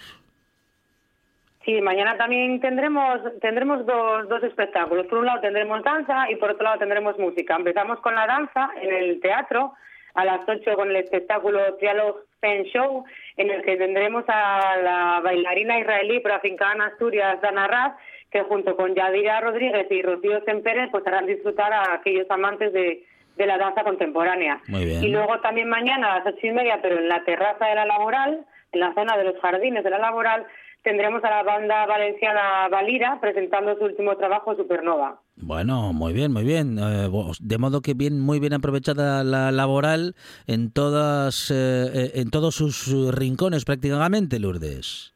Sí, 1.65 1.81
mañana 1.81 2.17
también 2.17 2.59
tendremos 2.59 3.21
tendremos 3.41 3.85
dos, 3.85 4.27
dos 4.27 4.43
espectáculos. 4.43 5.07
Por 5.07 5.19
un 5.19 5.25
lado 5.25 5.39
tendremos 5.39 5.81
danza 5.83 6.29
y 6.29 6.35
por 6.35 6.51
otro 6.51 6.63
lado 6.65 6.79
tendremos 6.79 7.17
música. 7.17 7.55
Empezamos 7.55 7.99
con 8.01 8.13
la 8.15 8.27
danza 8.27 8.69
en 8.81 8.93
el 8.93 9.21
teatro 9.21 9.73
a 10.13 10.25
las 10.25 10.41
8 10.47 10.75
con 10.75 10.89
el 10.89 10.97
espectáculo 10.97 11.59
Dialog 11.79 12.17
Fen 12.39 12.63
Show, 12.65 13.05
en 13.37 13.49
el 13.49 13.63
que 13.63 13.77
tendremos 13.77 14.23
a 14.27 14.77
la 14.77 15.21
bailarina 15.23 15.79
israelí 15.79 16.19
pero 16.19 16.35
afincada 16.35 16.73
en 16.73 16.81
Asturias, 16.81 17.41
Dana 17.41 17.67
Raz, 17.67 17.93
que 18.31 18.41
junto 18.43 18.75
con 18.75 18.95
Yadira 18.95 19.41
Rodríguez 19.41 19.87
y 19.89 20.01
Rocío 20.01 20.43
Semperes 20.43 20.89
pues 20.91 21.05
harán 21.07 21.25
disfrutar 21.25 21.71
a 21.71 21.93
aquellos 21.93 22.29
amantes 22.29 22.73
de, 22.73 23.03
de 23.35 23.45
la 23.45 23.57
danza 23.57 23.83
contemporánea. 23.83 24.61
Muy 24.67 24.85
bien. 24.85 25.03
Y 25.03 25.09
luego 25.09 25.39
también 25.41 25.69
mañana 25.69 26.13
a 26.13 26.19
las 26.19 26.27
ocho 26.27 26.47
y 26.47 26.51
media, 26.51 26.79
pero 26.81 26.97
en 26.97 27.09
la 27.09 27.23
terraza 27.23 27.67
de 27.67 27.75
la 27.75 27.85
laboral, 27.85 28.45
en 28.71 28.79
la 28.79 28.93
zona 28.93 29.17
de 29.17 29.23
los 29.25 29.39
jardines 29.39 29.83
de 29.83 29.89
la 29.89 29.99
laboral, 29.99 30.45
tendremos 30.83 31.23
a 31.23 31.29
la 31.29 31.43
banda 31.43 31.85
valenciana 31.85 32.67
Valira 32.69 33.17
presentando 33.19 33.75
su 33.77 33.85
último 33.85 34.17
trabajo, 34.17 34.55
Supernova. 34.55 35.19
Bueno, 35.35 35.93
muy 35.93 36.13
bien, 36.13 36.31
muy 36.31 36.43
bien. 36.43 36.77
Eh, 36.77 37.09
de 37.41 37.57
modo 37.57 37.81
que 37.81 37.93
bien, 37.95 38.19
muy 38.19 38.39
bien 38.39 38.53
aprovechada 38.53 39.23
la 39.23 39.51
laboral 39.51 40.13
en 40.47 40.71
todas, 40.71 41.49
eh, 41.51 41.55
eh, 41.93 42.11
en 42.15 42.29
todos 42.29 42.55
sus 42.55 42.87
rincones 43.15 43.65
prácticamente, 43.65 44.39
Lourdes. 44.39 45.13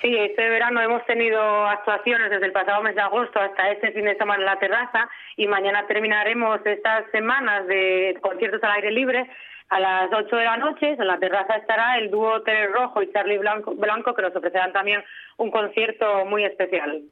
Sí, 0.00 0.14
este 0.16 0.48
verano 0.50 0.80
hemos 0.80 1.04
tenido 1.06 1.40
actuaciones 1.66 2.30
desde 2.30 2.46
el 2.46 2.52
pasado 2.52 2.82
mes 2.82 2.94
de 2.94 3.00
agosto 3.00 3.40
hasta 3.40 3.70
este 3.70 3.92
fin 3.92 4.04
de 4.04 4.16
semana 4.16 4.40
en 4.40 4.46
la 4.46 4.58
terraza 4.58 5.08
y 5.36 5.46
mañana 5.46 5.86
terminaremos 5.86 6.60
estas 6.66 7.10
semanas 7.10 7.66
de 7.66 8.18
conciertos 8.20 8.62
al 8.62 8.72
aire 8.72 8.92
libre. 8.92 9.26
A 9.70 9.80
las 9.80 10.12
8 10.12 10.36
de 10.36 10.44
la 10.44 10.58
noche 10.58 10.92
en 10.92 11.06
la 11.06 11.18
terraza 11.18 11.56
estará 11.56 11.96
el 11.96 12.10
dúo 12.10 12.42
Tere 12.42 12.66
Rojo 12.68 13.02
y 13.02 13.10
Charlie 13.12 13.38
Blanco, 13.38 13.74
Blanco 13.74 14.14
que 14.14 14.22
nos 14.22 14.36
ofrecerán 14.36 14.74
también 14.74 15.02
un 15.38 15.50
concierto 15.50 16.26
muy 16.26 16.44
especial. 16.44 17.02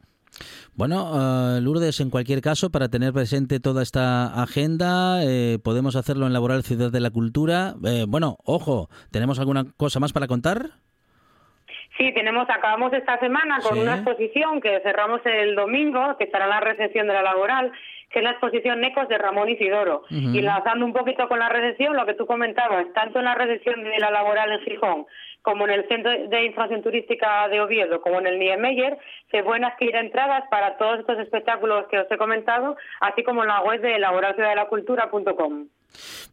Bueno, 0.75 1.57
eh, 1.57 1.61
Lourdes, 1.61 2.01
en 2.01 2.11
cualquier 2.11 2.41
caso, 2.41 2.71
para 2.71 2.89
tener 2.89 3.13
presente 3.13 3.61
toda 3.61 3.83
esta 3.83 4.43
agenda, 4.43 5.23
eh, 5.25 5.59
podemos 5.63 5.97
hacerlo 5.97 6.27
en 6.27 6.33
Laboral 6.33 6.63
Ciudad 6.63 6.91
de 6.91 7.01
la 7.01 7.11
Cultura. 7.11 7.75
Eh, 7.85 8.05
bueno, 8.09 8.37
ojo, 8.45 8.89
¿tenemos 9.11 9.39
alguna 9.39 9.65
cosa 9.77 10.01
más 10.01 10.13
para 10.13 10.27
contar? 10.27 10.71
Sí, 11.99 12.11
tenemos, 12.15 12.49
acabamos 12.49 12.93
esta 12.95 13.21
semana 13.21 13.61
con 13.61 13.75
Sí. 13.75 13.81
una 13.81 13.97
exposición 13.97 14.61
que 14.63 14.81
cerramos 14.83 15.21
el 15.25 15.55
domingo, 15.55 16.17
que 16.17 16.25
estará 16.25 16.45
en 16.45 16.51
la 16.51 16.61
recepción 16.61 17.07
de 17.07 17.13
la 17.13 17.23
laboral, 17.23 17.71
que 18.11 18.19
es 18.21 18.25
la 18.25 18.31
exposición 18.33 18.81
Necos 18.81 19.09
de 19.09 19.19
Ramón 19.19 19.49
Isidoro. 19.51 20.05
Y 20.11 20.39
enlazando 20.39 20.85
un 20.87 20.93
poquito 20.95 21.29
con 21.29 21.39
la 21.39 21.49
recepción, 21.51 21.95
lo 21.97 22.07
que 22.07 22.15
tú 22.15 22.27
comentabas, 22.27 22.87
tanto 22.95 23.19
en 23.19 23.27
la 23.27 23.35
recepción 23.35 23.83
de 23.85 23.99
la 23.99 24.11
laboral 24.11 24.53
en 24.53 24.61
Gijón, 24.61 25.07
como 25.43 25.65
en 25.67 25.73
el 25.73 25.89
Centro 25.89 26.11
de 26.11 26.45
Información 26.45 26.83
Turística 26.83 27.49
de 27.49 27.61
Oviedo, 27.61 28.01
como 28.01 28.21
en 28.21 28.27
el 28.27 28.39
Niemeyer, 28.39 28.97
se 29.31 29.43
pueden 29.43 29.65
adquirir 29.65 29.97
entradas 29.97 30.45
para 30.51 30.77
todos 30.77 31.01
estos 31.01 31.19
espectáculos 31.19 31.87
que 31.89 31.99
os 31.99 32.11
he 32.11 32.17
comentado, 32.17 32.77
así 33.01 33.23
como 33.23 33.43
en 33.43 33.49
la 33.49 33.63
web 33.63 33.81
de 33.81 33.99
laboralciudadelacultura.com. 33.99 35.69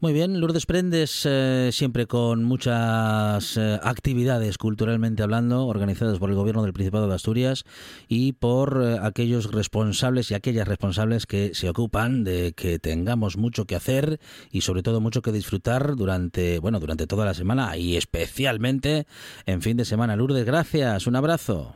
Muy 0.01 0.13
bien, 0.13 0.39
Lourdes 0.39 0.65
Prendes, 0.65 1.25
eh, 1.29 1.69
siempre 1.71 2.05
con 2.05 2.43
muchas 2.43 3.57
eh, 3.57 3.79
actividades 3.83 4.57
culturalmente 4.57 5.23
hablando, 5.23 5.67
organizadas 5.67 6.19
por 6.19 6.29
el 6.29 6.35
Gobierno 6.35 6.63
del 6.63 6.73
Principado 6.73 7.07
de 7.07 7.15
Asturias 7.15 7.65
y 8.07 8.33
por 8.33 8.81
eh, 8.81 8.97
aquellos 9.01 9.53
responsables 9.53 10.31
y 10.31 10.35
aquellas 10.35 10.67
responsables 10.67 11.25
que 11.25 11.53
se 11.53 11.69
ocupan 11.69 12.23
de 12.23 12.53
que 12.55 12.79
tengamos 12.79 13.37
mucho 13.37 13.65
que 13.65 13.75
hacer 13.75 14.19
y 14.51 14.61
sobre 14.61 14.83
todo 14.83 15.01
mucho 15.01 15.21
que 15.21 15.31
disfrutar 15.31 15.95
durante, 15.95 16.59
bueno, 16.59 16.79
durante 16.79 17.07
toda 17.07 17.25
la 17.25 17.33
semana 17.33 17.77
y 17.77 17.97
especialmente 17.97 19.05
en 19.45 19.61
fin 19.61 19.77
de 19.77 19.85
semana. 19.85 20.15
Lourdes, 20.15 20.45
gracias, 20.45 21.07
un 21.07 21.15
abrazo. 21.15 21.75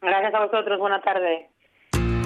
Gracias 0.00 0.34
a 0.34 0.44
vosotros, 0.46 0.78
buena 0.78 1.00
tarde. 1.02 1.50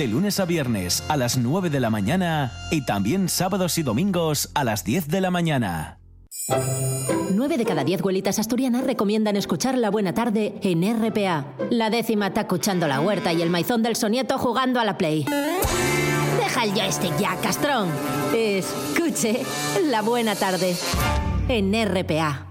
De 0.00 0.06
lunes 0.06 0.40
a 0.40 0.46
viernes 0.46 1.04
a 1.08 1.18
las 1.18 1.36
9 1.36 1.68
de 1.68 1.78
la 1.78 1.90
mañana 1.90 2.50
y 2.70 2.86
también 2.86 3.28
sábados 3.28 3.76
y 3.76 3.82
domingos 3.82 4.48
a 4.54 4.64
las 4.64 4.82
10 4.82 5.08
de 5.08 5.20
la 5.20 5.30
mañana. 5.30 5.98
Nueve 7.34 7.58
de 7.58 7.66
cada 7.66 7.84
diez 7.84 8.00
abuelitas 8.00 8.38
asturianas 8.38 8.84
recomiendan 8.84 9.36
escuchar 9.36 9.76
La 9.76 9.90
Buena 9.90 10.14
Tarde 10.14 10.54
en 10.62 10.80
RPA. 10.80 11.48
La 11.68 11.90
décima 11.90 12.28
está 12.28 12.40
escuchando 12.40 12.88
la 12.88 13.02
huerta 13.02 13.34
y 13.34 13.42
el 13.42 13.50
maizón 13.50 13.82
del 13.82 13.94
sonieto 13.94 14.38
jugando 14.38 14.80
a 14.80 14.86
la 14.86 14.96
Play. 14.96 15.26
Deja 16.38 16.64
el 16.64 16.72
joystick 16.72 17.18
ya, 17.18 17.36
castrón. 17.36 17.90
Escuche 18.34 19.42
La 19.84 20.00
Buena 20.00 20.34
Tarde 20.34 20.76
en 21.48 21.74
RPA. 21.74 22.46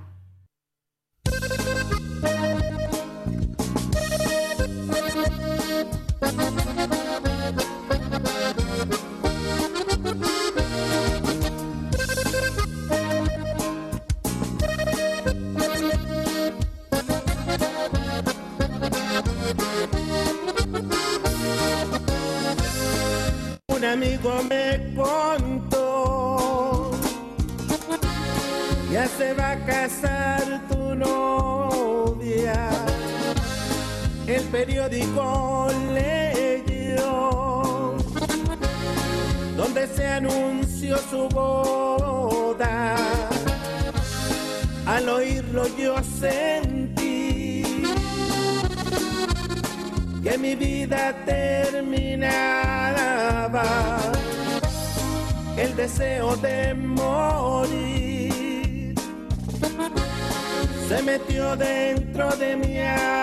De 56.37 56.73
morir 56.73 58.29
se 60.87 61.01
metió 61.03 61.55
dentro 61.55 62.35
de 62.37 62.55
mi 62.55 62.79
alma. 62.79 63.18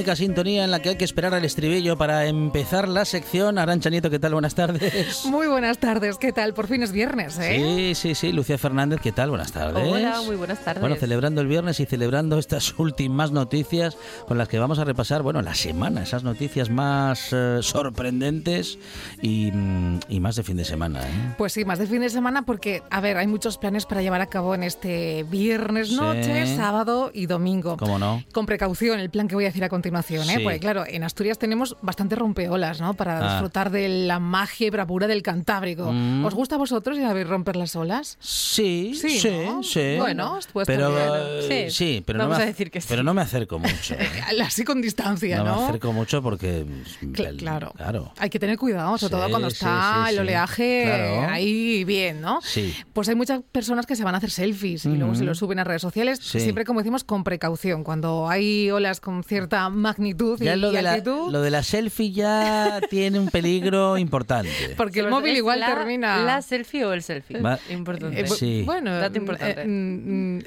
Única 0.00 0.16
sintonía 0.16 0.64
en 0.64 0.70
la 0.70 0.80
que 0.80 0.88
hay 0.88 0.96
que 0.96 1.04
esperar 1.04 1.34
al 1.34 1.44
estribillo 1.44 1.98
para 1.98 2.24
empezar 2.24 2.88
la 2.88 3.04
sección. 3.04 3.58
Arancha 3.58 3.90
Nieto, 3.90 4.08
¿qué 4.08 4.18
tal? 4.18 4.32
Buenas 4.32 4.54
tardes. 4.54 5.24
Muy 5.30 5.46
buenas 5.46 5.76
tardes, 5.76 6.16
¿qué 6.16 6.32
tal? 6.32 6.54
Por 6.54 6.68
fin 6.68 6.82
es 6.82 6.90
viernes, 6.90 7.38
¿eh? 7.38 7.92
Sí, 7.94 7.94
sí, 7.94 8.14
sí. 8.14 8.32
Lucía 8.32 8.56
Fernández, 8.56 8.98
¿qué 9.02 9.12
tal? 9.12 9.28
Buenas 9.28 9.52
tardes. 9.52 9.86
Hola, 9.86 10.22
muy 10.24 10.36
buenas 10.36 10.64
tardes. 10.64 10.80
Bueno, 10.80 10.96
celebrando 10.96 11.42
el 11.42 11.48
viernes 11.48 11.80
y 11.80 11.84
celebrando 11.84 12.38
estas 12.38 12.72
últimas 12.78 13.30
noticias 13.30 13.98
con 14.26 14.38
las 14.38 14.48
que 14.48 14.58
vamos 14.58 14.78
a 14.78 14.84
repasar, 14.84 15.22
bueno, 15.22 15.42
la 15.42 15.54
semana, 15.54 16.02
esas 16.02 16.24
noticias 16.24 16.70
más 16.70 17.28
eh, 17.32 17.58
sorprendentes 17.60 18.78
y, 19.20 19.50
mm, 19.52 20.00
y 20.08 20.20
más 20.20 20.36
de 20.36 20.44
fin 20.44 20.56
de 20.56 20.64
semana, 20.64 21.02
¿eh? 21.02 21.34
Pues 21.36 21.52
sí, 21.52 21.66
más 21.66 21.78
de 21.78 21.86
fin 21.86 22.00
de 22.00 22.08
semana 22.08 22.46
porque, 22.46 22.82
a 22.88 23.02
ver, 23.02 23.18
hay 23.18 23.26
muchos 23.26 23.58
planes 23.58 23.84
para 23.84 24.00
llevar 24.00 24.22
a 24.22 24.26
cabo 24.28 24.54
en 24.54 24.62
este 24.62 25.24
viernes 25.24 25.88
Sí. 25.88 25.96
noche, 25.96 26.56
sábado 26.56 27.10
y 27.12 27.26
domingo. 27.26 27.76
¿Cómo 27.76 27.98
no? 27.98 28.24
Con 28.32 28.46
precaución, 28.46 28.98
el 28.98 29.10
plan 29.10 29.28
que 29.28 29.34
voy 29.34 29.44
a 29.44 29.48
decir 29.48 29.62
a 29.62 29.68
continuación, 29.68 29.89
¿eh? 30.30 30.36
Sí. 30.38 30.42
Porque 30.42 30.60
claro, 30.60 30.84
en 30.86 31.02
Asturias 31.04 31.38
tenemos 31.38 31.76
bastante 31.82 32.16
rompeolas, 32.16 32.80
¿no? 32.80 32.94
Para 32.94 33.18
Ah. 33.18 33.32
disfrutar 33.32 33.70
de 33.70 33.88
la 33.88 34.18
magia 34.18 34.66
y 34.66 34.70
bravura 34.70 35.06
del 35.06 35.22
Cantábrico. 35.22 35.90
Mm. 35.92 36.24
¿Os 36.24 36.34
gusta 36.34 36.54
a 36.54 36.58
vosotros 36.58 36.96
ir 36.98 37.04
a 37.04 37.12
ver 37.12 37.28
romper 37.28 37.56
las 37.56 37.74
olas? 37.76 38.16
Sí, 38.20 38.92
Sí, 38.94 39.18
sí, 39.20 39.30
¿no? 39.44 39.62
sí. 39.62 39.96
Bueno, 39.98 40.38
pues 40.52 40.66
pero, 40.66 40.90
también. 40.94 41.52
eh, 41.66 41.68
sí, 41.70 42.02
pero, 42.06 42.18
no 42.18 42.24
Vamos 42.24 42.38
me, 42.38 42.44
a 42.44 42.46
decir 42.46 42.70
que 42.70 42.80
sí. 42.80 42.86
pero 42.88 43.02
no 43.02 43.14
me 43.14 43.22
acerco 43.22 43.58
mucho. 43.58 43.94
¿eh? 43.98 44.08
Así 44.44 44.64
con 44.64 44.80
distancia, 44.80 45.38
no, 45.38 45.44
¿no? 45.44 45.56
me 45.58 45.64
acerco 45.68 45.92
mucho 45.92 46.22
porque... 46.22 46.64
Cl- 47.02 47.26
el- 47.28 47.36
claro. 47.36 47.72
Claro. 47.76 48.12
Hay 48.18 48.30
que 48.30 48.38
tener 48.38 48.56
cuidado, 48.58 48.96
sobre 48.98 49.14
Sí, 49.14 49.20
todo 49.20 49.30
cuando 49.30 49.50
sí, 49.50 49.54
está 49.56 50.04
sí, 50.04 50.10
el 50.10 50.14
sí. 50.16 50.20
oleaje 50.20 50.82
Claro. 50.86 51.32
ahí 51.32 51.84
bien, 51.84 52.20
¿no? 52.20 52.40
Sí. 52.42 52.74
Pues 52.92 53.08
hay 53.08 53.14
muchas 53.14 53.40
personas 53.52 53.86
que 53.86 53.96
se 53.96 54.04
van 54.04 54.14
a 54.14 54.18
hacer 54.18 54.30
selfies 54.30 54.84
y 54.86 54.96
luego 54.96 55.14
se 55.14 55.20
Ujú. 55.22 55.26
lo 55.28 55.34
suben 55.34 55.58
a 55.58 55.64
redes 55.64 55.82
sociales, 55.82 56.18
Sí. 56.22 56.40
siempre 56.40 56.64
como 56.64 56.80
decimos 56.80 57.04
con 57.04 57.24
precaución. 57.24 57.84
Cuando 57.84 58.28
hay 58.28 58.70
olas 58.70 59.00
con 59.00 59.22
cierta 59.24 59.68
magnitud 59.80 60.40
y, 60.40 60.44
lo 60.56 60.70
y 60.70 60.76
de, 60.76 60.82
la, 60.82 60.92
altitud, 60.92 61.30
lo 61.32 61.40
de 61.42 61.50
la 61.50 61.62
selfie 61.62 62.12
ya 62.12 62.80
tiene 62.90 63.18
un 63.18 63.28
peligro 63.28 63.98
importante. 63.98 64.50
porque 64.76 65.00
el 65.00 65.08
móvil 65.08 65.32
¿es 65.32 65.38
igual 65.38 65.60
la- 65.60 65.66
termina... 65.74 66.18
¿La 66.22 66.42
selfie 66.42 66.84
o 66.84 66.92
el 66.92 67.02
selfie? 67.02 67.40
Va- 67.40 67.58
Importante. 67.70 68.20
Eh, 68.20 68.26
Sí. 68.26 68.62
Bueno, 68.64 68.96
Dato 68.96 69.18
importante. 69.18 69.62
eh, 69.62 69.66
mm, 69.66 70.38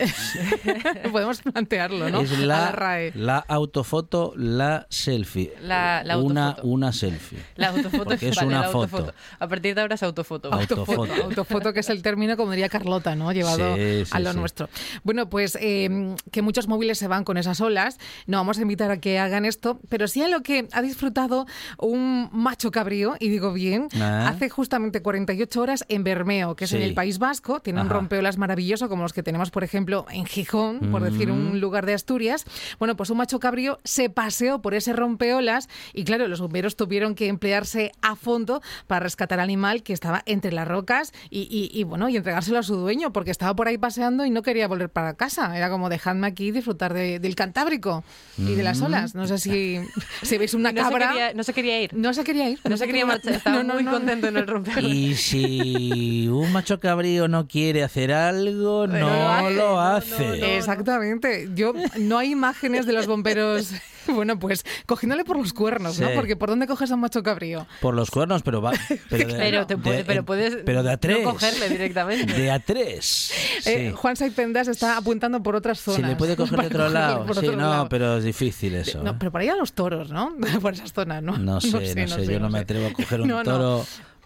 podemos 1.12 1.42
plantearlo, 1.42 2.10
¿no? 2.10 2.22
Es 2.22 2.38
la, 2.40 2.72
RAE. 2.72 3.12
la 3.16 3.38
autofoto, 3.40 4.34
la 4.38 4.86
selfie. 4.90 5.54
La- 5.62 6.04
la 6.04 6.18
una, 6.18 6.48
autofoto. 6.50 6.68
una 6.68 6.92
selfie. 6.94 7.40
La 7.56 7.70
autofoto. 7.70 8.04
Porque 8.06 8.30
es 8.30 8.36
vale, 8.36 8.48
una 8.48 8.62
la 8.62 8.68
foto. 8.70 8.84
autofoto. 8.98 9.14
A 9.40 9.48
partir 9.48 9.76
de 9.76 9.82
ahora 9.82 9.96
es 9.96 10.04
autofoto. 10.04 10.54
Autofoto. 10.54 10.92
Autofoto, 11.02 11.24
autofoto, 11.26 11.74
que 11.74 11.80
es 11.82 11.90
el 11.90 12.02
término, 12.02 12.38
como 12.38 12.52
diría 12.52 12.70
Carlota, 12.70 13.16
¿no? 13.16 13.32
Llevado 13.32 13.76
Sí, 13.76 14.06
sí, 14.06 14.12
a 14.12 14.20
lo 14.20 14.32
sí. 14.34 14.38
nuestro. 14.40 14.70
Bueno, 15.04 15.30
pues 15.30 15.58
eh, 15.62 16.16
que 16.32 16.42
muchos 16.42 16.68
móviles 16.68 16.98
se 16.98 17.08
van 17.08 17.24
con 17.24 17.38
esas 17.38 17.62
olas. 17.62 17.98
No 18.28 18.38
vamos 18.38 18.58
a 18.58 18.62
invitar 18.62 18.92
a 18.92 18.98
que 18.98 19.20
hagan 19.24 19.46
esto, 19.46 19.80
pero 19.90 20.08
sí 20.08 20.22
a 20.22 20.28
lo 20.28 20.42
que 20.44 20.68
ha 20.72 20.82
disfrutado 20.82 21.46
un 21.78 22.30
macho 22.32 22.72
cabrío, 22.72 23.16
y 23.20 23.30
digo 23.30 23.54
bien, 23.54 23.88
Ah. 24.00 24.28
hace 24.30 24.50
justamente 24.50 25.02
48 25.02 25.62
horas 25.62 25.86
en 25.90 26.04
Bermeo, 26.04 26.56
que 26.56 26.66
es 26.66 26.74
en 26.74 26.82
el 26.82 26.94
País 26.94 27.20
Vasco. 27.20 27.60
Tiene 27.60 27.82
un 27.82 27.90
rompeolas 27.90 28.38
maravilloso, 28.38 28.90
como 28.90 29.04
los 29.04 29.14
que 29.14 29.24
tenemos, 29.24 29.52
por 29.52 29.64
ejemplo, 29.64 30.06
en 30.12 30.26
Gijón, 30.26 30.80
por 30.92 31.02
decir 31.04 31.32
un 31.32 31.60
lugar 31.60 31.86
de 31.86 31.94
Asturias. 31.94 32.46
Bueno, 32.80 32.96
pues 32.96 33.10
un 33.10 33.18
macho 33.18 33.40
cabrío 33.40 33.80
se 33.84 34.10
paseó 34.10 34.62
por 34.62 34.74
ese 34.74 34.94
rompeolas 34.94 35.70
y, 35.94 36.04
claro, 36.04 36.28
los 36.28 36.42
bomberos 36.42 36.76
tuvieron 36.76 37.16
que 37.16 37.28
emplearse 37.28 37.92
a 38.02 38.16
fondo 38.16 38.62
para 38.88 39.00
rescatar 39.02 39.40
al 39.40 39.44
animal 39.44 39.84
que 39.84 39.94
estaba 39.94 40.24
entre 40.26 40.52
las 40.52 40.68
rocas 40.68 41.12
y, 41.30 41.42
y- 41.42 41.70
y, 41.78 41.84
bueno, 41.84 42.10
y 42.10 42.18
entregárselo 42.18 42.60
a 42.60 42.64
su 42.64 42.76
dueño, 42.76 43.12
porque 43.14 43.32
estaba 43.32 43.56
por 43.56 43.68
ahí 43.68 43.78
paseando 43.78 44.26
y 44.26 44.30
no 44.30 44.42
quería 44.42 44.68
volver 44.68 44.90
para 44.90 45.14
casa. 45.16 45.56
Era 45.58 45.70
como, 45.70 45.90
dejadme 45.90 46.28
aquí 46.28 46.52
disfrutar 46.52 46.94
de- 46.94 47.20
del 47.20 47.36
Cantábrico 47.36 48.04
y 48.38 48.56
de 48.56 48.64
las 48.64 48.82
olas. 48.82 49.13
No 49.14 49.28
sé 49.28 49.38
si, 49.38 49.80
si 50.24 50.38
veis 50.38 50.54
una 50.54 50.72
no 50.72 50.84
se 50.84 50.94
quería- 50.94 51.34
no 51.34 51.44
se 51.44 51.54
quería 51.54 51.82
ir. 51.82 51.94
No 51.94 52.14
se 52.14 52.24
quería 52.24 52.50
ir. 52.50 52.60
No 52.68 52.78
se 52.78 52.86
quería 52.88 53.06
marchar. 53.06 53.34
Estaba 53.34 53.58
No, 53.58 53.64
no, 53.64 53.74
muy 53.76 53.84
no. 53.84 53.92
contento 53.92 54.28
en 54.28 54.38
el 54.38 54.48
romper. 54.48 54.84
Y 54.84 55.16
si 55.16 56.28
un 56.30 56.52
macho 56.52 56.80
cabrío 56.80 57.28
no 57.28 57.48
quiere 57.48 57.84
hacer 57.84 58.12
algo, 58.12 58.88
no 58.88 59.50
lo 59.52 59.80
hace. 59.80 60.58
Exactamente. 60.58 61.50
Yo 61.54 61.74
no 62.00 62.18
hay 62.18 62.32
imágenes 62.32 62.86
de 62.86 62.94
los 62.94 63.08
bomberos, 63.08 63.72
bueno, 64.16 64.40
pues 64.40 64.66
cogiéndole 64.86 65.24
por 65.26 65.38
los 65.38 65.54
cuernos, 65.54 66.00
¿no? 66.00 66.10
Porque 66.16 66.36
¿por 66.36 66.50
dónde 66.50 66.68
coges 66.68 66.92
a 66.92 66.96
un 66.96 67.02
macho 67.02 67.24
cabrío? 67.24 67.66
Por 67.82 67.94
los 67.96 68.10
cuernos, 68.12 68.42
pero 68.44 68.62
va. 68.62 68.72
Pero, 69.10 69.28
de, 69.28 69.36
Pero, 69.36 69.68
te 69.68 69.78
puede- 69.78 69.98
de- 69.98 70.04
pero 70.06 70.24
puedes 70.26 70.56
pero 70.66 70.84
de 70.84 70.92
a 70.92 70.98
tres. 70.98 71.24
no 71.24 71.32
cogerle 71.34 71.70
directamente. 71.70 72.34
De 72.34 72.52
a 72.52 72.60
tres. 72.60 73.32
Sí. 73.64 73.70
Eh, 73.70 73.92
Juan 73.96 74.16
Saipendas 74.16 74.68
está 74.68 74.98
apuntando 74.98 75.42
por 75.42 75.56
otras 75.56 75.80
zonas. 75.80 76.02
Si 76.02 76.06
le 76.08 76.16
puede 76.18 76.36
coger 76.36 76.60
de 76.60 76.68
otro 76.68 76.90
lado. 76.90 77.26
por 77.26 77.36
Sí, 77.40 77.46
otro 77.46 77.58
no, 77.60 77.70
lado. 77.70 77.90
pero 77.90 78.18
es 78.18 78.24
difícil 78.24 78.76
eso. 78.76 79.02
No, 79.04 79.12
¿eh? 79.12 79.16
pero 79.18 79.32
para 79.32 79.46
ir 79.46 79.52
a 79.52 79.56
los 79.56 79.74
toros, 79.74 80.10
¿no? 80.10 80.36
Por 80.62 80.74
esas 80.74 80.92
zonas, 80.92 81.24
¿no? 81.24 81.38
No 81.38 81.62
sé, 81.62 81.72
no 81.96 82.08
sé, 82.08 82.26
yo 82.26 82.40
no, 82.40 82.50
me 82.50 82.60
sé. 82.60 82.64
atrevo 82.64 82.88
a 82.88 82.92
coger 82.94 83.22
un 83.22 83.28
No, 83.30 83.38
no. 83.38 83.44
toro 83.44 83.86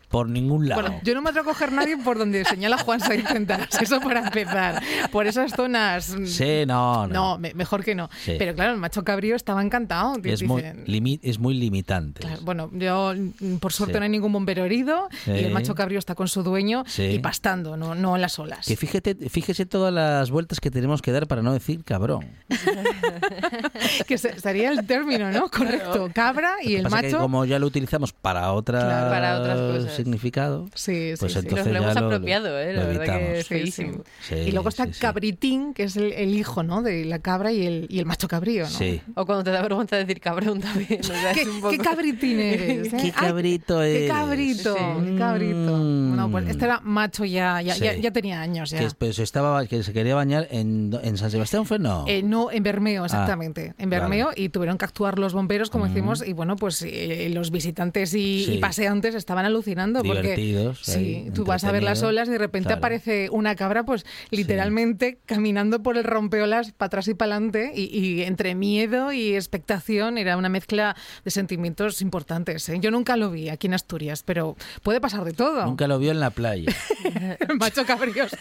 por 0.09 0.29
ningún 0.29 0.69
lado. 0.69 0.81
Bueno, 0.81 0.99
yo 1.03 1.13
no 1.15 1.21
me 1.21 1.29
atrevo 1.31 1.49
a 1.49 1.53
coger 1.53 1.71
nadie 1.71 1.97
por 1.97 2.17
donde 2.17 2.45
señala 2.45 2.77
Juan 2.77 2.99
Saipendas. 2.99 3.67
Eso 3.81 3.99
para 3.99 4.21
empezar. 4.21 4.81
Por 5.11 5.27
esas 5.27 5.51
zonas. 5.53 6.15
mm, 6.17 6.25
Sí, 6.25 6.63
no, 6.65 7.07
no. 7.07 7.13
No, 7.13 7.37
me- 7.37 7.53
mejor 7.53 7.83
que 7.83 7.93
no. 7.95 8.09
Sí. 8.23 8.35
Pero 8.39 8.55
claro, 8.55 8.71
el 8.73 8.77
macho 8.79 9.03
cabrío 9.03 9.35
estaba 9.35 9.61
encantado. 9.61 10.13
es, 10.23 10.43
muy 10.43 10.61
Dicen, 10.61 10.85
limi- 10.85 11.19
es 11.23 11.39
muy 11.39 11.53
limitante. 11.55 12.21
Claro, 12.21 12.41
bueno, 12.43 12.69
yo 12.73 13.13
mm, 13.15 13.57
por 13.57 13.73
suerte 13.73 13.93
Sí. 13.95 13.99
no 13.99 14.03
hay 14.03 14.09
ningún 14.09 14.31
bombero 14.31 14.63
herido 14.63 15.09
y 15.25 15.31
el 15.31 15.51
macho 15.51 15.75
cabrío 15.75 15.99
está 15.99 16.15
con 16.15 16.27
su 16.27 16.43
dueño 16.43 16.83
y 16.97 17.19
pastando, 17.19 17.75
no, 17.77 17.93
no 17.95 18.15
en 18.15 18.21
las 18.21 18.39
olas. 18.39 18.65
Que 18.65 18.75
fíjate, 18.77 19.15
fíjese 19.29 19.65
todas 19.65 19.93
las 19.93 20.31
vueltas 20.31 20.59
que 20.59 20.71
tenemos 20.71 21.01
que 21.01 21.11
dar 21.11 21.27
para 21.27 21.41
no 21.41 21.53
decir 21.53 21.83
cabrón. 21.83 22.25
que 24.07 24.17
se- 24.17 24.39
sería 24.39 24.69
el 24.71 24.85
término, 24.85 25.31
¿no? 25.31 25.49
Correcto. 25.49 26.09
Cabra 26.13 26.53
y 26.63 26.75
el 26.75 26.83
Pasa 26.83 27.01
que 27.01 27.07
macho. 27.07 27.19
como 27.19 27.45
ya 27.45 27.59
lo 27.59 27.67
utilizamos 27.67 28.13
para 28.13 28.51
otra 28.53 28.79
Claro. 28.79 29.09
Para 29.09 29.39
otras 29.39 29.57
cosas. 29.59 29.96
Significado, 29.97 30.69
Sí, 30.73 31.11
sí, 31.11 31.15
pues 31.19 31.33
sí. 31.33 31.39
entonces 31.39 31.65
Nos 31.67 31.73
lo 31.75 31.83
hemos 31.83 31.95
lo- 32.01 32.05
apropiado, 32.07 32.59
¿eh? 32.59 32.73
La 32.73 32.81
lo 32.83 32.87
verdad 32.87 33.17
que 33.19 33.39
es 33.39 33.47
feísimo. 33.47 34.03
Sí, 34.21 34.35
y 34.35 34.51
luego 34.51 34.69
está. 34.69 34.87
Cabritín, 34.87 35.73
que 35.73 35.83
es 35.83 35.97
el, 35.97 36.13
el 36.13 36.35
hijo, 36.35 36.63
¿no? 36.63 36.81
De 36.81 37.05
la 37.05 37.19
cabra 37.19 37.51
y 37.51 37.65
el, 37.65 37.87
y 37.89 37.99
el 37.99 38.05
macho 38.05 38.27
cabrío, 38.27 38.63
¿no? 38.63 38.69
Sí. 38.69 39.01
O 39.15 39.25
cuando 39.25 39.43
te 39.43 39.51
da 39.51 39.61
vergüenza 39.61 39.95
decir 39.97 40.19
cabrón 40.19 40.59
también. 40.61 40.99
o 41.01 41.03
sea, 41.03 41.31
¿Qué, 41.33 41.41
es 41.41 41.47
un 41.47 41.61
poco- 41.61 41.71
qué 41.71 41.77
cabritín 41.79 42.39
eres? 42.39 42.87
eh? 42.93 42.97
Qué 42.97 42.97
Ay, 43.03 43.11
cabrito 43.11 43.79
Qué 43.79 43.95
eres. 44.05 44.11
cabrito, 44.11 44.75
Sí. 44.75 45.05
qué 45.05 45.15
cabrito. 45.17 45.77
Mm. 45.77 46.07
Bueno, 46.09 46.31
pues 46.31 46.47
este 46.49 46.65
era 46.65 46.79
macho 46.81 47.25
ya, 47.25 47.61
ya, 47.61 47.73
Sí. 47.75 47.83
ya, 47.83 47.95
ya 47.95 48.11
tenía 48.11 48.41
años 48.41 48.69
ya. 48.69 48.79
Que, 48.79 48.89
pues, 48.97 49.19
estaba, 49.19 49.65
que 49.65 49.83
se 49.83 49.93
quería 49.93 50.15
bañar 50.15 50.47
en, 50.51 50.97
en 51.03 51.17
San 51.17 51.31
Sebastián, 51.31 51.65
¿fue? 51.65 51.79
No. 51.79 52.05
Eh, 52.07 52.21
no, 52.23 52.51
en 52.51 52.63
Bermeo, 52.63 53.05
exactamente. 53.05 53.73
en 53.77 53.89
Bermeo 53.89 54.27
vale. 54.27 54.41
y 54.41 54.49
tuvieron 54.49 54.77
que 54.77 54.85
actuar 54.85 55.19
los 55.19 55.33
bomberos, 55.33 55.69
como 55.69 55.87
decimos, 55.87 56.23
y 56.25 56.33
bueno, 56.33 56.55
pues 56.55 56.81
eh, 56.85 57.29
los 57.33 57.51
visitantes 57.51 58.13
y, 58.13 58.45
Sí. 58.45 58.53
y 58.55 58.57
paseantes 58.59 59.15
estaban 59.15 59.45
alucinando. 59.45 59.77
Divertidos, 59.93 60.81
Porque, 60.85 60.91
sí, 60.99 61.31
tú 61.33 61.45
vas 61.45 61.63
a 61.63 61.71
ver 61.71 61.83
las 61.83 62.03
olas 62.03 62.27
y 62.27 62.31
de 62.31 62.37
repente 62.37 62.67
Claro. 62.67 62.79
aparece 62.79 63.29
una 63.31 63.55
cabra, 63.55 63.83
pues 63.83 64.05
literalmente 64.29 65.19
caminando 65.25 65.81
por 65.83 65.97
el 65.97 66.03
rompeolas 66.03 66.71
para 66.71 66.87
atrás 66.87 67.07
y 67.07 67.13
para 67.13 67.35
adelante, 67.35 67.71
y, 67.75 67.83
y 67.97 68.23
entre 68.23 68.55
miedo 68.55 69.11
y 69.11 69.35
expectación 69.35 70.17
era 70.17 70.37
una 70.37 70.49
mezcla 70.49 70.95
de 71.25 71.31
sentimientos 71.31 72.01
importantes. 72.01 72.67
¿eh? 72.69 72.77
Yo 72.79 72.91
nunca 72.91 73.17
lo 73.17 73.31
vi 73.31 73.49
aquí 73.49 73.67
en 73.67 73.73
Asturias, 73.73 74.23
pero 74.23 74.55
puede 74.83 75.01
pasar 75.01 75.23
de 75.23 75.33
todo. 75.33 75.65
Nunca 75.65 75.87
lo 75.87 75.99
vio 75.99 76.11
en 76.11 76.19
la 76.19 76.29
playa. 76.29 76.71
Macho 77.59 77.85
cabríos. 77.85 78.31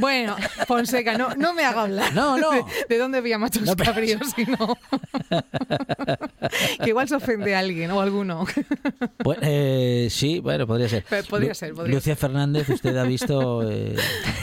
Bueno, 0.00 0.36
Fonseca, 0.66 1.16
no, 1.18 1.34
no 1.34 1.54
me 1.54 1.64
haga 1.64 1.82
hablar. 1.82 2.14
No, 2.14 2.36
no. 2.38 2.50
¿De, 2.50 2.62
de 2.88 2.98
dónde 2.98 3.18
había 3.18 3.38
machos 3.38 3.62
No, 3.62 3.76
pero- 3.76 3.92
cabríos? 3.92 4.20
Si 4.34 4.44
no? 4.44 4.76
que 6.82 6.88
igual 6.90 7.08
se 7.08 7.14
ofende 7.16 7.54
a 7.54 7.60
alguien 7.60 7.90
o 7.90 8.00
alguno. 8.00 8.46
Pues, 9.18 9.38
eh, 9.42 10.08
sí, 10.10 10.38
bueno, 10.40 10.66
podría 10.66 10.88
ser. 10.88 10.95
Podría 11.28 11.54
ser, 11.54 11.74
podría 11.74 11.94
Lucía 11.94 12.16
Fernández, 12.16 12.68
usted 12.68 12.96
ha 12.96 13.04
visto 13.04 13.68
eh, 13.70 13.96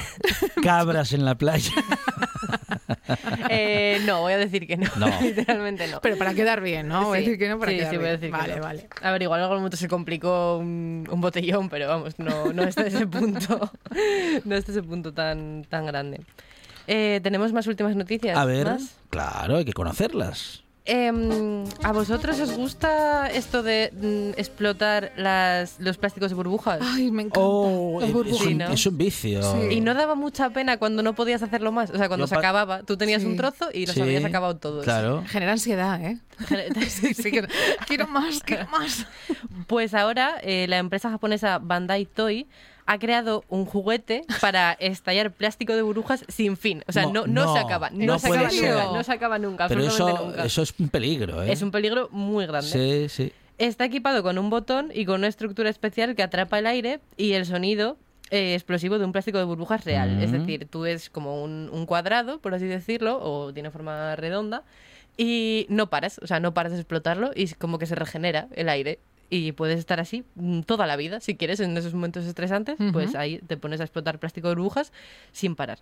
cabras 0.64 1.14
en 1.14 1.26
la 1.26 1.36
playa. 1.36 1.72
Eh, 3.50 4.02
no, 4.06 4.22
voy 4.22 4.34
a 4.34 4.38
decir 4.38 4.66
que 4.68 4.78
no. 4.78 4.88
No. 4.98 5.08
Literalmente 5.22 5.88
no. 5.88 6.00
Pero 6.02 6.18
para 6.18 6.34
quedar 6.34 6.62
bien, 6.62 6.88
¿no? 6.88 7.06
Voy 7.06 7.18
a 7.18 7.22
Sí, 7.22 7.26
decir 7.26 7.40
que 7.40 7.50
no 7.50 7.60
para 7.60 7.72
sí, 7.72 7.78
quedar 7.78 7.92
sí, 7.92 7.98
voy 7.98 8.06
a 8.06 8.10
bien. 8.10 8.22
decir 8.22 8.32
que 8.32 8.38
vale, 8.38 8.56
no. 8.56 8.62
vale. 8.64 8.88
A 9.02 9.12
ver, 9.12 9.22
igual 9.22 9.40
en 9.40 9.44
algún 9.44 9.58
momento 9.58 9.78
se 9.78 9.88
complicó 9.88 10.58
un, 10.58 11.08
un 11.10 11.22
botellón, 11.22 11.70
pero 11.70 11.88
vamos, 11.88 12.18
no, 12.20 12.52
no 12.54 12.64
está 12.64 12.86
ese 12.88 13.06
punto, 13.08 13.72
no 14.46 14.56
está 14.56 14.72
ese 14.72 14.84
punto 14.84 15.14
tan, 15.14 15.66
tan 15.70 15.86
grande. 15.86 16.22
Eh, 16.88 17.20
¿Tenemos 17.24 17.54
más 17.54 17.68
últimas 17.68 17.96
noticias? 17.96 18.38
A 18.38 18.46
ver, 18.46 18.66
¿Más? 18.66 18.98
claro, 19.10 19.58
hay 19.58 19.66
que 19.66 19.74
conocerlas. 19.74 20.63
Em, 20.86 21.64
¿A 21.82 21.94
vosotros 21.94 22.38
os 22.42 22.52
gusta 22.58 23.28
esto 23.32 23.64
de 23.64 23.90
mm, 23.94 24.38
explotar 24.38 25.14
las, 25.16 25.80
los 25.80 25.98
plásticos 25.98 26.30
de 26.32 26.36
burbujas? 26.36 26.80
Ay, 26.82 27.10
me 27.10 27.22
encanta. 27.24 27.40
Oh, 27.40 28.00
Las 28.02 28.10
es, 28.10 28.14
burbujas. 28.14 28.48
un, 28.48 28.58
¿no? 28.58 28.68
es 28.68 28.86
un 28.86 28.98
vicio. 28.98 29.72
Y 29.72 29.80
no 29.80 29.94
daba 29.94 30.16
mucha 30.16 30.50
pena 30.50 30.78
cuando 30.78 31.02
no 31.02 31.14
podías 31.14 31.42
hacerlo 31.42 31.72
más. 31.72 31.90
O 31.90 31.98
sea, 31.98 32.10
cuando 32.10 32.26
Yo 32.26 32.28
se 32.28 32.36
pa- 32.36 32.40
acababa, 32.42 32.84
tú 32.84 32.98
tenías 32.98 33.22
Sí. 33.22 33.28
un 33.30 33.38
trozo 33.38 33.70
y 33.74 33.86
los 33.86 33.96
Sí, 33.96 34.02
habías 34.02 34.26
acabado 34.26 34.58
todos. 34.58 34.84
Claro. 34.84 35.24
Genera 35.28 35.54
ansiedad, 35.54 36.02
¿eh? 36.04 36.20
Sí, 36.90 37.14
sí, 37.14 37.32
que- 37.32 37.48
quiero 37.88 38.08
más, 38.08 38.42
quiero 38.44 38.68
más. 38.68 39.06
Pues 39.68 39.94
ahora 39.94 40.36
eh, 40.42 40.66
la 40.68 40.80
empresa 40.80 41.10
japonesa 41.10 41.60
Bandai 41.60 42.06
Toy 42.06 42.46
ha 42.86 43.00
creado 43.00 43.44
un 43.50 43.66
juguete 43.66 44.24
para 44.42 44.74
estallar 44.74 45.32
plástico 45.32 45.76
de 45.76 45.82
burbujas 45.82 46.26
sin 46.28 46.58
fin. 46.58 46.84
O 46.88 46.92
sea, 46.92 47.06
No, 47.06 47.26
no, 47.28 47.54
se 47.54 47.60
acaba. 47.60 47.90
No, 47.92 48.06
no 48.06 48.20
se 48.20 48.28
acaba 48.28 48.50
ser. 48.50 48.70
nunca. 48.76 48.86
No 48.98 49.04
se 49.04 49.12
acaba 49.12 49.40
nunca. 49.40 49.68
Pero 49.68 49.84
absolutamente 49.86 50.20
eso, 50.22 50.28
nunca. 50.30 50.46
eso 50.46 50.62
es 50.62 50.74
un 50.80 50.90
peligro, 50.90 51.44
¿eh? 51.44 51.52
Es 51.52 51.62
un 51.62 51.72
peligro 51.72 52.10
muy 52.12 52.46
grande. 52.46 52.70
Sí, 52.70 53.10
sí. 53.10 53.32
Está 53.58 53.86
equipado 53.86 54.24
con 54.24 54.38
un 54.38 54.50
botón 54.50 54.92
y 54.94 55.06
con 55.06 55.16
una 55.20 55.28
estructura 55.28 55.70
especial 55.70 56.16
que 56.16 56.24
atrapa 56.24 56.60
el 56.60 56.66
aire 56.68 57.00
y 57.18 57.34
el 57.34 57.46
sonido 57.46 57.98
eh, 58.32 58.56
explosivo 58.56 58.98
de 58.98 59.06
un 59.06 59.12
plástico 59.12 59.38
de 59.38 59.44
burbujas 59.44 59.86
real. 59.86 60.22
Es 60.24 60.32
Mm. 60.32 60.40
decir, 60.40 60.68
tú 60.70 60.86
es 60.86 61.10
como 61.10 61.44
un, 61.44 61.70
un 61.72 61.86
cuadrado, 61.86 62.40
por 62.40 62.56
así 62.56 62.66
decirlo, 62.66 63.20
o 63.22 63.54
tiene 63.54 63.70
forma 63.70 64.16
redonda, 64.16 64.64
y 65.18 65.68
no 65.70 65.88
paras, 65.92 66.20
o 66.24 66.26
sea, 66.28 66.40
no 66.40 66.54
paras 66.56 66.72
de 66.72 66.80
explotarlo 66.80 67.30
y 67.36 67.48
como 67.54 67.78
que 67.78 67.86
se 67.86 67.94
regenera 67.96 68.48
el 68.56 68.70
aire. 68.70 68.98
Y 69.36 69.52
puedes 69.52 69.80
estar 69.80 70.00
así 70.00 70.24
mm, 70.36 70.62
toda 70.62 70.86
la 70.86 70.96
vida, 70.96 71.20
si 71.20 71.36
quieres, 71.36 71.60
en 71.60 71.76
esos 71.76 71.94
momentos 71.96 72.26
estresantes, 72.26 72.76
pues 72.92 73.10
Ujú. 73.10 73.18
ahí 73.18 73.40
te 73.48 73.58
pones 73.58 73.80
a 73.82 73.84
explotar 73.84 74.20
plástico 74.20 74.48
de 74.50 74.56
burbujas 74.56 74.92
sin 75.32 75.56
parar. 75.56 75.80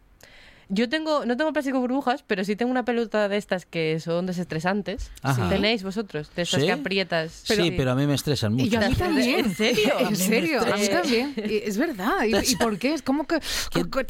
Yo 0.74 0.88
tengo, 0.88 1.26
no 1.26 1.36
tengo 1.36 1.52
plástico 1.52 1.80
de 1.80 1.82
burbujas, 1.82 2.24
pero 2.26 2.45
sí 2.45 2.56
tengo 2.56 2.72
una 2.72 2.86
pelota 2.86 3.28
de 3.28 3.36
estas 3.36 3.66
que 3.66 3.99
son 3.99 4.26
desestresantes. 4.26 5.12
Ajá. 5.22 5.49
¿Tenéis 5.49 5.84
vosotros? 5.84 6.32
De 6.34 6.43
estas 6.43 6.62
¿Sí? 6.62 6.68
que 6.68 6.72
aprietas. 6.72 7.41
sí, 7.43 7.74
pero 7.76 7.91
a 7.91 7.95
mí 7.95 8.08
me 8.08 8.14
estresan 8.14 8.54
mucho. 8.54 8.68
Y 8.68 8.70
yo 8.70 8.80
a 8.80 8.88
mí 8.88 8.95
también. 8.97 9.47
¿En 9.47 9.54
serio? 9.54 9.91
En 9.99 10.16
serio, 10.16 10.62
a 10.62 10.78
mí 10.78 10.88
también. 10.88 11.34
Es 11.36 11.78
verdad. 11.78 12.24
¿Y, 12.26 12.54
y 12.54 12.56
por 12.56 12.78
qué? 12.80 12.93
Es 12.93 13.02
como 13.02 13.28
que 13.28 13.39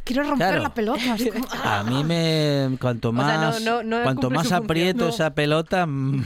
quiero 0.03 0.21
romper 0.21 0.49
Claro. 0.49 0.61
la 0.61 0.71
pelota. 0.75 1.15
Es 1.17 1.31
como- 1.33 1.47
A 1.63 1.83
mí 1.83 2.03
me 2.03 2.77
cuanto 2.79 3.09
O 3.09 3.15
sea, 3.15 3.23
más 3.23 3.61
no- 3.63 3.81
no- 3.81 3.97
no 3.97 4.03
cuanto 4.03 4.29
más 4.29 4.41
función. 4.43 4.63
aprieto 4.63 5.05
No. 5.05 5.09
esa 5.09 5.33
pelota 5.33 5.87
mm, 5.87 6.25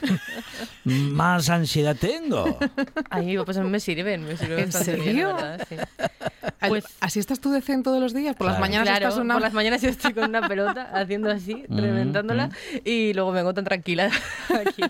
más 0.86 1.50
ansiedad 1.50 1.96
tengo. 2.00 2.58
Ay, 3.10 3.38
pues 3.44 3.58
a 3.58 3.64
mí 3.64 3.70
me 3.70 3.80
sirven, 3.80 4.24
me 4.26 4.38
sirven 4.38 4.60
¿En 4.60 4.66
bastante 4.66 4.94
bien, 4.96 5.06
serio? 5.06 5.28
la 5.30 5.34
verdad, 5.36 5.68
sí. 5.70 5.76
Pues, 6.68 6.86
¿Así 7.00 7.20
estás 7.20 7.40
tú 7.40 7.52
de 7.52 7.62
zen 7.62 7.84
todos 7.84 8.00
los 8.02 8.14
días? 8.14 8.36
Por 8.36 8.48
las 8.48 8.56
Claro. 8.56 8.62
mañanas 8.72 8.88
Claro, 8.88 9.08
estás 9.10 9.22
una... 9.22 9.34
por 9.36 9.42
las 9.42 9.54
mañanas 9.54 9.82
yo 9.82 9.90
estoy 9.90 10.14
con 10.14 10.26
una 10.30 10.48
pelota 10.48 10.90
haciendo 10.94 11.30
así, 11.30 11.64
Mm, 11.68 11.78
reventándola, 11.80 12.50
y 12.84 13.14
luego 13.14 13.32
me 13.32 13.38
vengo 13.38 13.54
tan 13.54 13.66
tranquila 13.66 14.10
aquí. 14.50 14.84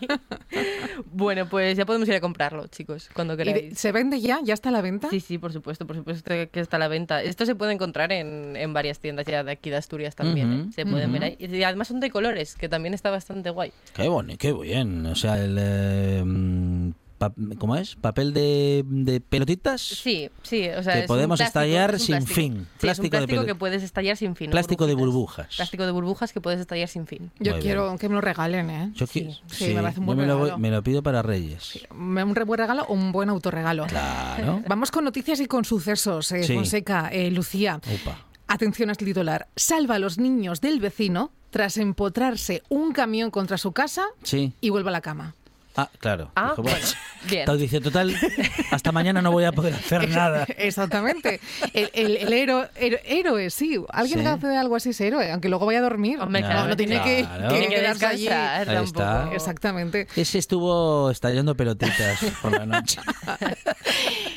bueno, 1.06 1.48
pues 1.50 1.78
ya 1.78 1.86
podemos 1.86 2.08
ir 2.08 2.16
a 2.16 2.22
comprarlo, 2.22 2.68
chicos, 2.68 3.10
cuando 3.14 3.34
¿Y 3.34 3.38
de- 3.38 3.44
queráis. 3.44 3.80
¿Se 3.80 3.92
vende 3.92 4.20
ya? 4.22 4.40
¿Ya 4.44 4.54
está 4.54 4.70
a 4.70 4.72
la 4.72 4.82
venta? 4.82 5.10
Sí, 5.10 5.20
sí, 5.20 5.38
por 5.38 5.52
supuesto, 5.54 5.86
por 5.88 5.96
supuesto 5.96 6.30
que 6.52 6.60
está 6.60 6.78
a 6.78 6.80
la 6.80 6.88
venta. 6.88 7.22
Esto 7.24 7.46
se 7.46 7.56
puede 7.56 7.74
encontrar 7.74 8.12
en, 8.12 8.56
en 8.56 8.74
varias 8.74 9.00
tiendas 9.00 9.26
ya 9.26 9.44
de 9.44 9.52
aquí 9.52 9.70
de 9.70 9.78
Asturias 9.78 10.16
también, 10.16 10.54
¿eh? 10.54 10.66
Se 10.74 10.86
pueden 10.86 11.12
ver 11.12 11.24
ahí. 11.24 11.38
Y 11.40 11.64
además 11.64 11.88
son 11.88 12.00
de 12.00 12.10
colores, 12.10 12.56
que 12.56 12.70
también 12.70 12.94
está 12.94 13.10
bastante 13.10 13.50
guay. 13.50 13.72
Qué 13.94 14.08
bonito, 14.08 14.38
qué 14.40 14.54
bien. 14.54 15.06
O 15.06 15.16
sea, 15.16 15.38
el 15.44 15.58
eh, 15.60 15.85
pa- 17.18 17.34
¿cómo 17.58 17.76
es? 17.76 17.96
Papel 17.96 18.34
de, 18.34 18.84
de 18.88 19.22
pelotitas. 19.22 19.82
Sí, 19.82 20.30
sí, 20.44 20.68
o 20.70 20.84
sea, 20.84 20.94
Que 20.94 21.00
es 21.02 21.06
podemos 21.08 21.38
plástico, 21.40 21.60
estallar 21.60 21.96
es 21.96 22.02
sin 22.04 22.16
plástico. 22.16 22.36
fin. 22.36 22.54
Sí, 22.54 22.58
es 22.60 23.00
un 23.00 23.10
Plástico 23.10 23.42
de 23.42 23.46
que 23.46 23.56
puedes 23.56 23.84
estallar 23.84 24.18
sin 24.18 24.36
fin. 24.36 24.52
Plástico 24.52 24.86
de 24.88 24.94
burbujitas. 24.96 25.16
burbujas. 25.46 25.56
Plástico 25.56 25.86
de 25.86 25.92
burbujas 25.92 26.34
que 26.34 26.42
puedes 26.42 26.60
estallar 26.60 26.88
sin 26.90 27.08
fin. 27.08 27.32
Yo 27.40 27.54
Muy 27.54 27.62
quiero 27.62 27.98
que 27.98 28.10
me 28.10 28.16
lo 28.16 28.22
regalen, 28.22 28.70
¿eh? 28.70 28.92
Yo 28.96 29.06
qui- 29.08 29.38
sí, 29.48 29.74
me 29.74 29.82
parece 29.82 30.00
un 30.02 30.06
buen 30.08 30.18
me 30.18 30.26
lo, 30.26 30.36
voy- 30.38 30.44
regalo. 30.46 30.60
me 30.60 30.72
lo 30.72 30.84
pido 30.84 31.02
para 31.04 31.22
Reyes. 31.22 31.80
Un 31.92 32.36
re- 32.36 32.44
buen 32.44 32.60
regalo 32.60 32.84
o 32.84 32.94
un 32.94 33.12
buen 33.12 33.30
autorregalo. 33.30 33.88
Claro. 33.88 34.62
Vamos 34.68 34.92
con 34.92 35.04
noticias 35.06 35.40
y 35.40 35.46
con 35.48 35.64
sucesos. 35.66 36.32
eh, 36.32 36.44
Sí. 36.44 36.54
Fonseca, 36.56 37.10
eh, 37.12 37.32
Lucía. 37.32 37.80
Upa. 38.02 38.20
Atención 38.48 38.90
a 38.90 38.92
este 38.92 39.06
titular. 39.06 39.48
Salva 39.56 39.96
a 39.96 40.00
los 40.00 40.20
niños 40.20 40.62
del 40.62 40.80
vecino 40.80 41.32
tras 41.50 41.78
empotrarse 41.78 42.62
un 42.70 42.92
camión 42.92 43.32
contra 43.32 43.58
su 43.58 43.72
casa 43.72 44.06
Sí. 44.22 44.54
y 44.62 44.70
vuelve 44.70 44.90
a 44.90 44.92
la 44.92 45.02
cama. 45.02 45.34
Ah, 45.78 45.90
claro. 46.00 46.32
Ah, 46.36 46.50
Dijo, 46.52 46.64
bueno, 46.64 46.78
bien. 47.30 47.58
Dice, 47.58 47.82
total, 47.82 48.16
hasta 48.72 48.92
mañana 48.92 49.22
no 49.22 49.32
voy 49.32 49.44
a 49.44 49.52
poder 49.52 49.74
hacer 49.74 50.08
nada. 50.16 50.46
Exactamente. 50.58 51.40
El, 51.74 51.90
el- 51.94 52.18
el 52.18 52.34
héroe, 52.34 52.70
héroe- 52.76 53.02
héroe, 53.06 53.50
sí. 53.50 53.80
Alguien 53.90 54.20
Sí. 54.20 54.24
que 54.26 54.30
hace 54.30 54.58
algo 54.58 54.76
así 54.76 54.90
es 54.92 55.02
héroe, 55.02 55.32
aunque 55.32 55.50
luego 55.50 55.66
vaya 55.66 55.80
a 55.80 55.82
dormir. 55.84 56.20
Hombre, 56.20 56.42
no, 56.42 56.48
claro, 56.48 56.68
no 56.70 56.78
tiene 56.78 57.02
que, 57.02 57.22
claro. 57.24 57.44
que 57.50 57.50
Tiene 57.60 57.68
que 57.68 57.76
quedarse 57.82 58.06
allí. 58.06 58.28
está. 58.28 59.30
Exactamente. 59.34 60.08
Ese 60.16 60.38
estuvo 60.38 61.12
estallando 61.12 61.56
pelotitas 61.56 62.20
por 62.42 62.52
la 62.52 62.66
noche. 62.66 63.00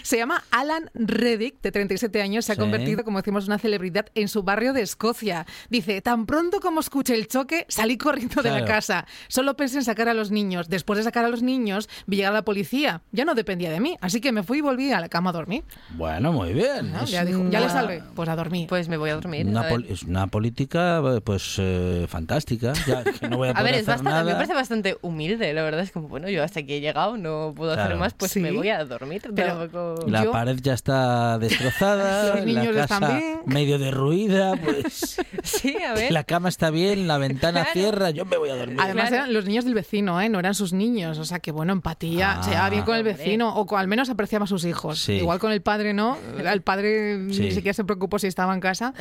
Se 0.03 0.17
llama 0.17 0.43
Alan 0.51 0.91
Reddick, 0.95 1.61
de 1.61 1.71
37 1.71 2.23
años, 2.23 2.45
se 2.47 2.53
ha 2.53 2.55
Sí. 2.55 2.61
convertido, 2.61 3.05
como 3.05 3.19
decimos, 3.19 3.45
en 3.45 3.51
una 3.51 3.59
celebridad 3.59 4.07
en 4.15 4.29
su 4.29 4.43
barrio 4.43 4.73
de 4.73 4.83
Escocia. 4.83 5.47
Dice, 5.69 6.01
tan 6.01 6.25
pronto 6.27 6.61
como 6.61 6.81
escuché 6.81 7.15
el 7.15 7.29
choque, 7.29 7.67
salí 7.69 7.99
corriendo 7.99 8.43
de 8.43 8.51
la 8.51 8.65
casa. 8.65 9.07
Solo 9.29 9.55
pensé 9.57 9.79
en 9.79 9.85
sacar 9.85 10.09
a 10.09 10.15
los 10.15 10.31
niños. 10.31 10.69
Después 10.69 10.97
de 10.97 11.03
sacar 11.05 11.25
a 11.25 11.28
los 11.31 11.43
niños, 11.43 11.89
vi 12.07 12.17
llegar 12.17 12.33
la 12.33 12.43
policía. 12.43 13.03
Ya 13.13 13.25
no 13.25 13.35
dependía 13.35 13.71
de 13.71 13.81
mí, 13.81 13.97
así 14.01 14.21
que 14.21 14.33
me 14.33 14.43
fui 14.43 14.59
y 14.59 14.61
volví 14.61 14.93
a 14.93 15.01
la 15.01 15.09
cama 15.09 15.31
a 15.31 15.33
dormir. 15.33 15.65
Bueno, 15.91 16.33
muy 16.33 16.53
bien. 16.53 16.93
Ya, 17.07 17.25
dijo, 17.25 17.45
ya 17.51 17.61
le 17.61 17.69
salvé, 17.69 18.03
pues 18.15 18.29
a 18.29 18.37
dormir. 18.37 18.69
Pues 18.69 18.89
me 18.89 18.97
voy 18.97 19.11
a 19.11 19.15
dormir. 19.15 19.47
Una 19.47 19.63
a 19.63 19.69
es 19.89 20.03
una 20.03 20.27
política 20.27 21.03
pues 21.25 21.57
eh, 21.59 22.07
fantástica. 22.09 22.73
Ya 22.87 23.05
que 23.05 23.29
no 23.29 23.37
voy 23.39 23.49
a 23.49 23.53
A 23.59 23.63
ver, 23.63 23.75
es 23.75 23.89
hacer 23.89 24.05
bastante, 24.05 24.25
me 24.31 24.35
parece 24.35 24.55
bastante 24.55 24.99
humilde, 25.03 25.53
la 25.53 25.63
verdad. 25.63 25.81
Es 25.81 25.93
como, 25.93 26.09
bueno, 26.09 26.29
yo 26.29 26.43
hasta 26.43 26.61
aquí 26.61 26.75
he 26.75 26.81
llegado, 26.81 27.17
no 27.17 27.53
puedo 27.57 27.73
Claro. 27.75 27.89
hacer 27.89 27.97
más, 27.99 28.15
pues 28.15 28.33
Sí. 28.33 28.41
me 28.41 28.53
voy 28.53 28.69
a 28.69 28.85
dormir. 28.85 29.23
Pero- 29.35 29.59
tampoco- 29.69 30.07
La 30.09 30.25
Yo- 30.25 30.33
pared 30.33 30.59
ya 30.63 30.75
está 30.75 31.39
destrozada, 31.39 32.35
Los 32.37 32.45
niños 32.47 32.75
la 32.75 32.85
están 32.85 33.01
bien. 33.19 33.41
medio 33.47 33.79
derruida, 33.79 34.57
pues 34.57 35.17
Sí, 35.43 35.77
a 35.83 35.95
ver. 35.95 36.13
la 36.13 36.25
cama 36.25 36.49
está 36.49 36.71
bien, 36.71 37.07
la 37.09 37.19
ventana 37.19 37.65
Claro. 37.65 37.71
cierra, 37.81 38.11
yo 38.11 38.25
me 38.25 38.37
voy 38.37 38.51
a 38.51 38.57
dormir. 38.57 38.79
Además 38.81 39.09
Claro. 39.09 39.25
eran 39.25 39.35
los 39.35 39.45
niños 39.47 39.65
del 39.65 39.75
vecino, 39.75 40.21
¿eh? 40.21 40.29
no 40.29 40.39
eran 40.39 40.55
sus 40.55 40.73
niños. 40.73 41.18
O 41.19 41.25
sea 41.25 41.39
que 41.41 41.53
bueno, 41.53 41.73
empatía. 41.73 42.39
Ah. 42.39 42.43
se 42.43 42.51
llevaba 42.51 42.71
bien 42.71 42.85
con 42.85 42.95
el 42.95 43.01
Hombre. 43.01 43.15
vecino 43.15 43.55
o 43.55 43.67
con- 43.67 43.79
al 43.81 43.89
menos 43.89 44.09
apreciaba 44.11 44.45
a 44.45 44.49
sus 44.49 44.65
hijos. 44.65 45.01
Sí. 45.01 45.13
Igual 45.15 45.39
con 45.39 45.53
el 45.53 45.63
padre 45.63 45.93
no. 45.95 46.17
El 46.39 46.63
padre 46.63 47.19
Sí. 47.33 47.41
ni 47.41 47.51
siquiera 47.53 47.75
se 47.75 47.85
preocupó 47.85 48.19
si 48.19 48.27
estaba 48.27 48.55
en 48.55 48.61
casa. 48.61 48.95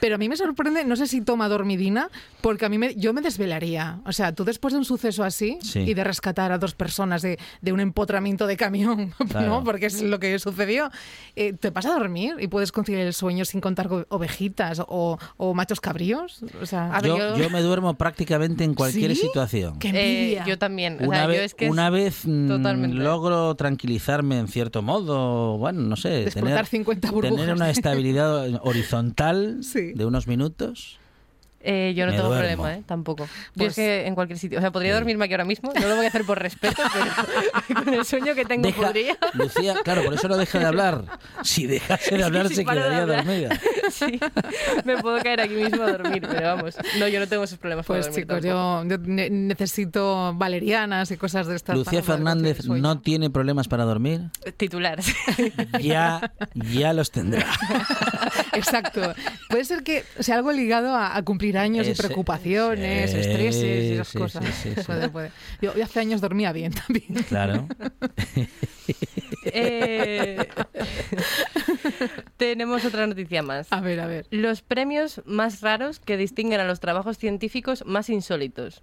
Pero 0.00 0.14
a 0.16 0.18
mí 0.18 0.28
me 0.28 0.36
sorprende, 0.36 0.84
no 0.84 0.96
sé 0.96 1.06
si 1.06 1.20
toma 1.20 1.48
dormidina, 1.48 2.08
porque 2.40 2.64
a 2.64 2.68
mí 2.68 2.78
me, 2.78 2.94
yo 2.94 3.12
me 3.12 3.20
desvelaría. 3.20 4.00
O 4.06 4.12
sea, 4.12 4.32
tú 4.32 4.44
después 4.44 4.72
de 4.72 4.78
un 4.78 4.84
suceso 4.84 5.24
así 5.24 5.58
Sí. 5.62 5.80
y 5.80 5.94
de 5.94 6.04
rescatar 6.04 6.52
a 6.52 6.58
dos 6.58 6.74
personas 6.74 7.22
de, 7.22 7.38
de 7.60 7.72
un 7.72 7.80
empotramiento 7.80 8.46
de 8.46 8.56
camión, 8.56 9.12
Claro. 9.28 9.46
¿no? 9.48 9.64
Porque 9.64 9.86
es 9.86 10.02
lo 10.02 10.18
que 10.18 10.38
sucedió, 10.38 10.90
eh, 11.36 11.52
te 11.52 11.70
vas 11.70 11.86
a 11.86 11.90
dormir 11.92 12.34
y 12.38 12.48
puedes 12.48 12.72
conciliar 12.72 13.06
el 13.06 13.12
sueño 13.14 13.44
sin 13.44 13.60
contar 13.60 13.88
co- 13.88 14.06
ovejitas 14.08 14.80
o, 14.86 15.18
o 15.36 15.54
machos 15.54 15.80
cabríos. 15.80 16.44
O 16.60 16.66
sea, 16.66 17.00
yo, 17.02 17.16
yo- 17.18 17.36
yo 17.36 17.50
me 17.50 17.60
duermo 17.62 17.94
prácticamente 17.94 18.64
en 18.64 18.74
cualquier 18.74 19.14
¿Sí? 19.14 19.22
situación. 19.22 19.78
Qué 19.78 19.88
Eh, 19.88 20.18
envidia. 20.22 20.44
yo 20.46 20.58
también. 20.58 20.98
O 21.02 21.08
Una, 21.08 21.18
sea, 21.18 21.26
vez, 21.26 21.36
yo 21.38 21.42
es 21.44 21.54
que 21.54 21.63
una 21.70 21.90
vez 21.90 22.26
mm, 22.26 22.48
totalmente. 22.48 22.96
logro 22.96 23.54
tranquilizarme 23.54 24.38
en 24.38 24.48
cierto 24.48 24.82
modo, 24.82 25.58
bueno, 25.58 25.82
no 25.82 25.96
sé, 25.96 26.30
tener, 26.32 26.66
50 26.66 27.10
burbujas. 27.10 27.36
tener 27.36 27.54
una 27.54 27.70
estabilidad 27.70 28.48
horizontal 28.62 29.58
Sí. 29.62 29.92
de 29.94 30.04
unos 30.06 30.26
minutos. 30.26 30.98
Eh, 31.66 31.94
yo 31.96 32.04
no 32.04 32.12
Me 32.12 32.18
tengo 32.18 32.28
duermo. 32.28 32.62
problema, 32.62 32.78
¿eh? 32.78 32.82
Tampoco. 32.86 33.24
yo 33.24 33.30
Pues- 33.56 33.68
es 33.70 33.74
que 33.76 34.06
en 34.06 34.14
cualquier 34.14 34.38
sitio. 34.38 34.58
O 34.58 34.60
sea, 34.60 34.70
podría 34.70 34.92
Sí. 34.92 34.94
dormirme 34.96 35.24
aquí 35.24 35.34
ahora 35.34 35.44
mismo. 35.46 35.72
No 35.80 35.88
lo 35.88 35.96
voy 35.96 36.04
a 36.04 36.08
hacer 36.08 36.24
por 36.24 36.38
respeto, 36.38 36.82
pero 37.66 37.84
con 37.84 37.94
el 37.94 38.04
sueño 38.04 38.34
que 38.34 38.44
tengo 38.44 38.64
Deja- 38.66 38.82
podría. 38.82 39.16
Lucía, 39.32 39.74
claro, 39.82 40.04
por 40.04 40.12
eso 40.14 40.28
no 40.28 40.36
deja 40.36 40.58
de 40.58 40.66
hablar. 40.66 41.04
Si 41.42 41.66
dejase 41.66 42.16
de 42.18 42.22
hablar, 42.24 42.48
Sí, 42.48 42.56
se 42.56 42.60
de 42.64 42.66
quedaría 42.70 43.02
hablar. 43.02 43.24
dormida. 43.24 43.58
Sí, 43.90 44.18
me 44.84 44.96
puedo 44.96 45.22
caer 45.22 45.40
aquí 45.42 45.54
mismo 45.54 45.82
a 45.82 45.92
dormir, 45.92 46.26
pero 46.28 46.56
vamos. 46.56 46.74
No, 46.98 47.06
yo 47.06 47.20
no 47.20 47.28
tengo 47.28 47.44
esos 47.44 47.58
problemas 47.58 47.84
Pues 47.86 48.10
chicos, 48.10 48.42
yo, 48.42 48.82
yo 48.86 48.98
ne- 48.98 49.28
necesito 49.30 50.32
valerianas 50.34 51.10
y 51.10 51.16
cosas 51.16 51.46
de 51.46 51.54
estas. 51.56 51.76
Lucía 51.76 52.02
Fernández 52.02 52.64
no 52.66 52.98
tiene 53.00 53.30
problemas 53.30 53.68
para 53.68 53.84
dormir. 53.84 54.22
Titular. 54.56 54.98
Ya, 55.80 56.32
ya 56.54 56.92
los 56.92 57.10
tendrá. 57.10 57.46
Exacto. 58.52 59.14
Puede 59.50 59.64
ser 59.64 59.82
que 59.82 60.04
sea 60.20 60.36
algo 60.36 60.50
ligado 60.52 60.94
a, 60.94 61.16
a 61.16 61.22
cumplir 61.22 61.53
años 61.56 61.86
y 61.86 61.90
Ese- 61.90 62.02
preocupaciones, 62.02 63.10
sí, 63.10 63.18
estreses 63.18 63.84
y 63.84 63.92
esas 63.94 64.08
sí, 64.08 64.18
cosas. 64.18 64.44
sí, 64.44 64.52
sí, 64.52 64.74
sí. 64.76 64.82
Puede, 64.86 65.08
puede. 65.08 65.30
Yo, 65.62 65.74
yo 65.74 65.84
hace 65.84 66.00
años 66.00 66.20
dormía 66.20 66.52
bien 66.52 66.72
también. 66.86 67.14
Claro. 67.28 67.66
Eh, 69.46 70.48
Tenemos 72.36 72.84
otra 72.84 73.06
noticia 73.06 73.42
más. 73.42 73.72
A 73.72 73.80
ver, 73.80 74.00
a 74.00 74.06
ver. 74.06 74.26
Los 74.30 74.62
premios 74.62 75.22
más 75.24 75.60
raros 75.60 76.00
que 76.00 76.16
distinguen 76.16 76.60
a 76.60 76.64
los 76.64 76.80
trabajos 76.80 77.18
científicos 77.18 77.84
más 77.86 78.08
insólitos. 78.08 78.82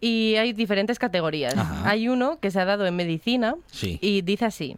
Y 0.00 0.36
hay 0.36 0.52
diferentes 0.52 0.98
categorías. 0.98 1.56
Ajá. 1.56 1.88
Hay 1.88 2.08
uno 2.08 2.38
que 2.40 2.50
se 2.50 2.60
ha 2.60 2.64
dado 2.64 2.86
en 2.86 2.96
medicina 2.96 3.56
Sí. 3.70 3.98
y 4.00 4.22
dice 4.22 4.44
así. 4.44 4.76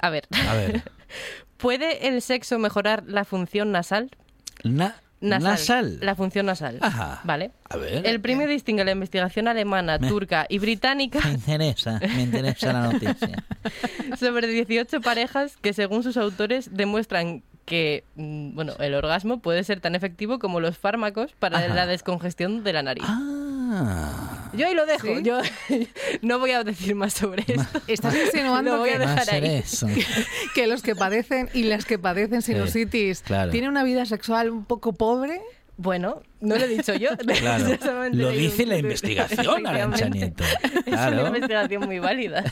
A 0.00 0.10
ver, 0.10 0.26
A 0.48 0.54
ver. 0.54 0.82
¿puede 1.56 2.08
el 2.08 2.20
sexo 2.22 2.58
mejorar 2.58 3.04
la 3.06 3.24
función 3.24 3.70
nasal? 3.70 4.10
Na- 4.64 4.96
nasal. 5.22 5.42
Nasal. 5.50 5.98
La 6.00 6.14
función 6.14 6.46
nasal. 6.46 6.78
Ajá. 6.80 7.20
¿Vale? 7.24 7.50
A 7.70 7.76
ver. 7.76 8.06
El 8.06 8.20
premio 8.20 8.46
distingue 8.46 8.84
la 8.84 8.92
investigación 8.92 9.48
alemana, 9.48 9.98
Me- 9.98 10.08
turca 10.08 10.46
y 10.48 10.58
británica 10.58 11.20
Me 11.24 11.32
interesa, 11.34 11.98
me 12.14 12.22
interesa 12.22 12.72
la 12.72 12.92
noticia. 12.92 13.44
sobre 14.18 14.46
18 14.48 15.00
parejas 15.00 15.56
que, 15.56 15.72
según 15.72 16.02
sus 16.02 16.16
autores, 16.16 16.70
demuestran 16.74 17.42
que 17.64 18.04
mm, 18.16 18.54
bueno, 18.56 18.72
el 18.80 18.94
orgasmo 18.94 19.40
puede 19.40 19.62
ser 19.64 19.80
tan 19.80 19.94
efectivo 19.94 20.38
como 20.40 20.58
los 20.60 20.76
fármacos 20.76 21.32
para 21.38 21.58
Ajá. 21.58 21.68
la 21.74 21.86
descongestión 21.86 22.64
de 22.64 22.72
la 22.72 22.82
nariz. 22.82 23.04
Ah, 23.06 23.41
Yo 24.52 24.66
ahí 24.66 24.74
lo 24.74 24.86
dejo. 24.86 25.06
¿Sí? 25.06 25.22
Yo 25.22 25.40
no 26.22 26.38
voy 26.38 26.50
a 26.52 26.64
decir 26.64 26.94
más 26.94 27.14
sobre 27.14 27.44
esto. 27.46 27.82
Estás 27.86 28.14
insinuando 28.14 28.78
voy 28.78 28.90
a 28.90 28.92
que, 28.94 28.98
dejar 28.98 29.30
ahí. 29.30 29.56
eso. 29.56 29.86
los 30.66 30.82
que 30.82 30.94
padecen 30.94 31.48
y 31.54 31.64
las 31.64 31.84
que 31.84 31.98
padecen 31.98 32.42
sinusitis 32.42 33.22
claro. 33.22 33.50
tienen 33.50 33.70
una 33.70 33.84
vida 33.84 34.06
sexual 34.06 34.50
un 34.50 34.64
poco 34.64 34.92
pobre. 34.92 35.40
Bueno, 35.78 36.22
no 36.40 36.56
lo 36.56 36.64
he 36.64 36.68
dicho 36.68 36.94
yo. 36.94 37.10
Claro. 37.40 37.64
Lo 38.12 38.30
dice 38.30 38.64
un 38.64 38.68
la 38.68 38.78
investigación, 38.78 39.66
Efectivamente. 39.66 40.10
Nieto. 40.10 40.44
Es 40.86 40.92
una 40.92 41.26
investigación 41.28 41.86
muy 41.86 41.98
válida. 41.98 42.44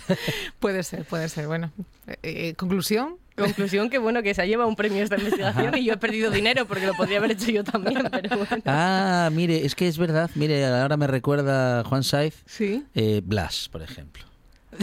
Puede 0.59 0.83
ser, 0.83 1.05
puede 1.05 1.29
ser. 1.29 1.47
Bueno, 1.47 1.71
eh, 2.07 2.17
eh, 2.23 2.55
conclusión. 2.55 3.19
Conclusión 3.41 3.91
que 3.91 3.99
bueno 3.99 4.23
que 4.23 4.35
se 4.35 4.43
ha 4.43 4.47
llevado 4.47 4.69
un 4.69 4.77
premio 4.77 5.03
esta 5.03 5.17
investigación 5.17 5.77
y 5.79 5.85
yo 5.85 5.95
he 5.95 5.97
perdido 5.97 6.31
dinero 6.31 6.67
porque 6.67 6.87
lo 6.87 6.95
podría 6.95 7.19
haber 7.19 7.33
hecho 7.33 7.51
yo 7.51 7.65
también, 7.65 8.09
pero 8.11 8.37
bueno. 8.39 8.63
Ah, 8.67 9.29
mire, 9.33 9.65
es 9.65 9.75
que 9.75 9.89
es 9.89 9.99
verdad. 9.99 10.31
Mire, 10.35 10.65
ahora 10.67 10.97
me 10.97 11.07
recuerda 11.07 11.83
Juan 11.85 12.03
Saiz, 12.05 12.43
Sí. 12.47 12.85
eh, 12.95 13.21
Blas, 13.25 13.69
por 13.71 13.83
ejemplo. 13.83 14.25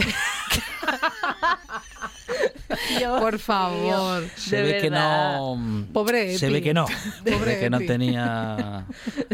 Dios 2.98 3.20
Por 3.20 3.38
favor. 3.38 4.24
Se 4.36 4.56
de 4.56 4.62
ve 4.62 4.78
que 4.80 4.90
verdad. 4.90 5.38
no. 5.38 5.86
Pobre 5.92 6.36
Se 6.38 6.46
Epi. 6.46 6.54
ve 6.54 6.62
que 6.62 6.74
no. 6.74 6.86
Se 7.24 7.32
Pobre 7.32 7.54
ve 7.54 7.60
que 7.60 7.70
no 7.70 7.76
Epi. 7.78 7.86
tenía. 7.86 8.86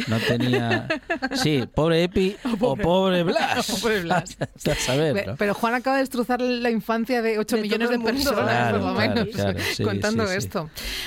No 0.08 0.18
tenía. 0.20 0.88
Sí, 1.34 1.64
pobre 1.74 2.04
Epi 2.04 2.36
o 2.60 2.76
pobre 2.76 3.22
Blas. 3.24 3.70
O 3.70 3.78
pobre 3.80 4.00
Blas. 4.02 4.36
Hasta 4.38 4.74
Pe- 4.74 4.80
saberlo. 4.80 5.36
Pero 5.38 5.54
Juan 5.54 5.74
acaba 5.74 5.96
de 5.96 6.02
destrozar 6.02 6.40
la 6.40 6.70
infancia 6.70 7.22
de 7.22 7.38
8 7.38 7.56
De 7.56 7.62
millones 7.62 7.90
de 7.90 7.98
personas, 7.98 8.44
Claro, 8.44 8.80
por 8.80 8.88
lo 8.90 8.94
claro, 8.94 9.14
menos, 9.14 9.34
claro, 9.34 9.58
sí, 9.74 9.82
contando 9.82 10.26
sí, 10.26 10.32
sí. 10.32 10.36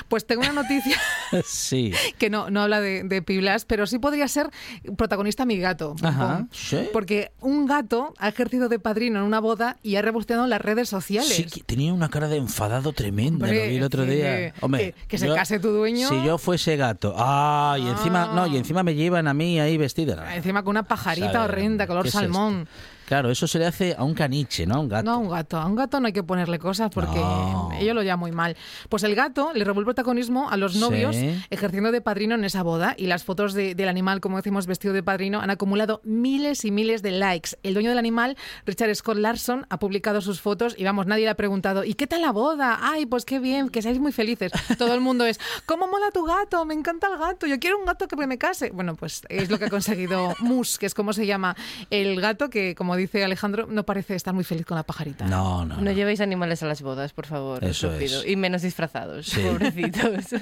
Pues 0.07 0.25
tengo 0.25 0.41
una 0.41 0.53
noticia 0.53 0.97
Sí. 1.45 1.91
que 2.17 2.29
no, 2.29 2.49
no 2.49 2.61
habla 2.61 2.79
de, 2.81 3.03
de 3.03 3.21
Piblas, 3.21 3.65
pero 3.65 3.87
sí 3.87 3.99
podría 3.99 4.27
ser 4.27 4.49
protagonista 4.97 5.45
mi 5.45 5.57
gato. 5.57 5.95
Ajá. 6.01 6.47
Sí. 6.51 6.87
Porque 6.93 7.31
un 7.41 7.65
gato 7.65 8.13
ha 8.17 8.27
ejercido 8.29 8.69
de 8.69 8.79
padrino 8.79 9.19
en 9.19 9.25
una 9.25 9.39
boda 9.39 9.77
y 9.83 9.95
ha 9.95 10.01
rebusteado 10.01 10.43
en 10.43 10.49
las 10.49 10.61
redes 10.61 10.89
sociales. 10.89 11.33
Sí, 11.33 11.43
que 11.45 11.61
tenía 11.61 11.93
una 11.93 12.09
cara 12.09 12.27
de 12.27 12.37
enfadado 12.37 12.93
tremenda, 12.93 13.45
Hombre, 13.45 13.63
lo 13.65 13.69
vi 13.71 13.75
el 13.77 13.83
otro 13.83 14.05
que- 14.05 14.11
día. 14.11 14.53
Hombre, 14.61 14.93
que- 14.93 15.07
que 15.07 15.17
se 15.17 15.27
case 15.33 15.59
tu 15.59 15.69
dueño. 15.69 16.09
Si 16.09 16.23
yo 16.23 16.37
fuese 16.37 16.75
gato. 16.77 17.13
Ah, 17.17 17.77
y 17.79 17.87
encima, 17.87 18.31
no, 18.33 18.47
y 18.47 18.57
encima 18.57 18.83
me 18.83 18.95
llevan 18.95 19.27
a 19.27 19.33
mí 19.33 19.59
ahí 19.59 19.77
vestida. 19.77 20.35
Encima 20.35 20.63
con 20.63 20.71
una 20.71 20.83
pajarita 20.83 21.31
Sabe, 21.31 21.45
horrenda, 21.45 21.87
color 21.87 22.03
¿qué 22.03 22.09
es 22.09 22.13
salmón. 22.13 22.67
Claro, 23.07 23.31
eso 23.31 23.47
se 23.47 23.57
le 23.57 23.65
hace 23.65 23.95
a 23.97 24.03
un 24.03 24.13
caniche, 24.13 24.65
¿no? 24.67 24.75
A 24.75 24.79
un 24.79 24.89
gato. 24.89 25.05
No, 25.05 25.13
a 25.13 25.17
un 25.17 25.29
gato. 25.29 25.57
A 25.57 25.65
un 25.65 25.75
gato 25.75 26.01
no 26.01 26.07
hay 26.07 26.13
que 26.13 26.23
ponerle 26.23 26.59
cosas 26.59 26.91
porque 26.93 27.15
No. 27.17 27.69
ello 27.79 27.93
lo 27.93 28.03
llama 28.03 28.19
muy 28.19 28.33
mal. 28.33 28.57
Pues 28.89 29.03
el 29.03 29.15
gato 29.15 29.51
le 29.53 29.63
robó 29.63 29.79
el 29.79 29.85
protagonismo 29.85 30.49
a 30.49 30.57
los 30.57 30.73
Sí. 30.73 30.79
novios 30.79 31.15
ejerciendo 31.49 31.93
de 31.93 32.01
padrino 32.01 32.35
en 32.35 32.43
esa 32.43 32.63
boda 32.63 32.95
y 32.97 33.05
las 33.07 33.23
fotos 33.23 33.53
de- 33.53 33.75
del 33.75 33.87
animal, 33.87 34.19
como 34.19 34.35
decimos, 34.35 34.67
vestido 34.67 34.93
de 34.93 35.03
padrino, 35.03 35.39
han 35.39 35.49
acumulado 35.49 36.01
miles 36.03 36.65
y 36.65 36.71
miles 36.71 37.01
de 37.01 37.11
likes. 37.11 37.51
El 37.63 37.75
dueño 37.75 37.91
del 37.91 37.97
animal, 37.97 38.35
Richard 38.65 38.93
Scott 38.93 39.15
Larson, 39.17 39.65
ha 39.69 39.79
publicado 39.79 40.19
sus 40.19 40.41
fotos 40.41 40.75
y 40.77 40.83
vamos, 40.83 41.07
nadie 41.07 41.23
le 41.23 41.29
ha 41.29 41.35
preguntado, 41.35 41.85
¿y 41.85 41.93
qué 41.93 42.07
tal 42.07 42.21
la 42.21 42.33
boda? 42.33 42.79
Ay, 42.81 43.05
pues 43.05 43.23
qué 43.23 43.39
bien, 43.39 43.69
que 43.69 43.81
seáis 43.81 43.99
muy 43.99 44.11
felices. 44.11 44.51
Todo 44.77 44.93
el 44.93 44.99
mundo 44.99 45.25
es, 45.25 45.39
¿cómo 45.65 45.87
mola 45.87 46.11
tu 46.11 46.25
gato? 46.25 46.65
Me 46.65 46.73
encanta 46.73 47.07
el 47.07 47.17
gato, 47.17 47.47
yo 47.47 47.57
quiero 47.57 47.79
un 47.79 47.85
gato 47.85 48.05
que 48.09 48.17
me 48.27 48.37
case. 48.37 48.71
Bueno, 48.71 48.95
pues 48.95 49.21
es 49.29 49.49
lo 49.49 49.57
que 49.59 49.65
ha 49.65 49.69
conseguido 49.69 50.33
Mus, 50.41 50.77
que 50.77 50.85
es 50.87 50.93
como 50.93 51.13
se 51.13 51.25
llama 51.25 51.55
el 51.89 52.19
gato 52.19 52.49
que, 52.49 52.75
como 52.75 52.96
dice 52.97 53.23
Alejandro, 53.23 53.67
no 53.69 53.83
parece 53.85 54.15
estar 54.15 54.33
muy 54.33 54.43
feliz 54.43 54.65
con 54.65 54.75
la 54.75 54.83
pajarita. 54.83 55.25
No, 55.25 55.65
no. 55.65 55.79
No 55.81 55.91
llevéis 55.91 56.19
animales 56.21 56.61
a 56.63 56.65
las 56.67 56.81
bodas, 56.81 57.13
por 57.13 57.25
favor. 57.25 57.63
Eso 57.63 57.89
pido. 57.97 58.21
es. 58.21 58.27
Y 58.27 58.35
menos 58.35 58.61
disfrazados, 58.61 59.25
Sí. 59.27 59.41
pobrecitos. 59.41 60.09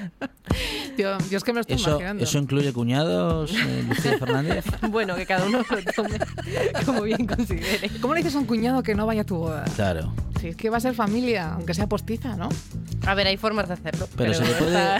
Yo, 0.96 1.18
yo 1.30 1.36
es 1.36 1.44
que 1.44 1.52
me 1.52 1.56
lo 1.56 1.60
estoy 1.60 1.76
Eso, 1.76 1.90
imaginando. 1.90 2.24
eso 2.24 2.38
incluye 2.38 2.72
cuñados, 2.72 3.52
eh, 3.52 3.84
Lucía 3.86 4.16
Fernández. 4.18 4.64
bueno, 4.90 5.14
que 5.14 5.26
cada 5.26 5.44
uno 5.46 5.58
lo 5.58 5.92
tome 5.94 6.18
como 6.86 7.02
bien 7.02 7.26
considere. 7.26 7.90
¿Cómo 8.00 8.14
le 8.14 8.20
dices 8.20 8.34
a 8.34 8.38
un 8.38 8.46
cuñado 8.46 8.82
que 8.82 8.94
no 8.94 9.04
vaya 9.04 9.20
a 9.20 9.24
tu 9.24 9.36
boda? 9.36 9.64
Claro. 9.76 10.14
Si 10.46 10.50
es 10.50 10.56
que 10.56 10.70
va 10.70 10.76
a 10.76 10.80
ser 10.80 10.94
familia, 10.94 11.54
aunque 11.54 11.74
sea 11.74 11.88
postiza, 11.88 12.36
¿no? 12.36 12.48
A 13.04 13.14
ver, 13.14 13.26
hay 13.26 13.36
formas 13.36 13.66
de 13.66 13.74
hacerlo. 13.74 14.06
Pero, 14.16 14.32
se 14.32 14.44
le 14.44 14.52
puede. 14.54 14.98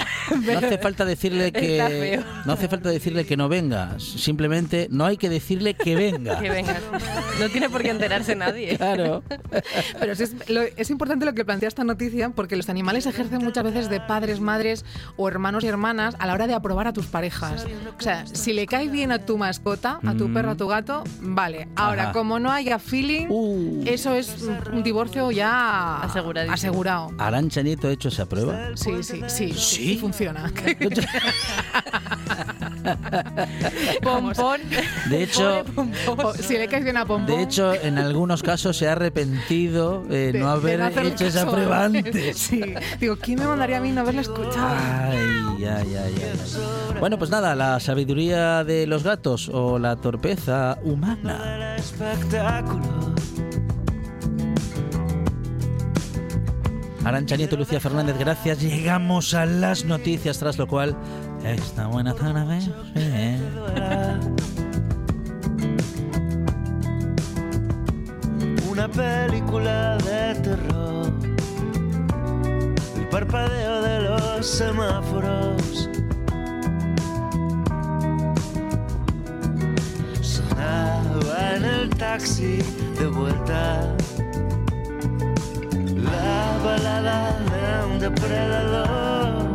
No 0.52 0.58
hace 0.58 0.78
falta 0.82 1.04
decirle 1.04 1.52
que. 1.52 2.20
No 2.44 2.52
hace 2.54 2.66
falta 2.68 2.88
decirle 2.88 3.24
que 3.24 3.36
no 3.36 3.48
venga. 3.48 3.96
Simplemente 4.00 4.88
no 4.90 5.04
hay 5.04 5.16
que 5.18 5.28
decirle 5.28 5.74
que 5.74 5.94
venga. 5.94 6.40
Que 6.40 6.50
venga. 6.50 6.74
No 7.38 7.48
tiene 7.48 7.70
por 7.70 7.82
qué 7.82 7.90
enterarse 7.90 8.34
nadie. 8.34 8.76
Claro. 8.76 9.22
Pero 10.00 10.12
es, 10.12 10.34
lo- 10.50 10.62
es 10.62 10.90
importante 10.90 11.24
lo 11.24 11.32
que 11.34 11.44
plantea 11.44 11.68
esta 11.68 11.84
noticia 11.84 12.30
porque 12.30 12.56
los 12.56 12.68
animales 12.68 13.06
ejercen 13.06 13.44
muchas 13.44 13.62
veces 13.62 13.88
de 13.88 14.00
padres, 14.00 14.40
madres 14.40 14.84
o 15.16 15.28
hermanos 15.28 15.62
y 15.62 15.68
hermanas 15.68 16.16
a 16.18 16.26
la 16.26 16.34
hora 16.34 16.48
de 16.48 16.54
aprobar 16.54 16.88
a 16.88 16.92
tus 16.92 17.06
parejas. 17.06 17.66
O 17.96 18.02
sea, 18.02 18.26
si 18.26 18.52
le 18.52 18.66
cae 18.66 18.88
bien 18.88 19.12
a 19.12 19.20
tu 19.20 19.38
mascota, 19.38 20.00
a 20.04 20.14
tu 20.14 20.26
Mm. 20.26 20.34
perro, 20.34 20.50
a 20.50 20.56
tu 20.56 20.66
gato, 20.66 21.04
vale. 21.20 21.68
Ahora, 21.76 22.04
Ajá. 22.04 22.12
como 22.12 22.40
no 22.40 22.50
haya 22.50 22.80
feeling, 22.80 23.26
Uh. 23.28 23.84
eso 23.86 24.12
es 24.14 24.42
un- 24.42 24.74
un 24.78 24.82
divorcio 24.82 25.30
ya 25.36 26.02
asegurado. 26.02 27.12
¿Arancha 27.18 27.62
Nieto 27.62 27.88
ha 27.88 27.92
hecho 27.92 28.08
esa 28.08 28.26
prueba? 28.26 28.70
Sí, 28.74 29.02
sí, 29.02 29.22
sí, 29.28 29.52
sí, 29.52 29.54
¿Sí? 29.54 29.98
funciona. 29.98 30.50
Pompón. 34.02 34.60
De 35.10 35.22
hecho, 35.22 35.64
si 36.40 36.56
le 36.56 36.68
caes 36.68 36.84
bien 36.84 36.96
a 36.96 37.04
Pompón. 37.04 37.26
de 37.36 37.42
hecho, 37.42 37.74
en 37.74 37.98
algunos 37.98 38.42
casos 38.42 38.76
se 38.76 38.88
ha 38.88 38.92
arrepentido 38.92 40.04
eh, 40.10 40.30
de- 40.32 40.38
no 40.40 40.48
haber 40.50 40.82
hacerle 40.82 41.10
hecho 41.10 41.26
esa 41.26 41.50
prueba 41.50 41.84
antes. 41.84 42.38
Sí. 42.38 42.62
Digo, 43.00 43.16
¿quién 43.16 43.40
me 43.40 43.46
mandaría 43.46 43.78
a 43.78 43.80
mí 43.80 43.90
no 43.92 44.02
haberla 44.02 44.20
escuchado? 44.22 44.68
Ay, 44.68 45.64
ay, 45.64 45.68
ay, 45.68 45.96
ay, 45.96 46.14
ay. 46.22 46.96
Bueno, 47.00 47.18
pues 47.18 47.30
nada, 47.30 47.54
la 47.54 47.80
sabiduría 47.80 48.64
de 48.64 48.86
los 48.86 49.02
gatos 49.02 49.50
o 49.52 49.78
la 49.78 49.96
torpeza 49.96 50.78
humana. 50.84 51.76
Arancha 57.06 57.36
Nieto 57.36 57.56
Lucía 57.56 57.78
Fernández, 57.78 58.18
gracias. 58.18 58.60
Llegamos 58.60 59.32
a 59.32 59.46
las 59.46 59.84
noticias, 59.84 60.40
tras 60.40 60.58
lo 60.58 60.66
cual, 60.66 60.96
esta 61.44 61.86
buena 61.86 62.12
tarde. 62.14 62.58
eh. 62.96 63.38
Una 68.68 68.88
película 68.88 69.96
de 69.98 70.34
terror. 70.40 71.12
El 72.96 73.08
parpadeo 73.08 73.82
de 73.82 74.00
los 74.00 74.44
semáforos. 74.44 75.88
Sonaba 80.22 81.54
en 81.54 81.64
el 81.66 81.88
taxi 81.90 82.58
de 82.98 83.06
vuelta. 83.06 83.94
La 86.12 86.58
balada 86.64 87.38
de 87.50 87.86
un 87.86 87.98
depredador. 87.98 89.54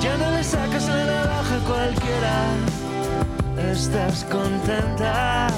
Ya 0.00 0.16
no 0.16 0.30
le 0.36 0.44
sacas 0.44 0.88
la 0.88 1.04
navaja 1.04 1.54
a 1.56 1.64
cualquiera. 1.70 2.36
Estás 3.72 4.24
contenta. 4.24 5.48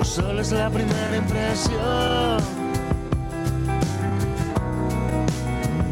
O 0.00 0.04
solo 0.04 0.40
es 0.40 0.52
la 0.52 0.70
primera 0.70 1.16
impresión. 1.16 2.38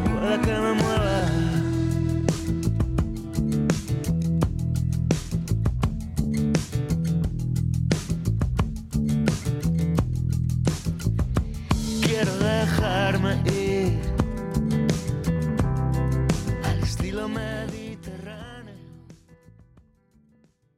Puede 0.04 0.40
que 0.40 0.52
me 0.52 0.72
mueva. 0.74 0.91